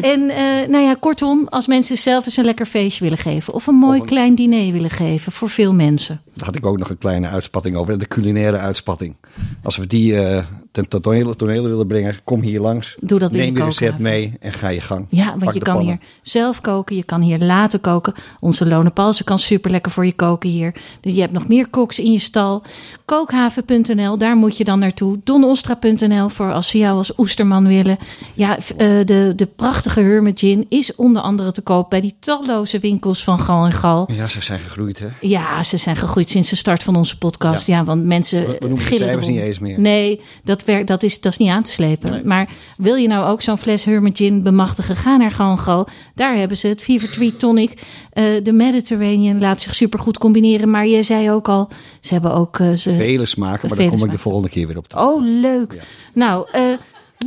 En 0.00 0.30
eh, 0.30 0.68
nou 0.68 0.84
ja, 0.84 0.94
kortom, 1.00 1.46
als 1.48 1.66
mensen 1.66 1.96
zelf 1.96 2.24
eens 2.26 2.36
een 2.36 2.44
lekker 2.44 2.66
feestje 2.66 3.02
willen 3.04 3.18
geven... 3.18 3.52
of 3.54 3.66
een 3.66 3.74
mooi 3.74 4.00
een- 4.00 4.06
klein 4.06 4.34
diner 4.34 4.72
willen 4.72 4.90
geven 4.90 5.32
voor 5.32 5.48
veel 5.50 5.74
mensen. 5.74 6.20
Daar 6.34 6.46
had 6.46 6.56
ik 6.56 6.66
ook 6.66 6.78
nog 6.78 6.90
een 6.90 6.98
kleine 6.98 7.28
uitspatting 7.28 7.76
over. 7.76 7.98
De 7.98 8.08
culinaire 8.08 8.56
uitspatting. 8.56 9.16
Als 9.62 9.76
we 9.76 9.86
die 9.86 10.16
eh 10.18 10.44
ten 10.84 11.02
toneel, 11.02 11.36
toneel 11.36 11.62
willen 11.62 11.86
brengen, 11.86 12.16
kom 12.24 12.40
hier 12.40 12.60
langs. 12.60 12.96
Doe 13.00 13.18
dat 13.18 13.32
Neem 13.32 13.56
je 13.56 13.64
recept 13.64 13.98
mee 13.98 14.32
en 14.40 14.52
ga 14.52 14.68
je 14.68 14.80
gang. 14.80 15.06
Ja, 15.08 15.30
Pak 15.30 15.40
want 15.40 15.54
je 15.54 15.60
kan 15.60 15.74
pannen. 15.76 15.98
hier 16.00 16.08
zelf 16.22 16.60
koken, 16.60 16.96
je 16.96 17.02
kan 17.04 17.20
hier 17.20 17.38
laten 17.38 17.80
koken. 17.80 18.12
Onze 18.40 18.66
Lone 18.66 18.90
Palsen 18.90 19.24
kan 19.24 19.38
super 19.38 19.70
lekker 19.70 19.92
voor 19.92 20.06
je 20.06 20.12
koken 20.12 20.50
hier. 20.50 20.74
Dus 21.00 21.14
je 21.14 21.20
hebt 21.20 21.32
nog 21.32 21.48
meer 21.48 21.68
koks 21.68 21.98
in 21.98 22.12
je 22.12 22.18
stal. 22.18 22.62
Kookhaven.nl, 23.04 24.18
daar 24.18 24.36
moet 24.36 24.56
je 24.56 24.64
dan 24.64 24.78
naartoe. 24.78 25.16
Donostra.nl 25.24 26.28
voor 26.28 26.52
als 26.52 26.68
ze 26.68 26.78
jou 26.78 26.96
als 26.96 27.12
oesterman 27.16 27.66
willen. 27.66 27.98
Ja, 28.34 28.56
eh, 28.58 28.88
de, 29.04 29.32
de 29.36 29.46
prachtige 29.56 30.00
Hermit 30.00 30.38
Gin 30.38 30.66
is 30.68 30.94
onder 30.94 31.22
andere 31.22 31.52
te 31.52 31.62
koop 31.62 31.90
bij 31.90 32.00
die 32.00 32.14
talloze 32.18 32.78
winkels 32.78 33.24
van 33.24 33.38
Gal 33.38 33.64
en 33.64 33.72
Gal. 33.72 34.08
Ja, 34.12 34.28
ze 34.28 34.42
zijn 34.42 34.58
gegroeid, 34.58 34.98
hè? 34.98 35.06
Ja, 35.20 35.62
ze 35.62 35.76
zijn 35.76 35.96
gegroeid 35.96 36.30
sinds 36.30 36.50
de 36.50 36.56
start 36.56 36.82
van 36.82 36.96
onze 36.96 37.18
podcast. 37.18 37.66
Ja, 37.66 37.84
want 37.84 38.04
mensen 38.04 38.40
We- 38.46 38.56
we 38.58 38.68
noemen 38.68 38.88
de 38.90 38.96
cijfers 38.96 39.26
niet 39.28 39.40
eens 39.40 39.58
meer. 39.58 39.80
Nee, 39.80 40.20
dat, 40.44 40.64
werkt, 40.66 40.88
dat, 40.88 41.02
is, 41.02 41.20
dat 41.20 41.32
is 41.32 41.38
niet 41.38 41.48
aan 41.48 41.62
te 41.62 41.70
slepen. 41.70 42.20
Maar 42.24 42.48
wil 42.76 42.94
je 42.94 43.08
nou 43.08 43.26
ook 43.26 43.42
zo'n 43.42 43.58
fles 43.58 43.84
Hermit 43.84 44.16
Gin 44.16 44.42
bemachtigen? 44.42 44.96
Ga 44.96 45.16
naar 45.16 45.30
Gal. 45.58 45.88
Daar 46.14 46.36
hebben 46.36 46.56
ze 46.56 46.68
het. 46.68 46.82
Fever 46.82 47.10
Tree 47.10 47.36
Tonic. 47.36 47.82
Eh, 48.12 48.24
de 48.42 48.52
Mediterranean 48.52 49.38
laat 49.40 49.60
zich 49.60 49.74
supergoed 49.74 50.18
combineren. 50.18 50.70
Maar 50.70 50.86
je 50.86 51.02
zei 51.02 51.30
ook 51.30 51.48
al, 51.48 51.68
ze 52.00 52.12
hebben 52.12 52.34
ook... 52.34 52.58
eh, 52.58 52.72
ze, 52.72 52.94
Vele 52.94 53.26
smaken, 53.26 53.68
maar 53.68 53.78
daar 53.78 53.88
kom 53.88 54.04
ik 54.04 54.10
de 54.10 54.18
volgende 54.18 54.48
keer 54.48 54.66
weer 54.66 54.78
op 54.78 54.88
terug. 54.88 55.04
Oh, 55.04 55.24
leuk. 55.24 55.82
Nou, 56.12 56.46
eh, 56.52 56.62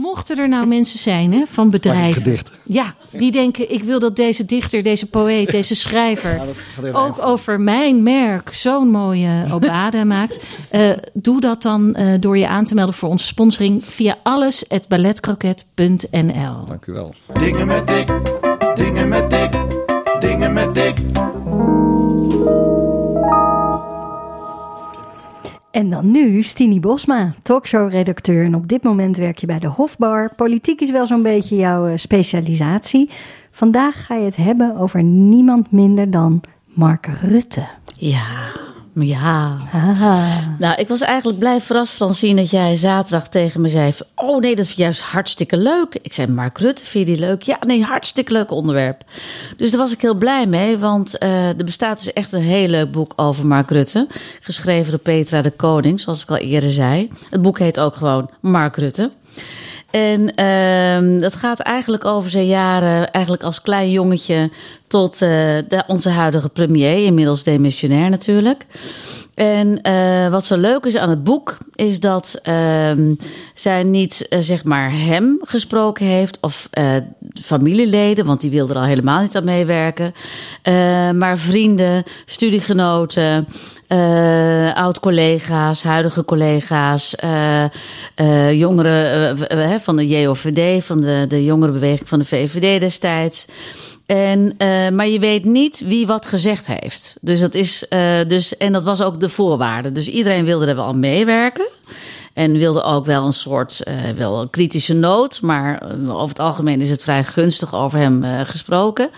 mochten 0.02 0.38
er 0.38 0.50
nou 0.50 0.68
mensen 0.68 1.00
zijn 1.00 1.34
hè, 1.34 1.46
van 1.46 1.70
bedrijven... 1.70 2.22
gedicht. 2.22 2.52
Ja, 2.66 2.94
die 3.12 3.32
denken, 3.32 3.72
ik 3.72 3.84
wil 3.84 4.00
dat 4.00 4.16
deze 4.16 4.46
dichter, 4.46 4.84
deze 4.84 5.06
poëet, 5.06 5.52
deze 5.52 5.76
schrijver... 5.76 6.42
ook 6.92 7.26
over 7.26 7.60
mijn 7.60 8.04
merk 8.04 8.54
zo'n 8.54 8.90
mooie 8.90 9.46
obade 9.54 10.06
maakt. 10.06 10.40
Eh, 10.70 10.92
doe 11.14 11.42
dat 11.42 11.62
dan 11.62 11.96
eh, 11.96 12.14
door 12.20 12.38
je 12.38 12.48
aan 12.48 12.66
te 12.66 12.76
melden 12.76 12.96
voor 12.96 13.10
onze 13.10 13.26
sponsoring... 13.26 13.86
via 13.86 14.18
alles@balletkroket.nl. 14.24 16.66
Dank 16.66 16.86
u 16.86 16.94
wel. 16.94 17.14
Dingen 17.40 17.68
met 17.68 17.88
dik, 17.88 18.08
dingen 18.76 19.08
met 19.08 19.30
dik, 19.30 19.52
dingen 20.20 20.54
met 20.54 20.74
dik. 20.74 21.09
En 25.72 25.90
dan 25.90 26.12
nu 26.12 26.42
Stini 26.42 26.80
Bosma, 26.80 27.34
talkshow-redacteur. 27.42 28.46
En 28.46 28.56
op 28.56 28.68
dit 28.68 28.84
moment 28.84 29.18
werk 29.18 29.38
je 29.38 29.48
bij 29.48 29.60
de 29.60 29.68
Hofbar. 29.68 30.36
Politiek 30.36 30.82
is 30.82 30.92
wel 30.92 31.08
zo'n 31.08 31.24
beetje 31.24 31.56
jouw 31.56 31.88
eh, 31.88 31.98
specialisatie. 31.98 33.10
Vandaag 33.52 34.06
ga 34.06 34.16
je 34.16 34.26
het 34.26 34.36
hebben 34.36 34.78
over 34.78 35.04
niemand 35.04 35.72
minder 35.72 36.12
dan 36.12 36.42
Mark 36.66 37.06
Rutte. 37.22 37.68
Ja, 37.98 38.52
ja. 39.02 39.58
Nou, 40.60 40.76
ik 40.76 40.88
was 40.88 41.02
eigenlijk 41.02 41.40
blij 41.40 41.62
verrast, 41.62 41.94
Francine, 41.94 42.42
dat 42.42 42.50
jij 42.50 42.76
zaterdag 42.76 43.28
tegen 43.28 43.62
me 43.62 43.68
zei... 43.68 43.94
Oh 44.16 44.40
nee, 44.40 44.56
dat 44.56 44.66
vind 44.66 44.78
ik 44.78 44.84
juist 44.84 45.02
hartstikke 45.02 45.58
leuk. 45.58 46.00
Ik 46.02 46.14
zei, 46.14 46.28
Mark 46.28 46.58
Rutte, 46.58 46.86
vind 46.86 47.08
je 47.08 47.14
die 47.14 47.22
leuk? 47.22 47.42
Ja, 47.42 47.58
nee, 47.66 47.84
hartstikke 47.84 48.32
leuk 48.32 48.52
onderwerp. 48.52 49.04
Dus 49.58 49.72
daar 49.72 49.80
was 49.80 49.92
ik 49.92 50.02
heel 50.02 50.16
blij 50.16 50.46
mee, 50.46 50.78
want 50.78 51.18
eh, 51.18 51.48
er 51.48 51.66
bestaat 51.66 51.98
dus 51.98 52.14
echt 52.14 52.32
een 52.32 52.42
heel 52.42 52.68
leuk 52.68 52.92
boek 52.92 53.14
over 53.16 53.46
Mark 53.46 53.70
Rutte. 53.70 54.08
Geschreven 54.42 54.92
door 54.92 55.00
Petra 55.00 55.42
de 55.42 55.52
Koning, 55.52 56.00
zoals 56.00 56.22
ik 56.22 56.30
al 56.30 56.38
eerder 56.38 56.72
zei. 56.72 57.10
Het 57.30 57.42
boek 57.42 57.60
heet 57.60 57.80
ook 57.80 57.96
gewoon 57.96 58.30
Mark 58.42 58.76
Rutte. 58.76 59.12
En 59.92 60.34
ehm, 60.36 61.20
dat 61.20 61.36
gaat 61.36 61.60
eigenlijk 61.60 62.06
over 62.06 62.32
zijn 62.32 62.48
jaren, 62.48 63.12
eigenlijk 63.12 63.44
als 63.44 63.62
klein 63.62 63.92
jongetje 63.92 64.50
tot 64.88 65.14
eh, 65.14 65.30
de, 65.68 65.84
onze 65.88 66.10
huidige 66.10 66.50
premier, 66.50 67.06
inmiddels 67.06 67.44
demissionair 67.44 68.10
natuurlijk. 68.10 68.66
En 69.40 69.82
eh, 69.82 70.30
wat 70.30 70.46
zo 70.46 70.58
leuk 70.58 70.86
is 70.86 70.96
aan 70.96 71.10
het 71.10 71.24
boek, 71.24 71.58
is 71.76 72.00
dat 72.00 72.40
ehm, 72.44 73.16
zij 73.54 73.84
niet 73.84 74.28
eh, 74.28 74.40
zeg 74.40 74.64
maar 74.64 74.92
hem 74.92 75.40
gesproken 75.42 76.06
heeft 76.06 76.38
of 76.42 76.68
eh, 76.72 76.96
familieleden, 77.42 78.26
want 78.26 78.42
die 78.42 78.52
wilden 78.52 78.76
er 78.76 78.82
al 78.82 78.88
helemaal 78.88 79.22
niet 79.22 79.36
aan 79.36 79.44
meewerken. 79.44 80.14
Maar 81.18 81.38
vrienden, 81.38 82.04
studiegenoten, 82.26 83.48
oud-collega's, 84.74 85.84
huidige 85.84 86.26
collega's, 86.26 87.16
jongeren 88.52 89.80
van 89.80 89.96
de 89.96 90.08
JOVD, 90.08 90.86
van 90.86 91.02
de, 91.02 91.26
de 91.28 91.44
jongerenbeweging 91.44 92.08
van 92.08 92.20
de 92.20 92.26
VVD 92.26 92.80
destijds. 92.80 93.46
En, 94.10 94.54
eh, 94.58 94.90
maar 94.90 95.08
je 95.08 95.20
weet 95.20 95.46
niet 95.46 95.84
wie 95.86 96.08
wat 96.08 96.28
gezegd 96.28 96.68
heeft. 96.68 97.18
Dus 97.22 97.40
dat 97.40 97.56
is, 97.56 97.88
eh, 97.88 98.20
dus, 98.28 98.58
en 98.58 98.74
dat 98.74 98.84
was 98.84 99.02
ook 99.02 99.20
de 99.20 99.30
voorwaarde. 99.30 99.92
Dus 99.92 100.08
iedereen 100.08 100.46
wilde 100.46 100.66
er 100.66 100.76
wel 100.76 100.86
aan 100.86 101.00
meewerken. 101.00 101.68
En 102.34 102.52
wilde 102.58 102.84
ook 102.84 103.06
wel 103.06 103.26
een 103.26 103.34
soort 103.34 103.84
eh, 103.84 103.96
wel 104.16 104.42
een 104.42 104.50
kritische 104.50 104.94
noot. 104.94 105.42
Maar 105.42 105.84
over 106.08 106.28
het 106.30 106.40
algemeen 106.40 106.82
is 106.82 106.90
het 106.90 107.04
vrij 107.04 107.24
gunstig 107.24 107.76
over 107.76 108.00
hem 108.00 108.24
eh, 108.24 108.40
gesproken. 108.40 109.10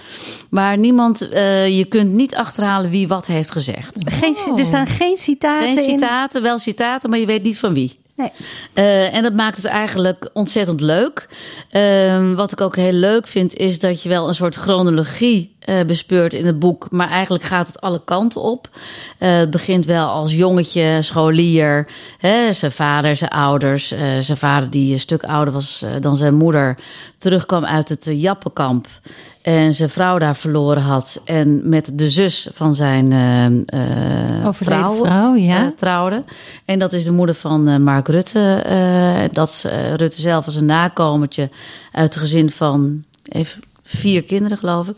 Maar 0.50 0.78
niemand, 0.78 1.30
eh, 1.30 1.78
je 1.78 1.86
kunt 1.86 2.14
niet 2.14 2.36
achterhalen 2.36 2.90
wie 2.92 3.08
wat 3.08 3.28
heeft 3.28 3.52
gezegd. 3.52 3.98
Geen, 4.06 4.36
Er 4.58 4.66
staan 4.66 4.88
geen 4.88 5.18
citaten 5.18 5.74
Geen 5.74 5.84
in. 5.90 6.00
citaten, 6.00 6.42
wel 6.42 6.58
citaten, 6.58 7.10
maar 7.10 7.20
je 7.20 7.26
weet 7.26 7.44
niet 7.44 7.60
van 7.60 7.74
wie. 7.74 8.00
Eh, 8.74 9.16
en 9.16 9.24
dat 9.24 9.34
maakt 9.34 9.58
het 9.58 9.66
eigenlijk 9.66 10.30
ontzettend 10.34 10.82
leuk. 10.82 11.28
Ehm, 11.70 12.34
wat 12.34 12.52
ik 12.52 12.62
ook 12.62 12.76
heel 12.76 12.92
leuk 12.92 13.28
vind, 13.28 13.56
is 13.56 13.80
dat 13.80 14.04
je 14.04 14.10
wel 14.10 14.28
een 14.28 14.36
soort 14.36 14.56
chronologie 14.56 15.56
uh, 15.66 15.82
bespeurt 15.82 16.34
in 16.34 16.46
het 16.46 16.60
boek. 16.60 16.88
Maar 16.90 17.10
eigenlijk 17.10 17.44
gaat 17.44 17.68
het 17.68 17.82
alle 17.82 18.02
kanten 18.06 18.42
op. 18.42 18.70
Uh, 19.20 19.38
het 19.38 19.52
begint 19.52 19.86
wel 19.86 20.08
als 20.08 20.34
jongetje, 20.34 21.02
scholier. 21.02 21.88
Hè, 22.18 22.54
zijn 22.54 22.72
vader, 22.72 23.16
zijn 23.16 23.30
ouders. 23.30 23.94
Uh, 23.94 24.00
zijn 24.20 24.38
vader 24.38 24.70
die 24.70 24.94
een 24.94 25.00
stuk 25.00 25.24
ouder 25.24 25.54
was 25.54 25.86
dan 26.00 26.18
zijn 26.18 26.36
moeder. 26.36 26.78
Terugkwam 27.18 27.66
uit 27.66 27.90
het 27.90 28.08
Jappenkamp. 28.10 28.88
En 29.42 29.74
zijn 29.74 29.90
vrouw 29.90 30.18
daar 30.18 30.36
verloren 30.36 30.82
had. 30.82 31.22
En 31.26 31.70
met 31.70 31.92
de 31.94 32.10
zus 32.10 32.48
van 32.54 32.76
zijn 32.76 33.12
vrouw, 34.52 34.94
vrouw 34.94 35.36
ja. 35.36 35.74
trouwde. 35.76 36.24
En 36.66 36.80
dat 36.80 36.94
is 36.94 37.04
de 37.04 37.12
moeder 37.12 37.36
van 37.36 37.84
Mark 37.84 38.08
Rutte. 38.08 38.64
dat 39.32 39.66
Rutte 39.96 40.22
zelf 40.22 40.46
was 40.46 40.56
een 40.56 40.66
nakomertje 40.66 41.50
uit 41.92 42.14
het 42.14 42.24
gezin 42.24 42.50
van... 42.50 43.04
Even 43.24 43.62
vier 43.98 44.24
kinderen, 44.24 44.58
geloof 44.58 44.88
ik. 44.88 44.96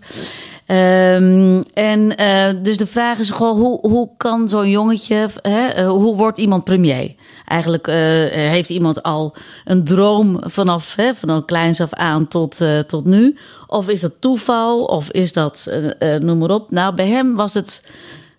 Um, 0.67 1.63
en 1.73 2.21
uh, 2.21 2.63
dus 2.63 2.77
de 2.77 2.87
vraag 2.87 3.19
is 3.19 3.31
gewoon, 3.31 3.59
hoe, 3.59 3.79
hoe 3.89 4.09
kan 4.17 4.49
zo'n 4.49 4.69
jongetje, 4.69 5.29
hè, 5.41 5.83
uh, 5.83 5.89
hoe 5.89 6.15
wordt 6.15 6.37
iemand 6.37 6.63
premier? 6.63 7.15
Eigenlijk 7.45 7.87
uh, 7.87 7.95
heeft 8.29 8.69
iemand 8.69 9.03
al 9.03 9.35
een 9.65 9.83
droom 9.83 10.37
vanaf, 10.41 10.95
hè, 10.95 11.13
van 11.13 11.45
kleins 11.45 11.81
af 11.81 11.93
aan 11.93 12.27
tot, 12.27 12.61
tot 12.87 13.05
nu? 13.05 13.37
Of 13.67 13.89
is 13.89 14.01
dat 14.01 14.13
toeval? 14.19 14.83
Of 14.83 15.11
is 15.11 15.33
dat, 15.33 15.71
noem 16.19 16.37
maar 16.37 16.49
op. 16.49 16.71
Nou, 16.71 16.95
bij 16.95 17.07
hem 17.07 17.35
was 17.35 17.53
het 17.53 17.87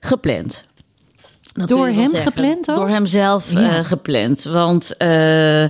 gepland. 0.00 0.66
Dat 1.54 1.68
Door 1.68 1.86
hem 1.86 2.14
gepland 2.14 2.70
ook? 2.70 2.76
Door 2.76 2.88
hem 2.88 3.06
zelf 3.06 3.52
ja. 3.52 3.78
uh, 3.78 3.84
gepland. 3.84 4.42
Want 4.42 4.94
uh, 4.98 5.62
uh, 5.62 5.68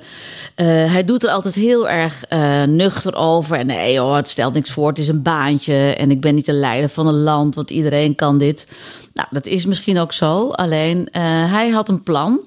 hij 0.56 1.04
doet 1.04 1.24
er 1.24 1.30
altijd 1.30 1.54
heel 1.54 1.88
erg 1.88 2.24
nuchter 2.66 3.14
over. 3.14 3.58
En 3.58 3.66
nee 3.66 3.98
hoor, 3.98 4.16
het 4.16 4.28
stelt 4.28 4.54
niks 4.54 4.70
voor. 4.70 4.88
Het 4.88 4.98
is 4.98 5.08
een 5.08 5.22
baantje. 5.22 5.74
En 5.74 6.10
ik 6.10 6.20
ben 6.20 6.34
niet 6.34 6.46
de 6.46 6.52
leider 6.52 6.88
van 6.88 7.06
een 7.06 7.22
land. 7.22 7.54
Want 7.54 7.70
iedereen 7.70 8.14
kan 8.14 8.38
dit. 8.38 8.66
Nou, 9.14 9.28
dat 9.30 9.46
is 9.46 9.66
misschien 9.66 9.98
ook 9.98 10.12
zo. 10.12 10.48
Alleen, 10.48 11.08
hij 11.50 11.68
had 11.68 11.88
een 11.88 12.02
plan. 12.02 12.40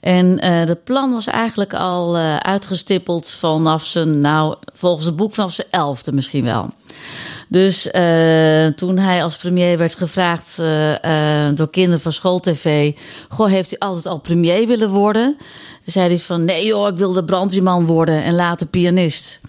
En 0.00 0.36
dat 0.66 0.84
plan 0.84 1.12
was 1.12 1.26
eigenlijk 1.26 1.74
al 1.74 2.16
uitgestippeld 2.38 3.30
vanaf 3.30 3.84
zijn, 3.84 4.20
nou, 4.20 4.54
volgens 4.72 5.06
het 5.06 5.16
boek 5.16 5.34
vanaf 5.34 5.52
zijn 5.52 5.68
elfde 5.70 6.12
misschien 6.12 6.44
wel. 6.44 6.70
Dus 7.52 7.86
uh, 7.86 8.66
toen 8.66 8.98
hij 8.98 9.22
als 9.22 9.36
premier 9.36 9.78
werd 9.78 9.94
gevraagd 9.94 10.56
uh, 10.60 10.90
uh, 10.90 11.48
door 11.54 11.70
kinderen 11.70 12.00
van 12.00 12.12
schooltv... 12.12 12.92
Goh, 13.28 13.48
heeft 13.48 13.70
hij 13.70 13.78
altijd 13.78 14.06
al 14.06 14.18
premier 14.18 14.66
willen 14.66 14.90
worden? 14.90 15.36
zei 15.84 16.08
hij 16.08 16.18
van, 16.18 16.44
nee 16.44 16.66
joh, 16.66 16.88
ik 16.88 16.96
wilde 16.96 17.24
brandweerman 17.24 17.86
worden 17.86 18.22
en 18.22 18.34
later 18.34 18.66
pianist. 18.66 19.40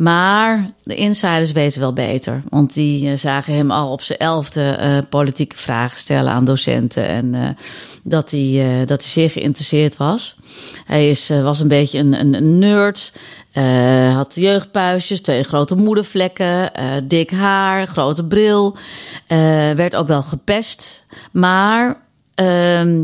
Maar 0.00 0.70
de 0.84 0.94
insiders 0.94 1.52
weten 1.52 1.80
wel 1.80 1.92
beter. 1.92 2.42
Want 2.48 2.74
die 2.74 3.16
zagen 3.16 3.54
hem 3.54 3.70
al 3.70 3.92
op 3.92 4.02
zijn 4.02 4.18
elfde 4.18 5.04
politieke 5.08 5.56
vragen 5.56 5.98
stellen 5.98 6.32
aan 6.32 6.44
docenten. 6.44 7.06
En 7.06 7.56
dat, 8.02 8.30
hij, 8.30 8.84
dat 8.86 9.02
hij 9.02 9.10
zeer 9.10 9.30
geïnteresseerd 9.30 9.96
was. 9.96 10.36
Hij 10.86 11.08
is, 11.08 11.28
was 11.28 11.60
een 11.60 11.68
beetje 11.68 11.98
een, 11.98 12.34
een 12.34 12.58
nerd. 12.58 13.12
Had 14.14 14.34
jeugdpuisjes, 14.34 15.20
twee 15.20 15.42
grote 15.42 15.74
moedervlekken, 15.74 16.72
dik 17.08 17.30
haar, 17.30 17.86
grote 17.86 18.24
bril. 18.24 18.76
Werd 19.74 19.96
ook 19.96 20.08
wel 20.08 20.22
gepest. 20.22 21.04
Maar 21.32 21.96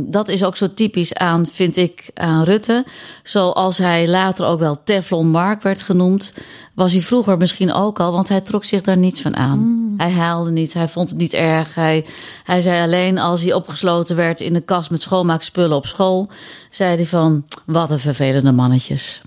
dat 0.06 0.28
is 0.28 0.44
ook 0.44 0.56
zo 0.56 0.74
typisch 0.74 1.14
aan, 1.14 1.46
vind 1.46 1.76
ik, 1.76 2.10
aan 2.14 2.44
Rutte. 2.44 2.84
Zoals 3.22 3.78
hij 3.78 4.08
later 4.08 4.46
ook 4.46 4.58
wel 4.58 4.82
Teflon 4.84 5.28
Mark 5.28 5.62
werd 5.62 5.82
genoemd, 5.82 6.32
was 6.74 6.92
hij 6.92 7.00
vroeger 7.00 7.36
misschien 7.36 7.72
ook 7.72 8.00
al, 8.00 8.12
want 8.12 8.28
hij 8.28 8.40
trok 8.40 8.64
zich 8.64 8.82
daar 8.82 8.96
niets 8.96 9.20
van 9.20 9.36
aan. 9.36 9.58
Mm. 9.58 9.94
Hij 9.96 10.10
haalde 10.10 10.50
niet, 10.50 10.72
hij 10.72 10.88
vond 10.88 11.10
het 11.10 11.18
niet 11.18 11.32
erg. 11.34 11.74
Hij, 11.74 12.04
hij 12.44 12.60
zei 12.60 12.82
alleen 12.82 13.18
als 13.18 13.42
hij 13.42 13.52
opgesloten 13.52 14.16
werd 14.16 14.40
in 14.40 14.52
de 14.52 14.60
kast 14.60 14.90
met 14.90 15.02
schoonmaakspullen 15.02 15.76
op 15.76 15.86
school, 15.86 16.28
zei 16.70 16.96
hij 16.96 17.06
van, 17.06 17.44
wat 17.64 17.90
een 17.90 17.98
vervelende 17.98 18.52
mannetjes. 18.52 19.22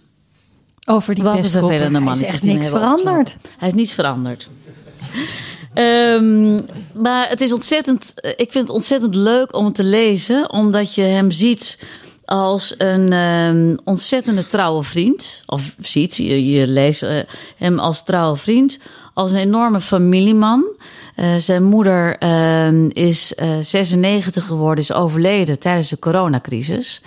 Over 0.86 1.16
die 1.16 1.24
Wat 1.24 1.48
vervelende 1.48 2.00
man. 2.00 2.14
Hij 2.18 2.22
is 2.22 2.28
echt 2.28 2.44
niks 2.44 2.68
veranderd. 2.68 3.36
Hij 3.58 3.68
is 3.68 3.74
niets 3.74 3.94
veranderd. 3.94 4.50
Um, 5.80 6.60
maar 6.94 7.30
het 7.30 7.42
is 7.42 7.54
ontzettend, 7.54 8.14
ik 8.16 8.52
vind 8.52 8.68
het 8.68 8.70
ontzettend 8.70 9.16
leuk 9.16 9.56
om 9.56 9.66
het 9.66 9.76
te 9.76 9.84
lezen, 9.84 10.52
omdat 10.52 10.96
je 10.96 11.02
hem 11.02 11.32
ziet 11.32 11.78
als 12.30 12.76
een 12.78 13.14
um, 13.14 13.78
ontzettende 13.84 14.46
trouwe 14.46 14.84
vriend. 14.84 15.44
Of 15.46 15.76
ziet, 15.82 16.16
je, 16.16 16.50
je 16.50 16.68
leest 16.68 17.04
uh, 17.04 17.20
hem 17.58 17.80
als 17.80 18.04
trouwe 18.04 18.38
vriend, 18.38 18.80
als 19.14 19.32
een 19.32 19.40
enorme 19.40 19.82
familieman. 19.82 20.66
Uh, 21.16 21.36
zijn 21.36 21.64
moeder 21.64 22.24
uh, 22.24 22.90
is 22.90 23.34
96 23.62 24.46
geworden, 24.46 24.84
is 24.84 24.94
overleden 24.94 25.60
tijdens 25.60 25.90
de 25.90 26.00
coronacrisis. 26.00 27.02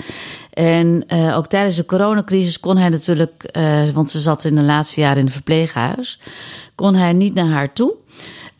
En 0.52 1.04
ook 1.34 1.46
tijdens 1.46 1.76
de 1.76 1.84
coronacrisis 1.84 2.60
kon 2.60 2.76
hij 2.76 2.88
natuurlijk, 2.88 3.50
want 3.94 4.10
ze 4.10 4.20
zat 4.20 4.44
in 4.44 4.54
de 4.54 4.62
laatste 4.62 5.00
jaren 5.00 5.18
in 5.18 5.24
het 5.24 5.34
verpleeghuis, 5.34 6.18
kon 6.74 6.94
hij 6.94 7.12
niet 7.12 7.34
naar 7.34 7.48
haar 7.48 7.72
toe. 7.72 7.94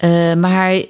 Uh, 0.04 0.34
maar 0.34 0.52
hij 0.52 0.88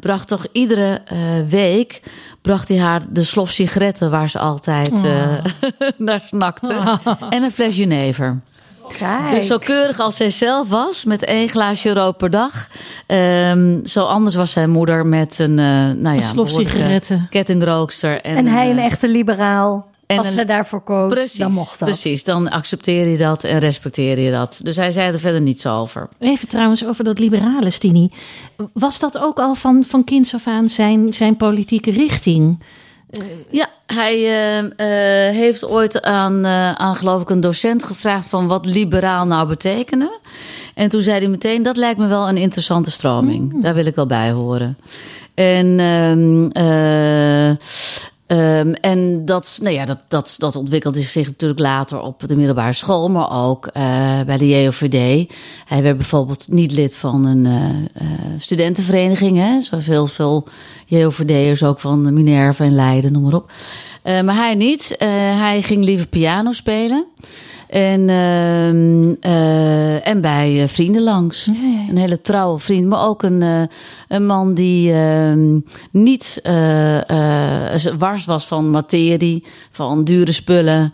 bracht 0.00 0.28
toch 0.28 0.46
iedere 0.52 1.00
week 1.48 2.02
bracht 2.42 2.68
hij 2.68 2.78
haar 2.78 3.00
de 3.08 3.22
slof 3.22 3.50
sigaretten 3.50 4.10
waar 4.10 4.28
ze 4.28 4.38
altijd 4.38 4.92
oh. 4.92 5.38
naar 5.96 6.20
snakte. 6.26 6.74
Oh. 6.74 7.12
En 7.30 7.42
een 7.42 7.50
fles 7.50 7.76
Genever. 7.76 8.40
Kijk. 8.98 9.34
Dus 9.34 9.46
zo 9.46 9.58
keurig 9.58 9.98
als 9.98 10.16
zij 10.16 10.30
zelf 10.30 10.68
was, 10.68 11.04
met 11.04 11.24
één 11.24 11.48
glaasje 11.48 11.92
rook 11.92 12.16
per 12.16 12.30
dag. 12.30 12.68
Um, 13.06 13.86
zo 13.86 14.04
anders 14.04 14.34
was 14.34 14.52
zijn 14.52 14.70
moeder 14.70 15.06
met 15.06 15.38
een, 15.38 15.54
nou 15.54 16.02
ja, 16.02 16.14
een 16.14 16.22
slof 16.22 16.48
sigaretten. 16.48 17.26
kettingrookster. 17.30 18.20
En, 18.20 18.36
en 18.36 18.46
hij 18.46 18.70
een 18.70 18.78
echte 18.78 19.08
liberaal. 19.08 19.90
En 20.06 20.18
Als 20.18 20.32
ze 20.32 20.44
daarvoor 20.44 20.80
koos, 20.80 21.12
precies, 21.12 21.38
dan 21.38 21.52
mocht 21.52 21.78
dat. 21.78 21.88
Precies, 21.88 22.24
dan 22.24 22.50
accepteer 22.50 23.08
je 23.08 23.16
dat 23.16 23.44
en 23.44 23.58
respecteer 23.58 24.18
je 24.18 24.30
dat. 24.30 24.60
Dus 24.62 24.76
hij 24.76 24.90
zei 24.90 25.12
er 25.12 25.20
verder 25.20 25.40
niets 25.40 25.66
over. 25.66 26.08
Even 26.18 26.48
trouwens 26.48 26.86
over 26.86 27.04
dat 27.04 27.18
liberale, 27.18 27.70
Stini. 27.70 28.10
Was 28.72 28.98
dat 28.98 29.18
ook 29.18 29.38
al 29.38 29.54
van, 29.54 29.84
van 29.84 30.04
kinds 30.04 30.34
af 30.34 30.46
aan 30.46 30.68
zijn, 30.68 31.14
zijn 31.14 31.36
politieke 31.36 31.90
richting? 31.90 32.58
Ja, 33.50 33.68
hij 33.86 34.16
uh, 34.16 34.62
uh, 34.62 34.70
heeft 35.36 35.64
ooit 35.64 36.02
aan, 36.02 36.46
uh, 36.46 36.72
aan, 36.72 36.96
geloof 36.96 37.22
ik, 37.22 37.30
een 37.30 37.40
docent 37.40 37.84
gevraagd 37.84 38.28
van 38.28 38.48
wat 38.48 38.66
liberaal 38.66 39.26
nou 39.26 39.48
betekende. 39.48 40.18
En 40.74 40.88
toen 40.88 41.02
zei 41.02 41.18
hij 41.18 41.28
meteen, 41.28 41.62
dat 41.62 41.76
lijkt 41.76 41.98
me 41.98 42.06
wel 42.06 42.28
een 42.28 42.36
interessante 42.36 42.90
stroming. 42.90 43.52
Mm. 43.52 43.60
Daar 43.60 43.74
wil 43.74 43.86
ik 43.86 43.94
wel 43.94 44.06
bij 44.06 44.30
horen. 44.30 44.78
En 45.34 45.66
uh, 46.58 47.56
Um, 48.32 48.74
en 48.74 49.24
dat, 49.24 49.58
nou 49.62 49.74
ja, 49.74 49.84
dat, 49.84 50.04
dat, 50.08 50.34
dat 50.38 50.56
ontwikkelde 50.56 51.00
zich 51.00 51.26
natuurlijk 51.26 51.60
later 51.60 52.00
op 52.00 52.28
de 52.28 52.36
middelbare 52.36 52.72
school, 52.72 53.10
maar 53.10 53.46
ook 53.46 53.66
uh, 53.66 54.20
bij 54.26 54.36
de 54.36 54.48
JOVD. 54.48 55.32
Hij 55.66 55.82
werd 55.82 55.96
bijvoorbeeld 55.96 56.48
niet 56.48 56.72
lid 56.72 56.96
van 56.96 57.26
een 57.26 57.44
uh, 57.44 58.08
studentenvereniging, 58.38 59.36
hè, 59.36 59.60
zoals 59.60 59.86
heel 59.86 60.06
veel 60.06 60.46
JOVD'ers 60.86 61.62
ook 61.62 61.80
van 61.80 62.12
Minerva 62.12 62.64
en 62.64 62.74
Leiden, 62.74 63.12
noem 63.12 63.22
maar 63.22 63.34
op. 63.34 63.50
Maar 64.02 64.34
hij 64.36 64.54
niet. 64.54 64.94
hij 64.98 65.62
ging 65.62 65.84
liever 65.84 66.06
piano 66.06 66.52
spelen. 66.52 67.06
En, 67.72 68.00
uh, 68.08 68.72
uh, 69.32 70.06
en 70.06 70.20
bij 70.20 70.62
uh, 70.62 70.68
vrienden 70.68 71.02
langs. 71.02 71.44
Ja, 71.44 71.52
ja. 71.52 71.88
Een 71.88 71.96
hele 71.96 72.20
trouwe 72.20 72.58
vriend. 72.58 72.86
Maar 72.86 73.06
ook 73.06 73.22
een, 73.22 73.40
uh, 73.40 73.62
een 74.08 74.26
man 74.26 74.54
die 74.54 74.92
ehm, 74.92 75.58
niet 75.90 76.40
wars 77.98 78.24
was 78.24 78.46
van 78.46 78.70
materie, 78.70 79.44
van 79.70 80.04
dure 80.04 80.32
spullen. 80.32 80.92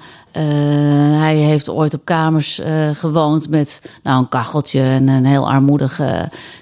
hij 1.18 1.36
heeft 1.36 1.70
ooit 1.70 1.94
op 1.94 2.04
kamers 2.04 2.60
gewoond 2.92 3.48
met 3.48 3.82
nou, 4.02 4.18
een 4.18 4.28
kacheltje 4.28 4.80
en 4.80 5.08
een 5.08 5.24
heel 5.24 5.50
armoedig 5.50 6.00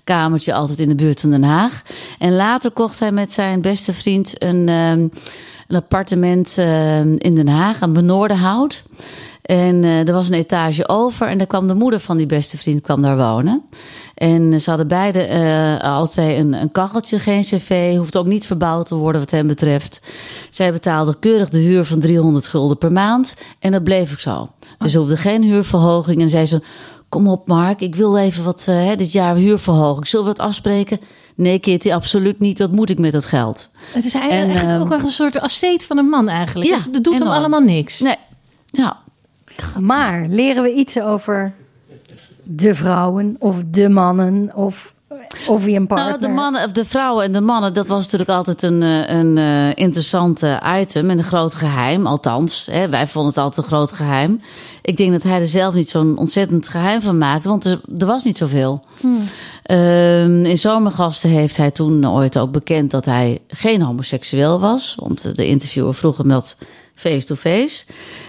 kamertje, 0.05 0.55
altijd 0.55 0.79
in 0.79 0.89
de 0.89 0.95
buurt 0.95 1.21
van 1.21 1.31
Den 1.31 1.45
Haag. 1.45 1.83
En 2.19 2.37
later 2.37 2.71
kocht 2.71 2.99
hij 2.99 3.13
met 3.13 3.33
zijn 3.33 3.61
beste 3.61 3.95
vriend 3.95 4.43
een, 4.43 4.69
ehm, 4.69 5.09
een 5.69 5.77
appartement 5.77 6.57
in 7.19 7.35
Den 7.35 7.49
Haag, 7.49 7.83
aan 7.83 7.93
Benoordenhout. 7.93 8.85
En 9.47 9.83
uh, 9.83 10.09
er 10.09 10.13
was 10.13 10.29
een 10.29 10.35
etage 10.35 10.89
over 10.89 11.29
en 11.29 11.39
daar 11.39 11.47
kwam 11.47 11.67
de 11.67 11.75
moeder 11.75 12.01
van 12.01 12.17
die 12.17 12.27
beste 12.27 12.59
vriend 12.59 12.81
kwam 12.81 13.03
daar 13.03 13.17
wonen. 13.17 13.63
En 14.15 14.61
ze 14.61 14.69
hadden 14.69 14.89
beide, 14.89 15.29
uh, 15.29 15.81
alle 15.81 16.09
twee, 16.09 16.37
een, 16.37 16.53
een 16.53 16.73
kacheltje, 16.73 17.19
geen 17.19 17.43
cv. 17.43 17.97
Hoeft 17.97 18.17
ook 18.17 18.27
niet 18.27 18.47
verbouwd 18.47 18.87
te 18.87 18.95
worden 18.95 19.21
wat 19.21 19.31
hem 19.31 19.47
betreft. 19.47 20.01
Zij 20.51 20.73
betaalde 20.73 21.19
keurig 21.19 21.49
de 21.49 21.59
huur 21.59 21.85
van 21.85 22.01
300 22.01 22.47
gulden 22.47 22.79
per 22.79 22.93
maand. 22.93 23.35
En 23.59 23.73
dat 23.73 23.85
bleef 23.85 24.13
ik 24.13 24.19
zo. 24.19 24.49
Dus 24.79 24.93
ze 24.93 24.99
hoefde 24.99 25.17
geen 25.17 25.43
huurverhoging. 25.43 26.21
En 26.21 26.29
zei 26.29 26.47
ze, 26.47 26.63
kom 27.09 27.29
op 27.29 27.47
Mark, 27.47 27.81
ik 27.81 27.95
wil 27.95 28.17
even 28.17 28.45
wat 28.45 28.67
uh, 28.69 28.97
dit 28.97 29.13
jaar 29.13 29.37
huurverhoging. 29.37 30.09
Zullen 30.09 30.25
we 30.25 30.31
het 30.31 30.41
afspreken? 30.41 31.01
Nee, 31.35 31.59
Kitty, 31.59 31.93
absoluut 31.93 32.39
niet. 32.41 32.59
Wat 32.59 32.73
moet 32.73 32.91
ik 32.91 32.99
met 32.99 33.13
dat 33.13 33.25
geld? 33.25 33.71
Het 33.93 34.05
is 34.05 34.15
eigenlijk, 34.15 34.65
en, 34.65 34.81
ook 34.81 34.93
een 34.93 35.09
soort 35.09 35.41
asceet 35.41 35.85
van 35.85 35.99
een 35.99 36.09
man 36.09 36.29
eigenlijk. 36.29 36.71
Ja, 36.71 36.79
dat 36.91 37.05
doet 37.05 37.19
hem 37.19 37.29
allemaal 37.29 37.61
niks. 37.61 38.01
Nee, 38.01 38.17
ja. 38.67 39.05
Maar 39.79 40.27
leren 40.29 40.63
we 40.63 40.73
iets 40.73 41.01
over 41.01 41.55
de 42.43 42.75
vrouwen 42.75 43.37
of 43.39 43.63
de 43.67 43.89
mannen? 43.89 44.51
Of... 44.55 44.95
Of 45.49 45.65
wie 45.65 45.77
een 45.77 45.87
partner. 45.87 46.09
Nou, 46.09 46.21
de 46.21 46.29
mannen, 46.29 46.65
of 46.65 46.73
de 46.73 46.85
vrouwen 46.85 47.25
en 47.25 47.33
de 47.33 47.41
mannen, 47.41 47.75
dat 47.75 47.87
was 47.87 48.03
natuurlijk 48.03 48.31
altijd 48.31 48.63
een, 48.63 48.83
eh, 48.83 49.17
een 49.17 49.37
uh, 49.37 49.69
interessant 49.75 50.43
item 50.81 51.11
en 51.11 51.19
een 51.19 51.25
groot 51.25 51.55
geheim. 51.55 52.07
Althans, 52.07 52.69
hè, 52.73 52.89
wij 52.89 53.07
vonden 53.07 53.31
het 53.31 53.41
altijd 53.41 53.67
een 53.67 53.73
groot 53.73 53.93
geheim. 53.93 54.41
Ik 54.83 54.97
denk 54.97 55.13
dat 55.13 55.23
hij 55.23 55.41
er 55.41 55.49
zelf 55.49 55.75
niet 55.75 55.91
zo'n 55.91 56.19
ontzettend 56.19 56.69
geheim 56.69 57.03
van 57.03 57.19
maakte, 57.19 57.49
want 57.49 57.65
er, 57.65 57.81
er 57.97 58.07
was 58.07 58.25
niet 58.25 58.37
zoveel. 58.37 58.85
Hmm. 59.01 59.19
Uh, 59.67 60.45
in 60.45 60.59
Zomergasten 60.59 61.31
heeft 61.31 61.57
hij 61.57 61.71
toen 61.71 62.09
ooit 62.09 62.39
ook 62.39 62.53
bekend 62.53 62.91
dat 62.91 63.05
hij 63.05 63.39
geen 63.49 63.83
homoseksueel 63.83 64.61
was. 64.61 64.95
Want 64.99 65.37
de 65.37 65.47
interviewer 65.47 65.95
vroeg 65.95 66.17
hem 66.17 66.29
dat 66.29 66.57
face-to-face. 66.95 67.85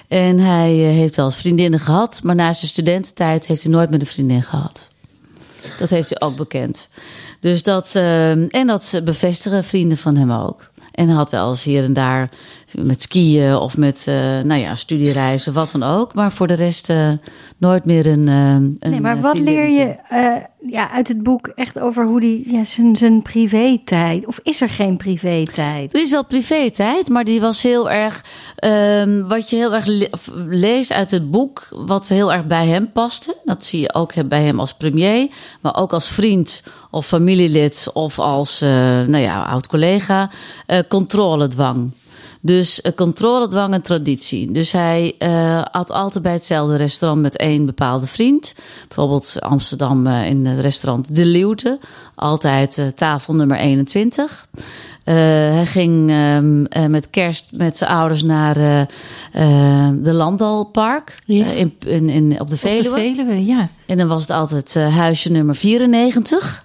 En 0.08 0.40
hij 0.40 0.72
heeft 0.72 1.16
wel 1.16 1.26
eens 1.26 1.36
vriendinnen 1.36 1.80
gehad, 1.80 2.20
maar 2.24 2.36
na 2.36 2.54
zijn 2.54 2.72
studententijd 2.72 3.46
heeft 3.46 3.64
hij 3.64 3.72
nooit 3.72 3.90
meer 3.90 4.00
een 4.00 4.06
vriendin 4.06 4.44
gehad. 4.44 4.88
Dat 5.80 5.90
heeft 5.90 6.10
hij 6.10 6.22
ook 6.28 6.36
bekend. 6.36 6.88
Dus 7.40 7.64
dat, 7.64 7.94
uh, 7.96 8.56
en 8.56 8.68
dat 8.68 9.02
bevestigen 9.04 9.64
vrienden 9.64 9.98
van 9.98 10.16
hem 10.16 10.32
ook. 10.32 10.70
En 10.98 11.10
had 11.10 11.30
wel 11.30 11.50
eens 11.50 11.64
hier 11.64 11.84
en 11.84 11.94
daar 11.94 12.30
met 12.72 13.02
skiën 13.02 13.56
of 13.56 13.78
met 13.78 14.06
uh, 14.10 14.16
nou 14.42 14.62
ja, 14.62 14.76
studiereizen, 14.76 15.54
wat 15.54 15.72
dan 15.72 15.84
ook. 15.84 16.14
Maar 16.14 16.32
voor 16.32 16.48
de 16.48 16.54
rest 16.54 16.90
uh, 16.90 17.12
nooit 17.58 17.86
meer 17.86 18.08
een. 18.08 18.28
Uh, 18.28 18.54
een 18.54 18.78
nee, 18.80 19.02
maar 19.02 19.22
wat 19.22 19.40
leer 19.40 19.70
je 19.70 19.96
ja, 20.70 20.92
uit 20.92 21.08
het 21.08 21.24
boek 21.24 21.48
echt 21.48 21.80
over 21.80 22.06
hoe 22.06 22.20
die 22.20 22.52
ja, 22.52 22.64
zijn, 22.64 22.96
zijn 22.96 23.22
privé-tijd? 23.22 24.26
Of 24.26 24.40
is 24.44 24.62
er 24.62 24.70
geen 24.70 24.98
privé-tijd? 24.98 25.94
Er 25.94 26.02
is 26.02 26.12
wel 26.12 26.26
privé-tijd, 26.26 27.10
maar 27.10 27.24
die 27.24 27.42
was 27.42 27.64
heel 27.64 27.90
erg. 27.90 28.26
Um, 28.66 29.28
wat 29.28 29.50
je 29.50 29.56
heel 29.56 29.76
erg 29.76 29.86
le 29.86 30.10
leest 30.36 30.92
uit 30.92 31.12
het 31.12 31.32
boek, 31.32 31.68
wat 31.72 32.08
heel 32.08 32.34
erg 32.34 32.46
bij 32.46 32.68
hem 32.68 32.92
paste. 32.92 33.36
Dat 33.44 33.66
zie 33.66 33.82
je 33.82 33.94
ook 33.94 34.28
bij 34.28 34.44
hem 34.44 34.60
als 34.60 34.74
premier, 34.74 35.28
maar 35.62 35.76
ook 35.76 35.94
als 35.94 36.08
vriend 36.08 36.64
of 36.98 37.08
familielid 37.08 37.88
of 37.94 38.20
als 38.20 38.60
nou 38.60 39.18
ja, 39.18 39.44
oud 39.44 39.68
collega. 39.68 40.30
controledwang. 40.88 41.92
Dus 42.42 42.80
uh, 42.84 42.92
controledwang 42.96 43.74
en 43.74 43.82
traditie. 43.82 44.52
Dus 44.52 44.72
hij 44.72 45.16
uh, 45.20 45.64
at 45.72 45.92
altijd 45.92 46.24
bij 46.24 46.32
hetzelfde 46.32 46.76
restaurant 46.76 47.22
met 47.22 47.38
één 47.38 47.66
bepaalde 47.66 48.08
vriend. 48.08 48.56
Bijvoorbeeld 48.88 49.38
Amsterdam 49.40 50.08
uh, 50.08 50.30
in 50.30 50.46
het 50.46 50.60
restaurant 50.60 51.16
De 51.16 51.26
Leeuwte. 51.26 51.80
Altijd 52.16 52.92
tafel 52.96 53.36
nummer 53.36 53.58
21. 53.58 54.48
hij 55.04 55.66
ging 55.66 56.10
ehm, 56.10 56.92
met 56.92 57.10
kerst 57.10 57.50
met 57.52 57.78
zijn 57.78 57.90
ouders 57.90 58.24
naar 58.24 58.54
de 60.02 60.14
Landalpark 60.14 61.16
ja. 61.26 61.46
in, 61.46 61.76
in, 61.86 62.10
in, 62.10 62.40
op 62.40 62.50
de 62.50 62.58
Veluwe. 62.58 62.90
Op 62.90 62.96
de 62.96 63.14
Veluwe, 63.14 63.46
ja. 63.46 63.70
En 63.86 63.98
dan 63.98 64.08
was 64.08 64.22
het 64.22 64.32
altijd 64.32 64.74
huisje 64.76 65.32
nummer 65.32 65.56
94. 65.56 66.64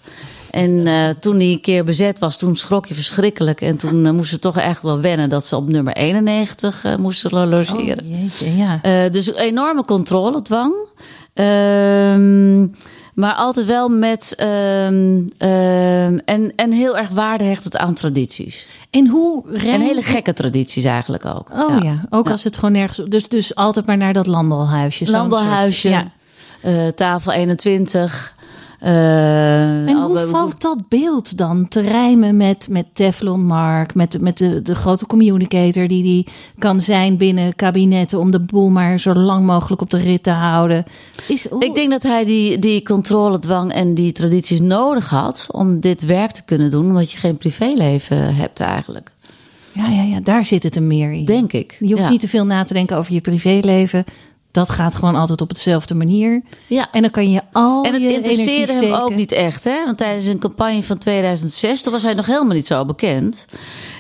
En 0.53 0.71
uh, 0.71 1.09
toen 1.09 1.39
die 1.39 1.53
een 1.53 1.61
keer 1.61 1.85
bezet 1.85 2.19
was, 2.19 2.37
toen 2.37 2.57
schrok 2.57 2.87
je 2.87 2.95
verschrikkelijk. 2.95 3.61
En 3.61 3.77
toen 3.77 4.05
uh, 4.05 4.11
moesten 4.11 4.29
ze 4.29 4.39
toch 4.39 4.57
echt 4.57 4.83
wel 4.83 5.01
wennen 5.01 5.29
dat 5.29 5.47
ze 5.47 5.57
op 5.57 5.69
nummer 5.69 5.93
91 5.93 6.85
uh, 6.85 6.97
moesten 6.97 7.49
logeren. 7.49 7.99
Oh, 8.05 8.21
jeetje, 8.21 8.57
ja. 8.57 9.09
dus 9.09 9.35
enorme 9.35 9.85
controledwang. 9.85 10.75
Ehm, 11.35 12.61
maar 13.15 13.35
altijd 13.35 13.67
wel 13.67 13.89
met. 13.89 14.35
Um, 14.41 15.31
en, 16.25 16.53
en 16.57 16.73
heel 16.73 16.97
erg 16.97 17.11
waarde 17.11 17.45
hecht 17.45 17.65
het 17.65 17.77
aan 17.77 17.95
tradities. 17.95 18.69
En 18.91 19.07
hoe 19.07 19.45
En 19.53 19.81
hele 19.81 20.03
gekke 20.03 20.33
tradities 20.33 20.85
eigenlijk 20.85 21.25
ook. 21.25 21.51
Oh 21.51 21.69
ja, 21.69 21.83
ja. 21.83 22.05
ook 22.11 22.31
als 22.31 22.45
het 22.45 22.55
gewoon 22.55 22.73
nergens. 22.73 23.09
Dus, 23.09 23.29
dus 23.29 23.55
altijd 23.55 23.87
maar 23.87 23.97
naar 23.97 24.13
dat 24.13 24.27
landelhuisje. 24.27 25.11
Landelhuisje. 25.11 25.89
Ja. 25.89 26.91
tafel 26.95 27.33
21. 27.33 28.41
Uh, 28.85 29.89
en 29.89 30.01
hoe 30.01 30.19
valt 30.19 30.61
dat 30.61 30.89
beeld 30.89 31.37
dan 31.37 31.69
te 31.69 31.81
rijmen 31.81 32.37
met, 32.37 32.67
met 32.71 32.87
Teflon 32.93 33.47
Mark, 33.47 33.95
met, 33.95 34.21
met 34.21 34.39
de, 34.39 34.63
de 34.63 34.75
grote 34.75 35.07
communicator 35.07 35.89
die 35.89 36.03
die 36.03 36.27
kan 36.59 36.81
zijn 36.81 37.17
binnen 37.17 37.55
kabinetten 37.55 38.19
om 38.19 38.31
de 38.31 38.41
boel 38.41 38.69
maar 38.69 38.99
zo 38.99 39.15
lang 39.15 39.47
mogelijk 39.47 39.83
op 39.83 39.91
de 39.91 39.99
rit 39.99 40.23
te 40.23 40.31
houden? 40.31 40.85
Is, 41.29 41.47
Ik 41.47 41.75
denk 41.75 41.91
dat 41.91 42.03
hij 42.03 42.25
die, 42.25 42.59
die 42.59 42.83
controledwang 42.83 43.73
en 43.73 43.95
die 43.95 44.13
tradities 44.13 44.61
nodig 44.61 45.09
had 45.09 45.47
om 45.51 45.81
dit 45.81 46.05
werk 46.05 46.31
te 46.31 46.45
kunnen 46.45 46.71
doen, 46.71 46.87
omdat 46.87 47.11
je 47.11 47.19
geen 47.19 47.37
privéleven 47.37 48.35
hebt 48.35 48.61
eigenlijk. 48.61 49.11
Ja, 49.73 49.89
ja, 49.89 50.03
ja, 50.03 50.21
daar 50.21 50.45
zit 50.45 50.63
het 50.63 50.77
er 50.77 50.83
meer 50.83 51.13
in. 51.13 51.25
Denk 51.25 51.53
ik. 51.53 51.77
Je 51.81 51.95
hoeft 51.95 52.09
niet 52.09 52.21
te 52.21 52.29
veel 52.29 52.47
na 52.47 52.65
te 52.65 52.73
denken 52.73 52.97
over 52.97 53.13
je 53.13 53.21
privéleven 53.21 54.05
dat 54.53 54.71
gaat 54.71 54.95
gewoon 54.95 55.17
altijd 55.17 55.41
op 55.41 55.55
dezelfde 55.55 55.95
manier. 55.95 56.43
Ja. 56.67 56.89
En 56.93 57.03
dan 57.03 57.11
kan 57.11 57.31
je 57.31 57.41
al. 57.53 57.85
En 57.85 57.93
het 57.93 58.03
interesseerde 58.03 58.73
hem 58.73 58.93
ook 58.93 59.15
niet 59.15 59.33
echt, 59.33 59.65
hè? 59.65 59.85
Want 59.85 59.99
tijdens 59.99 60.27
een 60.27 60.39
campagne 60.39 60.83
van 60.83 60.99
2006, 60.99 61.83
toen 61.83 61.93
was 61.93 62.03
hij 62.03 62.15
nog 62.15 62.27
helemaal 62.27 62.55
niet 62.55 62.67
zo 62.67 62.85
bekend. 62.85 63.47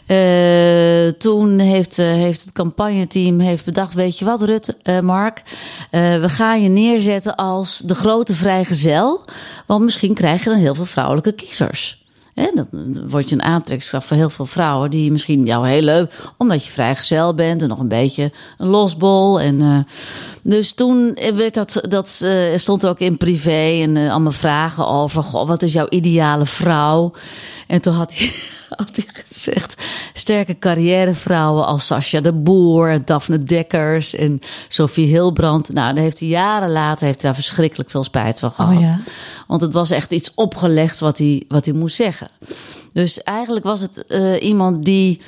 Uh, 0.06 1.08
toen 1.08 1.58
heeft, 1.58 1.98
uh, 1.98 2.06
heeft 2.06 2.40
het 2.40 2.52
campagneteam 2.52 3.38
heeft 3.38 3.64
bedacht: 3.64 3.94
weet 3.94 4.18
je 4.18 4.24
wat, 4.24 4.42
Rutte, 4.42 4.76
uh, 4.84 5.00
Mark, 5.00 5.42
we 5.90 6.28
gaan 6.28 6.62
je 6.62 6.68
neerzetten 6.68 7.36
als 7.36 7.78
de 7.78 7.94
grote 7.94 8.34
vrijgezel. 8.34 9.24
Want 9.66 9.84
misschien 9.84 10.14
krijg 10.14 10.44
je 10.44 10.50
dan 10.50 10.58
heel 10.58 10.74
veel 10.74 10.84
vrouwelijke 10.84 11.32
kiezers. 11.32 12.01
Hè, 12.34 12.50
dan 12.54 12.68
word 13.08 13.28
je 13.28 13.34
een 13.34 13.42
aantrekkingskracht 13.42 14.06
voor 14.06 14.16
heel 14.16 14.30
veel 14.30 14.46
vrouwen 14.46 14.90
die 14.90 15.12
misschien 15.12 15.44
jou 15.44 15.68
heel 15.68 15.82
leuk, 15.82 16.12
omdat 16.36 16.64
je 16.64 16.72
vrijgezel 16.72 17.34
bent 17.34 17.62
en 17.62 17.68
nog 17.68 17.78
een 17.78 17.88
beetje 17.88 18.32
een 18.58 18.66
losbol. 18.66 19.40
En, 19.40 19.60
uh, 19.60 19.78
dus 20.42 20.72
toen 20.72 21.18
werd 21.34 21.54
dat, 21.54 21.80
dat 21.88 22.20
uh, 22.24 22.56
stond 22.56 22.82
er 22.82 22.88
ook 22.88 22.98
in 22.98 23.16
privé 23.16 23.82
en 23.82 23.96
uh, 23.96 24.10
allemaal 24.10 24.32
vragen 24.32 24.88
over: 24.88 25.22
goh, 25.22 25.48
wat 25.48 25.62
is 25.62 25.72
jouw 25.72 25.86
ideale 25.88 26.46
vrouw? 26.46 27.12
En 27.66 27.80
toen 27.80 27.94
had 27.94 28.14
hij, 28.14 28.32
had 28.84 28.96
hij 28.96 29.04
gezegd: 29.12 29.82
sterke 30.12 30.58
carrièrevrouwen 30.58 31.66
als 31.66 31.86
Sascha 31.86 32.20
de 32.20 32.32
Boer, 32.32 33.04
Daphne 33.04 33.42
Dekkers 33.42 34.14
en 34.14 34.40
Sophie 34.68 35.06
Hilbrand. 35.06 35.72
Nou, 35.72 35.94
daar 35.94 36.02
heeft 36.02 36.20
hij 36.20 36.28
jaren 36.28 36.70
later 36.70 37.06
heeft 37.06 37.22
hij 37.22 37.30
daar 37.30 37.40
verschrikkelijk 37.40 37.90
veel 37.90 38.04
spijt 38.04 38.38
van 38.38 38.50
gehad. 38.50 38.76
Oh 38.76 38.80
ja. 38.80 39.00
Want 39.52 39.64
het 39.64 39.72
was 39.72 39.90
echt 39.90 40.12
iets 40.12 40.34
opgelegd 40.34 41.00
wat 41.00 41.18
hij, 41.18 41.42
wat 41.48 41.64
hij 41.64 41.74
moest 41.74 41.96
zeggen. 41.96 42.28
Dus 42.92 43.22
eigenlijk 43.22 43.64
was 43.64 43.80
het 43.80 44.04
uh, 44.08 44.42
iemand 44.42 44.84
die 44.84 45.20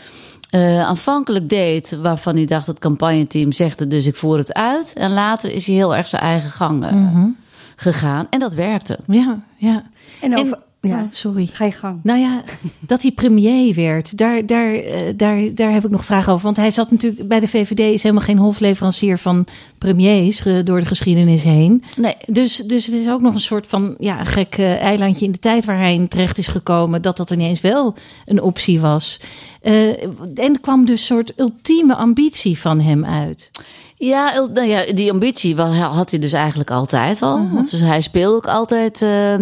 uh, 0.51 0.81
aanvankelijk 0.81 1.49
deed 1.49 1.99
waarvan 2.03 2.37
hij 2.37 2.45
dacht 2.45 2.67
het 2.67 2.79
campagneteam 2.79 3.53
zegde, 3.53 3.87
dus 3.87 4.07
ik 4.07 4.17
voer 4.17 4.39
het 4.39 4.53
uit. 4.53 4.93
En 4.93 5.13
later 5.13 5.51
is 5.51 5.67
hij 5.67 5.75
heel 5.75 5.97
erg 5.97 6.09
zijn 6.09 6.23
eigen 6.23 6.51
gang 6.51 6.85
uh, 6.85 6.93
mm 6.93 7.09
-hmm. 7.09 7.37
gegaan. 7.77 8.27
En 8.31 8.39
dat 8.39 8.55
werkte. 8.55 8.99
Ja, 9.07 9.41
ja. 9.57 9.83
En 10.21 10.39
over. 10.39 10.53
En, 10.53 10.63
ja, 10.89 10.97
oh, 10.97 11.03
sorry. 11.11 11.47
Ga 11.53 11.65
je 11.65 11.73
gang. 11.73 12.01
Nou 12.03 12.19
ja, 12.21 12.43
dat 12.81 13.03
hij 13.03 13.11
premier 13.11 13.75
werd, 13.75 14.19
daar, 14.19 14.47
daar, 14.47 14.81
daar, 15.17 15.55
daar 15.55 15.73
heb 15.73 15.85
ik 15.85 15.91
nog 15.91 16.05
vragen 16.05 16.33
over. 16.33 16.45
Want 16.45 16.57
hij 16.57 16.71
zat 16.71 16.91
natuurlijk 16.91 17.29
bij 17.29 17.41
de 17.41 17.49
VVD, 17.49 17.79
is 17.79 18.03
helemaal 18.03 18.25
geen 18.25 18.39
hofleverancier 18.39 19.19
van 19.19 19.47
premiers 19.79 20.43
door 20.65 20.79
de 20.79 20.87
geschiedenis 20.87 21.43
heen. 21.43 21.83
Nee. 21.97 22.17
Dus, 22.27 22.57
dus 22.57 22.87
het 22.87 22.95
is 22.95 23.09
ook 23.09 23.21
nog 23.21 23.35
een 23.35 23.41
soort 23.41 23.67
van 23.67 23.95
ja, 23.99 24.25
gek 24.25 24.59
eilandje 24.59 25.25
in 25.25 25.33
de 25.33 25.39
tijd 25.39 25.65
waar 25.65 25.79
hij 25.79 25.95
in 25.95 26.09
terecht 26.09 26.39
is 26.39 26.49
gekomen, 26.49 27.03
dat 27.03 27.17
dat 27.17 27.31
ineens 27.31 27.61
wel 27.61 27.95
een 28.25 28.43
optie 28.43 28.81
was. 28.81 29.21
Uh, 29.63 30.03
en 30.35 30.61
kwam 30.61 30.85
dus 30.85 31.01
een 31.01 31.07
soort 31.07 31.33
ultieme 31.37 31.95
ambitie 31.95 32.59
van 32.59 32.81
hem 32.81 33.05
uit. 33.05 33.51
Ja, 33.97 34.47
nou 34.53 34.69
ja, 34.69 34.93
die 34.93 35.11
ambitie 35.11 35.57
had 35.57 36.11
hij 36.11 36.21
dus 36.21 36.33
eigenlijk 36.33 36.71
altijd 36.71 37.23
al. 37.23 37.39
-huh. 37.39 37.53
Want 37.53 37.71
hij 37.71 38.01
speelde 38.01 38.37
ook 38.37 38.47
altijd 38.47 39.03
uh, 39.03 39.35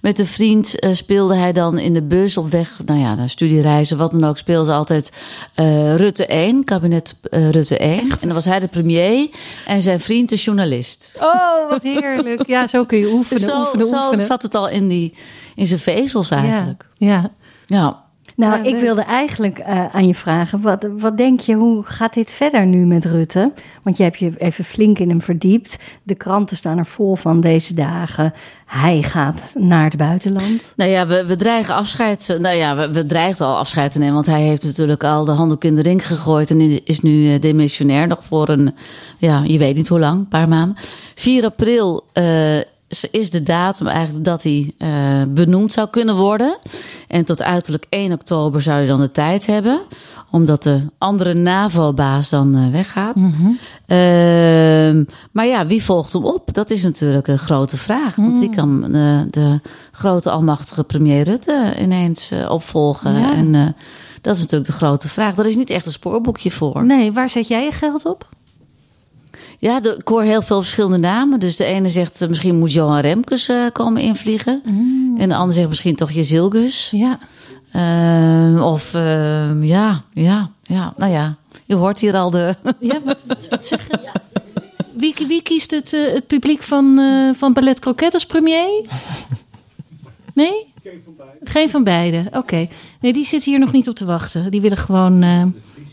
met 0.00 0.18
een 0.18 0.26
vriend. 0.26 0.84
Uh, 0.84 0.92
speelde 0.92 1.34
hij 1.34 1.52
dan 1.52 1.78
in 1.78 1.92
de 1.92 2.02
bus 2.02 2.36
op 2.36 2.50
weg, 2.50 2.80
nou 2.84 3.00
ja, 3.00 3.14
naar 3.14 3.28
studiereizen, 3.28 3.98
wat 3.98 4.10
dan 4.10 4.24
ook. 4.24 4.38
Speelde 4.38 4.72
altijd 4.72 5.12
uh, 5.56 5.96
Rutte 5.96 6.26
1, 6.26 6.64
kabinet 6.64 7.14
Rutte 7.30 7.78
1. 7.78 8.10
Echt? 8.10 8.20
En 8.20 8.26
dan 8.26 8.36
was 8.36 8.44
hij 8.44 8.60
de 8.60 8.68
premier 8.68 9.28
en 9.66 9.82
zijn 9.82 10.00
vriend 10.00 10.28
de 10.28 10.36
journalist. 10.36 11.12
Oh, 11.20 11.70
wat 11.70 11.82
heerlijk. 11.82 12.46
Ja, 12.46 12.66
zo 12.66 12.84
kun 12.84 12.98
je 12.98 13.12
oefenen, 13.16 13.42
zo, 13.42 13.60
oefenen, 13.60 13.86
zo 13.86 14.02
oefenen. 14.02 14.26
zat 14.26 14.42
het 14.42 14.54
al 14.54 14.68
in, 14.68 14.88
die, 14.88 15.14
in 15.54 15.66
zijn 15.66 15.80
vezels 15.80 16.30
eigenlijk. 16.30 16.86
Ja. 16.96 17.08
ja. 17.08 17.30
ja. 17.66 18.06
Nou, 18.38 18.62
ik 18.62 18.76
wilde 18.76 19.02
eigenlijk 19.02 19.58
uh, 19.58 19.94
aan 19.94 20.06
je 20.06 20.14
vragen, 20.14 20.60
wat, 20.60 20.86
wat 20.98 21.16
denk 21.16 21.40
je, 21.40 21.54
hoe 21.54 21.82
gaat 21.82 22.14
dit 22.14 22.30
verder 22.30 22.66
nu 22.66 22.86
met 22.86 23.04
Rutte? 23.04 23.52
Want 23.82 23.96
je 23.96 24.02
hebt 24.02 24.18
je 24.18 24.32
even 24.38 24.64
flink 24.64 24.98
in 24.98 25.08
hem 25.08 25.22
verdiept. 25.22 25.76
De 26.02 26.14
kranten 26.14 26.56
staan 26.56 26.78
er 26.78 26.86
vol 26.86 27.16
van 27.16 27.40
deze 27.40 27.74
dagen. 27.74 28.32
Hij 28.66 29.02
gaat 29.02 29.42
naar 29.54 29.84
het 29.84 29.96
buitenland. 29.96 30.72
Nou 30.76 30.90
ja, 30.90 31.06
we, 31.06 31.26
we 31.26 31.36
dreigen 31.36 31.74
afscheid. 31.74 32.36
Nou 32.40 32.56
ja, 32.56 32.76
we, 32.76 32.92
we 32.92 33.06
dreigen 33.06 33.46
al 33.46 33.56
afscheid 33.56 33.92
te 33.92 33.98
nemen. 33.98 34.14
Want 34.14 34.26
hij 34.26 34.42
heeft 34.42 34.64
natuurlijk 34.64 35.04
al 35.04 35.24
de 35.24 35.30
handdoek 35.30 35.64
in 35.64 35.74
de 35.74 35.82
ring 35.82 36.06
gegooid. 36.06 36.50
En 36.50 36.86
is 36.86 37.00
nu 37.00 37.32
uh, 37.32 37.40
demissionair 37.40 38.06
nog 38.06 38.24
voor 38.24 38.48
een, 38.48 38.74
ja, 39.16 39.42
je 39.44 39.58
weet 39.58 39.76
niet 39.76 39.88
hoe 39.88 39.98
lang, 39.98 40.18
een 40.18 40.28
paar 40.28 40.48
maanden. 40.48 40.76
4 41.14 41.44
april 41.44 42.04
uh, 42.14 42.58
is 43.10 43.30
de 43.30 43.42
datum 43.42 43.86
eigenlijk 43.86 44.24
dat 44.24 44.42
hij 44.42 44.72
uh, 44.78 45.22
benoemd 45.28 45.72
zou 45.72 45.88
kunnen 45.90 46.16
worden. 46.16 46.58
En 47.08 47.24
tot 47.24 47.42
uiterlijk 47.42 47.86
1 47.88 48.12
oktober 48.12 48.62
zou 48.62 48.78
hij 48.78 48.86
dan 48.86 49.00
de 49.00 49.10
tijd 49.10 49.46
hebben. 49.46 49.80
Omdat 50.30 50.62
de 50.62 50.80
andere 50.98 51.34
NAVO-baas 51.34 52.28
dan 52.28 52.56
uh, 52.56 52.70
weggaat. 52.70 53.14
Mm 53.14 53.34
-hmm. 53.36 53.58
uh, 53.86 55.06
maar 55.32 55.46
ja, 55.46 55.66
wie 55.66 55.82
volgt 55.82 56.12
hem 56.12 56.24
op? 56.24 56.54
Dat 56.54 56.70
is 56.70 56.82
natuurlijk 56.82 57.28
een 57.28 57.38
grote 57.38 57.76
vraag. 57.76 58.16
Want 58.16 58.38
wie 58.38 58.50
kan 58.50 58.80
de 59.30 59.60
grote 59.92 60.30
almachtige 60.30 60.84
premier 60.84 61.24
Rutte 61.24 61.74
ineens 61.80 62.32
opvolgen? 62.48 63.18
Ja. 63.18 63.34
En 63.34 63.74
dat 64.20 64.36
is 64.36 64.42
natuurlijk 64.42 64.70
de 64.70 64.76
grote 64.76 65.08
vraag. 65.08 65.34
Daar 65.34 65.46
is 65.46 65.56
niet 65.56 65.70
echt 65.70 65.86
een 65.86 65.92
spoorboekje 65.92 66.50
voor. 66.50 66.84
Nee, 66.84 67.12
waar 67.12 67.28
zet 67.28 67.48
jij 67.48 67.64
je 67.64 67.72
geld 67.72 68.04
op? 68.04 68.28
Ja, 69.58 69.80
de, 69.80 69.96
ik 69.98 70.08
hoor 70.08 70.22
heel 70.22 70.42
veel 70.42 70.60
verschillende 70.60 70.96
namen. 70.96 71.40
Dus 71.40 71.56
de 71.56 71.64
ene 71.64 71.88
zegt 71.88 72.22
uh, 72.22 72.28
misschien 72.28 72.58
moet 72.58 72.72
Johan 72.72 73.00
Remkes 73.00 73.48
uh, 73.48 73.66
komen 73.72 74.02
invliegen. 74.02 74.62
Mm. 74.64 75.16
En 75.18 75.28
de 75.28 75.34
ander 75.34 75.54
zegt 75.54 75.68
misschien 75.68 75.96
toch 75.96 76.10
Jezilgus. 76.10 76.90
Ja. 76.90 77.18
Uh, 77.74 78.64
of 78.64 78.92
ja, 79.60 80.02
ja, 80.12 80.50
ja, 80.62 80.94
nou 80.96 81.12
ja. 81.12 81.36
Je 81.64 81.74
hoort 81.74 82.00
hier 82.00 82.14
al 82.14 82.30
de... 82.30 82.54
Ja, 82.80 83.00
wat, 83.04 83.24
wat, 83.26 83.48
wat 83.48 83.66
zeg 83.66 83.86
je? 83.88 83.98
Ja. 84.02 84.12
Wie, 84.92 85.14
wie 85.28 85.42
kiest 85.42 85.70
het, 85.70 85.90
het 85.90 86.26
publiek 86.26 86.62
van, 86.62 87.00
van 87.34 87.52
Ballet 87.52 87.78
Croquet 87.78 88.14
als 88.14 88.26
premier? 88.26 88.84
Nee? 90.34 90.66
Geen 90.82 91.02
van 91.04 91.14
beide. 91.16 91.38
Geen 91.42 91.70
van 91.70 91.84
beide, 91.84 92.22
oké. 92.26 92.38
Okay. 92.38 92.68
Nee, 93.00 93.12
die 93.12 93.24
zitten 93.24 93.50
hier 93.50 93.60
nog 93.60 93.72
niet 93.72 93.88
op 93.88 93.94
te 93.96 94.04
wachten. 94.04 94.50
Die 94.50 94.60
willen 94.60 94.76
gewoon 94.76 95.22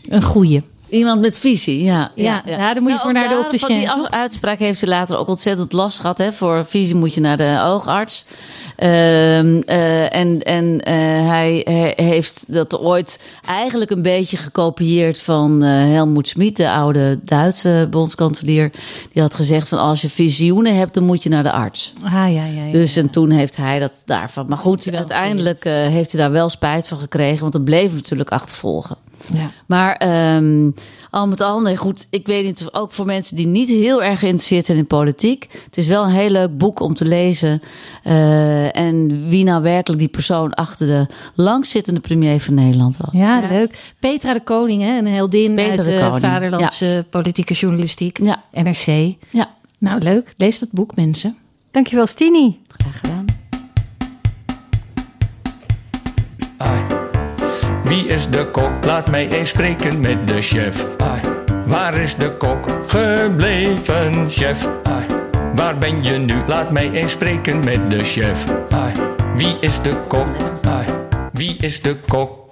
een 0.08 0.22
goeie. 0.22 0.62
Iemand 0.88 1.20
met 1.20 1.38
visie, 1.38 1.82
ja. 1.82 2.12
Ja, 2.14 2.42
ja. 2.44 2.58
ja. 2.58 2.74
dan 2.74 2.82
moet 2.82 2.92
je 2.92 2.98
nou, 2.98 3.00
voor 3.00 3.12
naar 3.12 3.28
de 3.28 3.38
opticien. 3.38 3.78
Die 3.78 4.08
uitspraak 4.10 4.58
heeft 4.58 4.78
ze 4.78 4.86
later 4.86 5.16
ook 5.16 5.28
ontzettend 5.28 5.72
last 5.72 6.00
gehad. 6.00 6.18
Hè? 6.18 6.32
Voor 6.32 6.66
visie 6.66 6.94
moet 6.94 7.14
je 7.14 7.20
naar 7.20 7.36
de 7.36 7.60
oogarts. 7.64 8.24
Uh, 8.78 9.42
uh, 9.42 10.14
en 10.14 10.42
en 10.42 10.64
uh, 10.64 10.84
hij, 11.28 11.60
hij, 11.64 11.92
heeft 11.96 12.52
dat 12.52 12.78
ooit 12.78 13.20
eigenlijk 13.46 13.90
een 13.90 14.02
beetje 14.02 14.36
gekopieerd 14.36 15.20
van 15.20 15.64
uh, 15.64 15.70
Helmoet 15.70 16.28
Schmid, 16.28 16.56
de 16.56 16.70
oude 16.70 17.18
Duitse 17.24 17.86
bondskanselier. 17.90 18.72
Die 19.12 19.22
had 19.22 19.34
gezegd 19.34 19.68
van 19.68 19.78
als 19.78 20.02
je 20.02 20.10
visioenen 20.10 20.76
hebt, 20.76 20.94
dan 20.94 21.04
moet 21.04 21.22
je 21.22 21.28
naar 21.28 21.42
de 21.42 21.52
arts. 21.52 21.92
Ah, 22.02 22.12
ja, 22.12 22.28
ja, 22.28 22.44
ja, 22.46 22.72
dus 22.72 22.96
en 22.96 23.10
toen 23.10 23.30
heeft 23.30 23.56
hij 23.56 23.78
dat 23.78 23.92
daarvan. 24.04 24.46
Maar 24.48 24.58
goed, 24.58 24.94
uiteindelijk 24.94 25.64
heeft 25.64 26.12
hij 26.12 26.20
daar 26.20 26.30
wel 26.30 26.48
spijt 26.48 26.88
van 26.88 26.98
gekregen, 26.98 27.40
want 27.40 27.54
het 27.54 27.64
bleef 27.64 27.94
natuurlijk 27.94 28.30
achtervolgen. 28.30 28.96
Ja. 29.32 29.50
Maar 29.66 30.08
um, 30.36 30.74
al 31.10 31.26
met 31.26 31.40
al, 31.40 31.60
nee, 31.60 31.76
goed, 31.76 32.06
ik 32.10 32.26
weet 32.26 32.44
niet, 32.44 32.68
ook 32.72 32.92
voor 32.92 33.06
mensen 33.06 33.36
die 33.36 33.46
niet 33.46 33.68
heel 33.68 34.02
erg 34.02 34.18
geïnteresseerd 34.18 34.66
zijn 34.66 34.78
in 34.78 34.86
politiek. 34.86 35.48
Het 35.64 35.76
is 35.76 35.88
wel 35.88 36.04
een 36.04 36.10
heel 36.10 36.30
leuk 36.30 36.58
boek 36.58 36.80
om 36.80 36.94
te 36.94 37.04
lezen. 37.04 37.60
Uh, 38.04 38.76
en 38.76 39.28
wie 39.28 39.44
nou 39.44 39.62
werkelijk 39.62 40.00
die 40.00 40.10
persoon 40.10 40.54
achter 40.54 40.86
de 40.86 41.06
langzittende 41.34 42.00
premier 42.00 42.40
van 42.40 42.54
Nederland 42.54 42.96
was. 42.96 43.10
Ja, 43.12 43.40
ja. 43.40 43.48
leuk. 43.48 43.94
Petra 44.00 44.32
de 44.32 44.42
Koning, 44.42 44.82
hè, 44.82 44.98
een 44.98 45.06
heldin 45.06 45.54
Petra 45.54 45.70
uit 45.70 45.84
de, 45.84 45.90
de 45.90 46.20
vaderlandse 46.26 46.86
ja. 46.86 47.02
politieke 47.10 47.54
journalistiek. 47.54 48.18
Ja. 48.22 48.42
NRC. 48.52 49.14
Ja. 49.30 49.54
Nou, 49.78 50.00
leuk. 50.00 50.34
Lees 50.36 50.58
dat 50.58 50.72
boek, 50.72 50.96
mensen. 50.96 51.36
Dankjewel, 51.70 52.06
Stini. 52.06 52.58
Graag 52.68 53.00
gedaan. 53.00 53.24
Wie 57.96 58.06
is 58.06 58.30
de 58.30 58.50
kok? 58.50 58.84
Laat 58.84 59.10
mij 59.10 59.28
eens 59.28 59.48
spreken 59.48 60.00
met 60.00 60.26
de 60.26 60.40
chef. 60.40 60.98
Ai. 60.98 61.20
Waar 61.66 61.94
is 61.94 62.14
de 62.14 62.36
kok 62.36 62.70
gebleven, 62.86 64.30
chef? 64.30 64.68
Ai. 64.82 65.04
Waar 65.54 65.78
ben 65.78 66.02
je 66.02 66.12
nu? 66.12 66.34
Laat 66.46 66.70
mij 66.70 66.90
eens 66.90 67.12
spreken 67.12 67.64
met 67.64 67.90
de 67.90 68.04
chef. 68.04 68.46
Ai. 68.70 68.92
Wie 69.36 69.56
is 69.60 69.82
de 69.82 69.96
kok? 70.08 70.26
Wie 71.32 71.56
is 71.56 71.82
de 71.82 71.96
kok? 72.08 72.44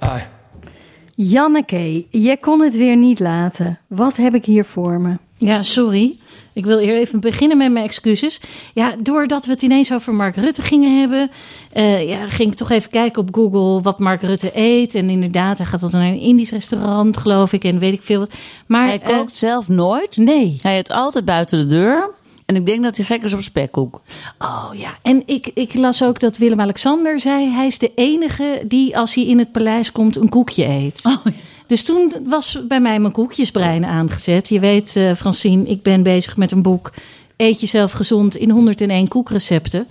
Janneke, 1.15 2.07
jij 2.11 2.37
kon 2.37 2.61
het 2.61 2.77
weer 2.77 2.97
niet 2.97 3.21
laten. 3.21 3.79
Wat 3.87 4.17
heb 4.17 4.35
ik 4.35 4.45
hier 4.45 4.65
voor 4.65 5.01
me? 5.01 5.17
Ja, 5.39 5.63
sorry. 5.63 6.19
Ik 6.55 6.65
wil 6.65 6.79
hier 6.79 6.97
even 6.97 7.21
beginnen 7.21 7.57
met 7.57 7.73
mijn 7.73 7.85
excuses. 7.85 8.41
Ja, 8.75 8.97
doordat 9.03 9.47
we 9.47 9.53
het 9.53 9.63
ineens 9.63 9.93
over 9.93 10.15
Mark 10.15 10.37
Rutte 10.37 10.63
gingen 10.63 11.01
hebben, 11.01 11.31
uh, 11.77 12.09
ja, 12.09 12.29
ging 12.29 12.51
ik 12.51 12.57
toch 12.57 12.71
even 12.71 12.91
kijken 12.91 13.23
op 13.23 13.35
Google 13.35 13.83
wat 13.83 13.99
Mark 13.99 14.23
Rutte 14.23 14.51
eet. 14.53 14.95
En 14.95 15.11
inderdaad, 15.11 15.59
hij 15.59 15.67
gaat 15.67 15.81
dan 15.81 15.91
naar 15.91 16.03
een 16.03 16.21
Indisch 16.21 16.51
restaurant, 16.51 17.17
geloof 17.17 17.53
ik, 17.53 17.65
en 17.65 17.79
weet 17.79 17.93
ik 17.93 18.03
veel 18.03 18.19
wat. 18.19 18.35
Maar 18.67 18.87
hij 18.87 18.99
kookt 18.99 19.33
uh, 19.33 19.39
zelf 19.39 19.69
nooit. 19.69 20.17
Nee. 20.17 20.59
Hij 20.61 20.79
eet 20.79 20.91
altijd 20.91 21.25
buiten 21.25 21.59
de 21.59 21.67
deur. 21.67 22.11
En 22.47 22.57
ik 22.57 22.67
denk 22.67 22.83
dat 22.83 22.97
hij 22.97 23.05
gek 23.05 23.23
is 23.23 23.33
op 23.33 23.41
spekkoek. 23.41 24.03
Oh 24.39 24.69
ja, 24.77 24.99
en 25.03 25.23
ik, 25.27 25.51
ik 25.55 25.75
las 25.75 26.03
ook 26.03 26.21
dat 26.21 26.37
Willem-Alexander 26.37 27.21
zei... 27.21 27.49
hij 27.49 27.67
is 27.67 27.79
de 27.79 27.93
enige 27.95 28.63
die 28.67 28.99
als 28.99 29.15
hij 29.15 29.25
in 29.25 29.39
het 29.39 29.53
paleis 29.53 29.93
komt 29.93 30.17
een 30.17 30.29
koekje 30.29 30.67
eet. 30.67 31.01
Oh, 31.03 31.25
ja. 31.25 31.33
Dus 31.67 31.85
toen 31.85 32.13
was 32.27 32.59
bij 32.69 32.81
mij 32.81 33.01
mijn 33.01 33.13
koekjesbrein 33.13 33.85
aangezet. 33.85 34.49
Je 34.49 34.61
weet, 34.61 34.97
uh, 34.97 35.15
Francine, 35.15 35.65
ik 35.65 35.83
ben 35.83 36.03
bezig 36.03 36.37
met 36.37 36.53
een 36.53 36.63
boek... 36.63 36.93
Eet 37.37 37.61
jezelf 37.61 37.93
gezond 37.93 38.37
in 38.37 38.51
101 38.51 39.09
koekrecepten. 39.09 39.89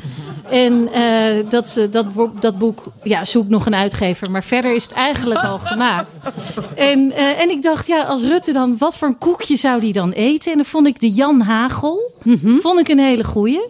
En 0.49 0.89
uh, 0.95 1.49
dat, 1.49 1.75
uh, 1.77 1.91
dat, 1.91 2.05
dat 2.39 2.57
boek 2.57 2.83
ja, 3.03 3.25
zoekt 3.25 3.49
nog 3.49 3.65
een 3.65 3.75
uitgever. 3.75 4.31
Maar 4.31 4.43
verder 4.43 4.75
is 4.75 4.83
het 4.83 4.91
eigenlijk 4.91 5.39
al 5.39 5.59
gemaakt. 5.59 6.17
En, 6.75 7.11
en 7.11 7.49
ik 7.49 7.61
dacht, 7.61 7.87
ja, 7.87 8.03
als 8.03 8.21
Rutte 8.21 8.53
dan, 8.53 8.75
wat 8.77 8.97
voor 8.97 9.07
een 9.07 9.17
koekje 9.17 9.55
zou 9.55 9.79
die 9.79 9.93
dan 9.93 10.11
eten? 10.11 10.51
En 10.51 10.57
dan 10.57 10.65
vond 10.65 10.87
ik 10.87 10.99
de 10.99 11.09
Jan 11.09 11.41
Hagel. 11.41 12.13
Mm 12.23 12.37
-hmm. 12.41 12.59
Vond 12.61 12.79
ik 12.79 12.87
een 12.87 12.99
hele 12.99 13.23
goeie. 13.23 13.61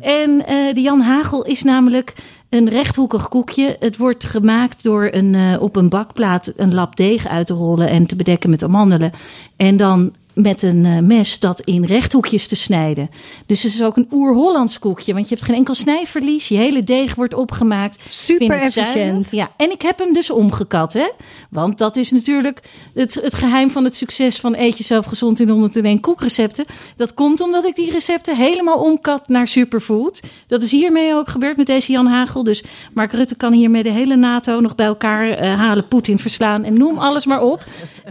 En 0.00 0.38
de 0.74 0.80
Jan 0.80 1.00
Hagel 1.00 1.44
is 1.44 1.62
namelijk 1.62 2.14
een 2.52 2.68
rechthoekig 2.68 3.28
koekje. 3.28 3.76
Het 3.78 3.96
wordt 3.96 4.24
gemaakt 4.24 4.82
door 4.82 5.08
een, 5.12 5.58
op 5.60 5.76
een 5.76 5.88
bakplaat 5.88 6.52
een 6.56 6.74
lap 6.74 6.96
deeg 6.96 7.26
uit 7.26 7.46
te 7.46 7.54
rollen 7.54 7.88
en 7.88 8.06
te 8.06 8.16
bedekken 8.16 8.50
met 8.50 8.62
amandelen. 8.62 9.12
En 9.56 9.76
dan 9.76 10.12
met 10.34 10.62
een 10.62 10.84
uh, 10.84 10.98
mes 10.98 11.38
dat 11.38 11.60
in 11.60 11.84
rechthoekjes 11.84 12.46
te 12.46 12.56
snijden. 12.56 13.10
Dus 13.46 13.62
het 13.62 13.72
is 13.72 13.82
ook 13.82 13.96
een 13.96 14.08
oer-Hollands 14.10 14.78
koekje. 14.78 15.14
Want 15.14 15.28
je 15.28 15.34
hebt 15.34 15.46
geen 15.46 15.56
enkel 15.56 15.74
snijverlies. 15.74 16.48
Je 16.48 16.56
hele 16.56 16.84
deeg 16.84 17.14
wordt 17.14 17.34
opgemaakt. 17.34 17.98
Super 18.08 18.60
efficiënt. 18.60 19.30
Ja, 19.30 19.50
en 19.56 19.70
ik 19.70 19.82
heb 19.82 19.98
hem 19.98 20.12
dus 20.12 20.30
omgekat. 20.30 20.92
Hè? 20.92 21.08
Want 21.50 21.78
dat 21.78 21.96
is 21.96 22.10
natuurlijk 22.10 22.60
het, 22.94 23.14
het 23.14 23.34
geheim 23.34 23.70
van 23.70 23.84
het 23.84 23.94
succes 23.94 24.40
van 24.40 24.54
eet 24.56 24.78
jezelf 24.78 25.06
gezond 25.06 25.40
in 25.40 25.48
101 25.48 26.00
koekrecepten. 26.00 26.64
Dat 26.96 27.14
komt 27.14 27.40
omdat 27.40 27.64
ik 27.64 27.74
die 27.74 27.90
recepten 27.90 28.36
helemaal 28.36 28.78
omkat 28.78 29.28
naar 29.28 29.48
superfood. 29.48 30.20
Dat 30.46 30.62
is 30.62 30.70
hiermee 30.70 31.14
ook 31.14 31.28
gebeurd 31.28 31.56
met 31.56 31.66
deze 31.66 31.92
Jan 31.92 32.06
Hagel. 32.06 32.44
Dus 32.44 32.64
Mark 32.94 33.12
Rutte 33.12 33.36
kan 33.36 33.52
hiermee 33.52 33.82
de 33.82 33.92
hele 33.92 34.16
NATO 34.16 34.60
nog 34.60 34.74
bij 34.74 34.86
elkaar 34.86 35.28
uh, 35.28 35.54
halen. 35.54 35.88
Poetin 35.88 36.18
verslaan 36.18 36.64
en 36.64 36.78
noem 36.78 36.98
alles 36.98 37.26
maar 37.26 37.42
op. 37.42 37.64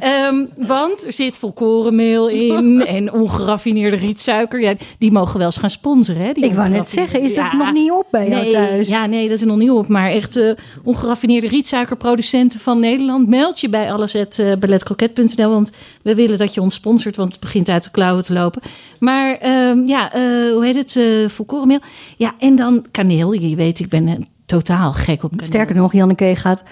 um, 0.04 0.50
want 0.56 1.06
er 1.06 1.14
zit 1.14 1.38
volkorenmeel 1.38 2.11
in 2.50 2.86
en 2.86 3.14
ongeraffineerde 3.14 3.96
rietsuiker. 3.96 4.62
Ja, 4.62 4.74
die 4.98 5.12
mogen 5.12 5.38
wel 5.38 5.46
eens 5.46 5.58
gaan 5.58 5.70
sponsoren. 5.70 6.22
Hè, 6.22 6.32
die 6.34 6.46
ik 6.46 6.54
wou 6.54 6.70
net 6.70 6.90
zeggen, 6.90 7.22
is 7.22 7.36
dat 7.36 7.46
ja, 7.52 7.58
nog 7.58 7.74
niet 7.74 7.92
op 7.92 8.08
bij 8.12 8.28
nee, 8.28 8.52
jou 8.52 8.68
thuis? 8.68 8.88
Ja, 8.88 9.06
nee, 9.06 9.28
dat 9.28 9.38
is 9.38 9.44
nog 9.44 9.58
niet 9.58 9.70
op. 9.70 9.88
Maar 9.88 10.10
echt 10.10 10.38
uh, 10.38 10.52
ongeraffineerde 10.84 11.48
rietsuikerproducenten 11.48 12.60
van 12.60 12.80
Nederland... 12.80 13.28
meld 13.28 13.60
je 13.60 13.70
bij 13.70 13.92
alles.balletcroquet.nl, 13.92 15.50
want 15.50 15.72
we 16.02 16.16
willen 16.16 16.38
dat 16.38 16.54
je 16.54 16.62
ons 16.62 16.74
sponsort... 16.74 17.16
want 17.16 17.32
het 17.32 17.42
begint 17.42 17.70
uit 17.70 17.84
de 17.84 17.92
klauwen 17.92 18.24
te 18.24 18.34
lopen. 18.34 18.62
Maar 19.00 19.40
uh, 19.46 19.88
ja, 19.88 20.16
uh, 20.16 20.54
hoe 20.54 20.66
heet 20.66 20.76
het? 20.76 20.96
Uh, 20.96 21.30
volkorenmeel. 21.30 21.80
Ja, 22.18 22.36
en 22.40 22.56
dan 22.56 22.86
kaneel. 22.92 23.34
Je 23.34 23.56
weet, 23.56 23.80
ik 23.80 23.90
ben 23.90 24.28
totaal 24.46 24.94
gek 24.94 25.24
op 25.24 25.30
kaneel. 25.30 25.46
Sterker 25.46 25.76
nog, 25.76 25.94
Janneke 25.94 26.36
gaat 26.36 26.64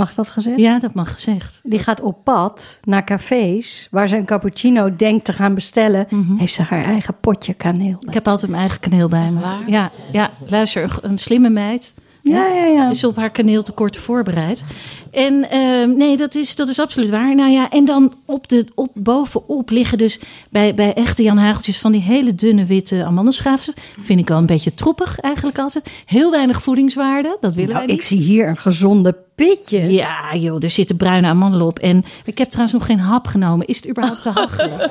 Mag 0.00 0.14
dat 0.14 0.30
gezegd? 0.30 0.58
Ja, 0.58 0.78
dat 0.78 0.94
mag 0.94 1.12
gezegd. 1.12 1.60
Die 1.62 1.78
gaat 1.78 2.00
op 2.00 2.24
pad 2.24 2.78
naar 2.84 3.04
cafés 3.04 3.88
waar 3.90 4.08
ze 4.08 4.16
een 4.16 4.26
cappuccino 4.26 4.96
denkt 4.96 5.24
te 5.24 5.32
gaan 5.32 5.54
bestellen. 5.54 6.06
Mm 6.08 6.22
-hmm. 6.22 6.38
Heeft 6.38 6.54
ze 6.54 6.62
haar 6.62 6.84
eigen 6.84 7.14
potje 7.20 7.54
kaneel. 7.54 7.96
Ik 8.00 8.14
heb 8.14 8.28
altijd 8.28 8.50
mijn 8.50 8.62
eigen 8.62 8.80
kaneel 8.80 9.08
bij 9.08 9.30
me. 9.30 9.40
Waar? 9.40 9.70
Ja, 9.70 9.90
ja, 10.12 10.30
luister, 10.48 10.98
een 11.02 11.18
slimme 11.18 11.50
meid. 11.50 11.94
Ja, 12.22 12.46
ja, 12.46 12.64
ja. 12.64 12.90
Is 12.90 13.04
op 13.04 13.16
haar 13.16 13.30
kaneeltekort 13.30 13.96
voorbereid. 13.96 14.64
En 15.10 15.46
uh, 15.52 15.96
nee, 15.96 16.16
dat 16.16 16.34
is, 16.34 16.54
dat 16.54 16.68
is 16.68 16.80
absoluut 16.80 17.10
waar. 17.10 17.34
Nou 17.34 17.50
ja, 17.50 17.70
en 17.70 17.84
dan 17.84 18.14
op 18.24 18.48
de, 18.48 18.66
op, 18.74 18.90
bovenop 18.94 19.70
liggen 19.70 19.98
dus 19.98 20.20
bij, 20.50 20.74
bij 20.74 20.94
echte 20.94 21.22
Jan 21.22 21.36
Hageltjes 21.36 21.78
van 21.78 21.92
die 21.92 22.00
hele 22.00 22.34
dunne 22.34 22.64
witte 22.64 23.04
amandelschaafsen. 23.04 23.74
Vind 24.00 24.20
ik 24.20 24.30
al 24.30 24.38
een 24.38 24.46
beetje 24.46 24.74
troppig 24.74 25.18
eigenlijk 25.18 25.58
altijd. 25.58 26.02
Heel 26.06 26.30
weinig 26.30 26.62
voedingswaarde, 26.62 27.36
dat 27.40 27.54
willen 27.54 27.74
nou, 27.74 27.86
wij 27.86 27.94
niet. 27.94 28.02
Ik 28.02 28.08
zie 28.08 28.20
hier 28.20 28.48
een 28.48 28.56
gezonde 28.56 29.16
pitje. 29.34 29.92
Ja 29.92 30.34
joh, 30.36 30.62
er 30.62 30.70
zitten 30.70 30.96
bruine 30.96 31.26
amandelen 31.26 31.66
op. 31.66 31.78
En 31.78 32.04
ik 32.24 32.38
heb 32.38 32.48
trouwens 32.48 32.78
nog 32.78 32.86
geen 32.86 33.00
hap 33.00 33.26
genomen. 33.26 33.66
Is 33.66 33.76
het 33.76 33.88
überhaupt 33.88 34.22
te 34.22 34.28
hachelen? 34.28 34.90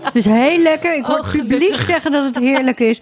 Het 0.00 0.14
is 0.14 0.24
heel 0.24 0.58
lekker. 0.58 0.94
Ik 0.96 1.04
hoor 1.04 1.18
oh, 1.18 1.32
het 1.32 1.36
publiek 1.46 1.74
zeggen 1.80 2.10
dat 2.12 2.24
het 2.24 2.38
heerlijk 2.38 2.80
is. 2.80 3.00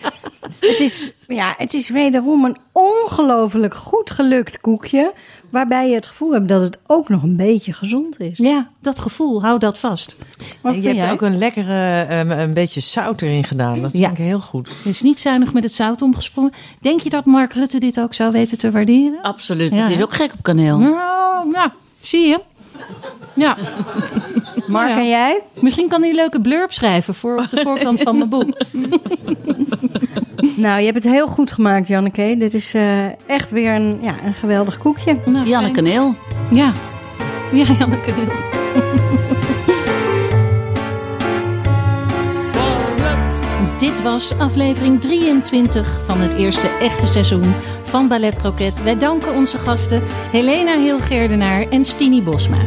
Het 0.61 0.81
is, 0.81 1.13
ja, 1.29 1.55
het 1.59 1.75
is 1.75 1.89
wederom 1.89 2.45
een 2.45 2.57
ongelooflijk 2.73 3.75
goed 3.75 4.11
gelukt 4.11 4.61
koekje. 4.61 5.13
Waarbij 5.51 5.89
je 5.89 5.95
het 5.95 6.07
gevoel 6.07 6.33
hebt 6.33 6.49
dat 6.49 6.61
het 6.61 6.79
ook 6.87 7.09
nog 7.09 7.23
een 7.23 7.37
beetje 7.37 7.73
gezond 7.73 8.21
is. 8.21 8.39
Ja, 8.39 8.69
dat 8.81 8.99
gevoel, 8.99 9.43
hou 9.43 9.59
dat 9.59 9.79
vast. 9.79 10.17
Wat 10.63 10.75
En 10.75 10.81
je 10.83 10.87
hebt 10.89 11.01
jij? 11.01 11.13
ook 11.13 11.23
een 11.23 11.39
lekkere, 11.39 12.01
ehm, 12.09 12.31
een 12.31 12.55
beetje 12.55 12.81
zout 12.81 13.23
erin 13.23 13.45
gedaan. 13.45 13.81
Dat 13.81 13.93
Ja. 13.93 13.99
vind 14.07 14.19
ik 14.19 14.25
heel 14.25 14.41
goed. 14.41 14.69
Er 14.69 14.89
is 14.91 15.03
niet 15.03 15.19
zuinig 15.21 15.53
met 15.53 15.63
het 15.63 15.73
zout 15.73 16.03
omgesprongen. 16.03 16.53
Denk 16.81 17.01
je 17.01 17.11
dat 17.11 17.27
Mark 17.27 17.53
Rutte 17.53 17.79
dit 17.79 18.01
ook 18.01 18.15
zou 18.15 18.33
weten 18.33 18.59
te 18.59 18.71
waarderen? 18.71 19.23
Absoluut. 19.23 19.75
Ja, 19.75 19.83
het 19.83 19.93
is 19.93 20.03
ook 20.03 20.15
gek 20.15 20.33
op 20.33 20.43
kaneel. 20.43 20.79
Nou, 20.79 21.53
ja, 21.53 21.73
zie 22.01 22.27
je. 22.29 22.41
Ja, 23.35 23.57
Mark 24.67 24.89
ja. 24.89 24.97
en 24.97 25.09
jij? 25.09 25.41
misschien 25.61 25.89
kan 25.89 26.01
hij 26.01 26.11
een 26.11 26.17
leuke 26.17 26.41
blurb 26.41 26.73
schrijven 26.73 27.15
voor 27.15 27.37
op 27.39 27.51
de 27.51 27.61
voorkant 27.63 28.03
van 28.03 28.17
mijn 28.17 28.29
boek. 28.29 28.55
Nou, 30.57 30.79
je 30.79 30.85
hebt 30.85 31.05
het 31.05 31.13
heel 31.13 31.27
goed 31.27 31.53
gemaakt, 31.53 31.89
Janneke. 31.89 32.35
Dit 32.39 32.55
is 32.55 32.75
eh, 32.75 33.05
echt 33.27 33.51
weer 33.51 33.75
een, 33.75 33.99
ja, 34.03 34.15
een 34.25 34.35
geweldig 34.35 34.79
koekje. 34.79 35.17
Nou, 35.25 35.47
Janne 35.47 35.71
fijn. 35.71 35.73
Kaneel. 35.73 36.15
Ja, 36.51 36.73
ja 37.53 37.65
Janneke. 37.79 38.13
Dit 43.79 44.03
was 44.03 44.39
aflevering 44.39 45.01
23 45.01 46.01
van 46.07 46.21
het 46.21 46.33
eerste 46.33 46.69
echte 46.69 47.07
seizoen 47.07 47.55
van 47.93 48.09
Ballet 48.09 48.39
Croquet. 48.39 48.83
Wij 48.83 48.97
danken 48.97 49.35
onze 49.35 49.59
gasten 49.59 50.03
Helena 50.31 50.79
Hilgerdenaar 50.79 51.69
en 51.69 51.85
Stini 51.85 52.23
Bosma. 52.23 52.59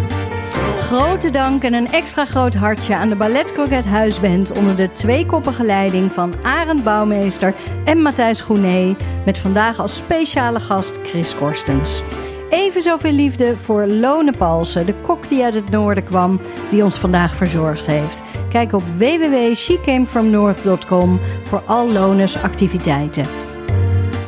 Grote 0.79 1.29
dank 1.29 1.63
en 1.63 1.73
een 1.73 1.91
extra 1.91 2.25
groot 2.25 2.55
hartje 2.55 2.95
aan 2.95 3.09
de 3.09 3.15
Ballet 3.15 3.51
Croquet 3.51 3.85
Huisband 3.85 4.57
onder 4.57 4.75
de 4.75 4.91
tweekoppige 4.91 5.63
leiding 5.63 6.11
van 6.11 6.33
Arend 6.43 6.83
Bouwmeester 6.83 7.55
en 7.85 8.01
Matthijs 8.01 8.41
Groenee. 8.41 8.95
Met 9.25 9.37
vandaag 9.37 9.79
als 9.79 9.95
speciale 9.95 10.59
gast 10.59 10.99
Chris 11.03 11.35
Korstens. 11.35 12.01
Even 12.49 12.81
zoveel 12.81 13.11
liefde 13.11 13.57
voor 13.57 13.85
Lone 13.85 14.33
Palsen, 14.37 14.85
de 14.85 14.93
kok 14.93 15.29
die 15.29 15.43
uit 15.43 15.53
het 15.53 15.69
noorden 15.69 16.03
kwam, 16.03 16.39
die 16.71 16.83
ons 16.83 16.97
vandaag 16.97 17.35
verzorgd 17.35 17.85
heeft. 17.85 18.23
Kijk 18.49 18.73
op 18.73 18.83
www.shecamefromnorth.com 18.97 21.19
voor 21.43 21.63
al 21.65 21.91
Lones 21.91 22.41
activiteiten. 22.41 23.44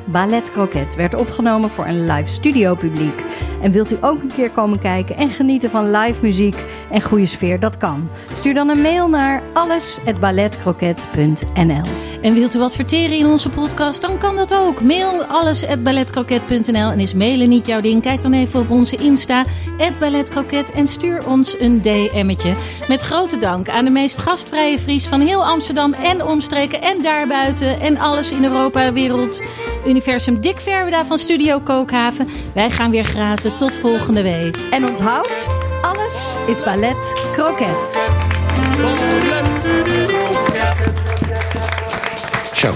Ballet 0.10 0.52
Croquet 0.52 0.96
werd 0.96 1.16
opgenomen 1.16 1.70
voor 1.70 1.86
een 1.86 2.06
live 2.06 2.30
studio 2.30 2.76
publiek. 2.76 3.24
En 3.62 3.72
wilt 3.72 3.92
u 3.92 3.98
ook 4.02 4.22
een 4.22 4.32
keer 4.36 4.50
komen 4.50 4.80
kijken 4.80 5.18
en 5.18 5.30
genieten 5.30 5.70
van 5.70 5.92
live 5.92 6.22
muziek 6.22 6.56
en 6.92 7.02
goede 7.02 7.26
sfeer? 7.26 7.60
Dat 7.60 7.78
kan. 7.78 8.10
Stuur 8.32 8.54
dan 8.54 8.70
een 8.70 8.82
mail 8.82 9.10
naar 9.10 9.44
alles@balletcroquet.nl. 9.54 11.82
En 12.22 12.34
wilt 12.34 12.56
u 12.56 12.60
wat 12.60 12.76
verteren 12.76 13.18
in 13.18 13.26
onze 13.26 13.50
podcast, 13.50 14.02
dan 14.02 14.18
kan 14.18 14.36
dat 14.36 14.56
ook. 14.56 14.82
Mail 14.82 15.24
alles@balletcroquet.nl 15.24 16.92
en 16.92 17.00
is 17.00 17.14
mailen 17.14 17.50
niet 17.50 17.66
jouw 17.66 17.82
ding? 17.82 18.02
Kijk 18.02 18.22
dan 18.22 18.34
even 18.34 18.60
op 18.60 18.70
onze 18.70 18.96
Insta 18.96 19.46
@balletcroquet 20.00 20.72
en 20.72 20.88
stuur 20.88 21.28
ons 21.28 21.60
een 21.60 21.82
DM'tje. 21.82 22.54
Met 22.88 23.02
grote 23.02 23.38
dank 23.38 23.70
aan 23.70 23.86
de 23.86 23.92
meest 23.92 24.18
gastvrije 24.18 24.80
Fries 24.80 25.08
van 25.08 25.22
heel 25.22 25.46
Amsterdam 25.46 25.94
en 25.94 26.26
omstreken 26.26 26.82
en 26.82 27.02
daarbuiten 27.02 27.80
en 27.80 27.98
alles 27.98 28.32
in 28.32 28.44
Europa, 28.44 28.94
wereld, 28.94 29.42
universum. 29.88 30.42
Dick 30.42 30.60
Verweda 30.60 31.06
van 31.06 31.18
Studio 31.18 31.60
Kookhaven. 31.60 32.28
Wij 32.54 32.72
gaan 32.72 32.92
weer 32.92 33.04
grazen. 33.04 33.47
Tot 33.56 33.78
volgende 33.78 34.24
week. 34.24 34.58
En 34.72 34.90
onthoud, 34.90 35.48
alles 35.82 36.36
is 36.48 36.64
Ballet 36.64 37.14
Croquet. 37.32 37.98
Zo, 42.54 42.74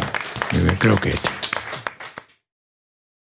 nu 0.51 0.63
weer 0.63 0.77
kroket. 0.77 1.40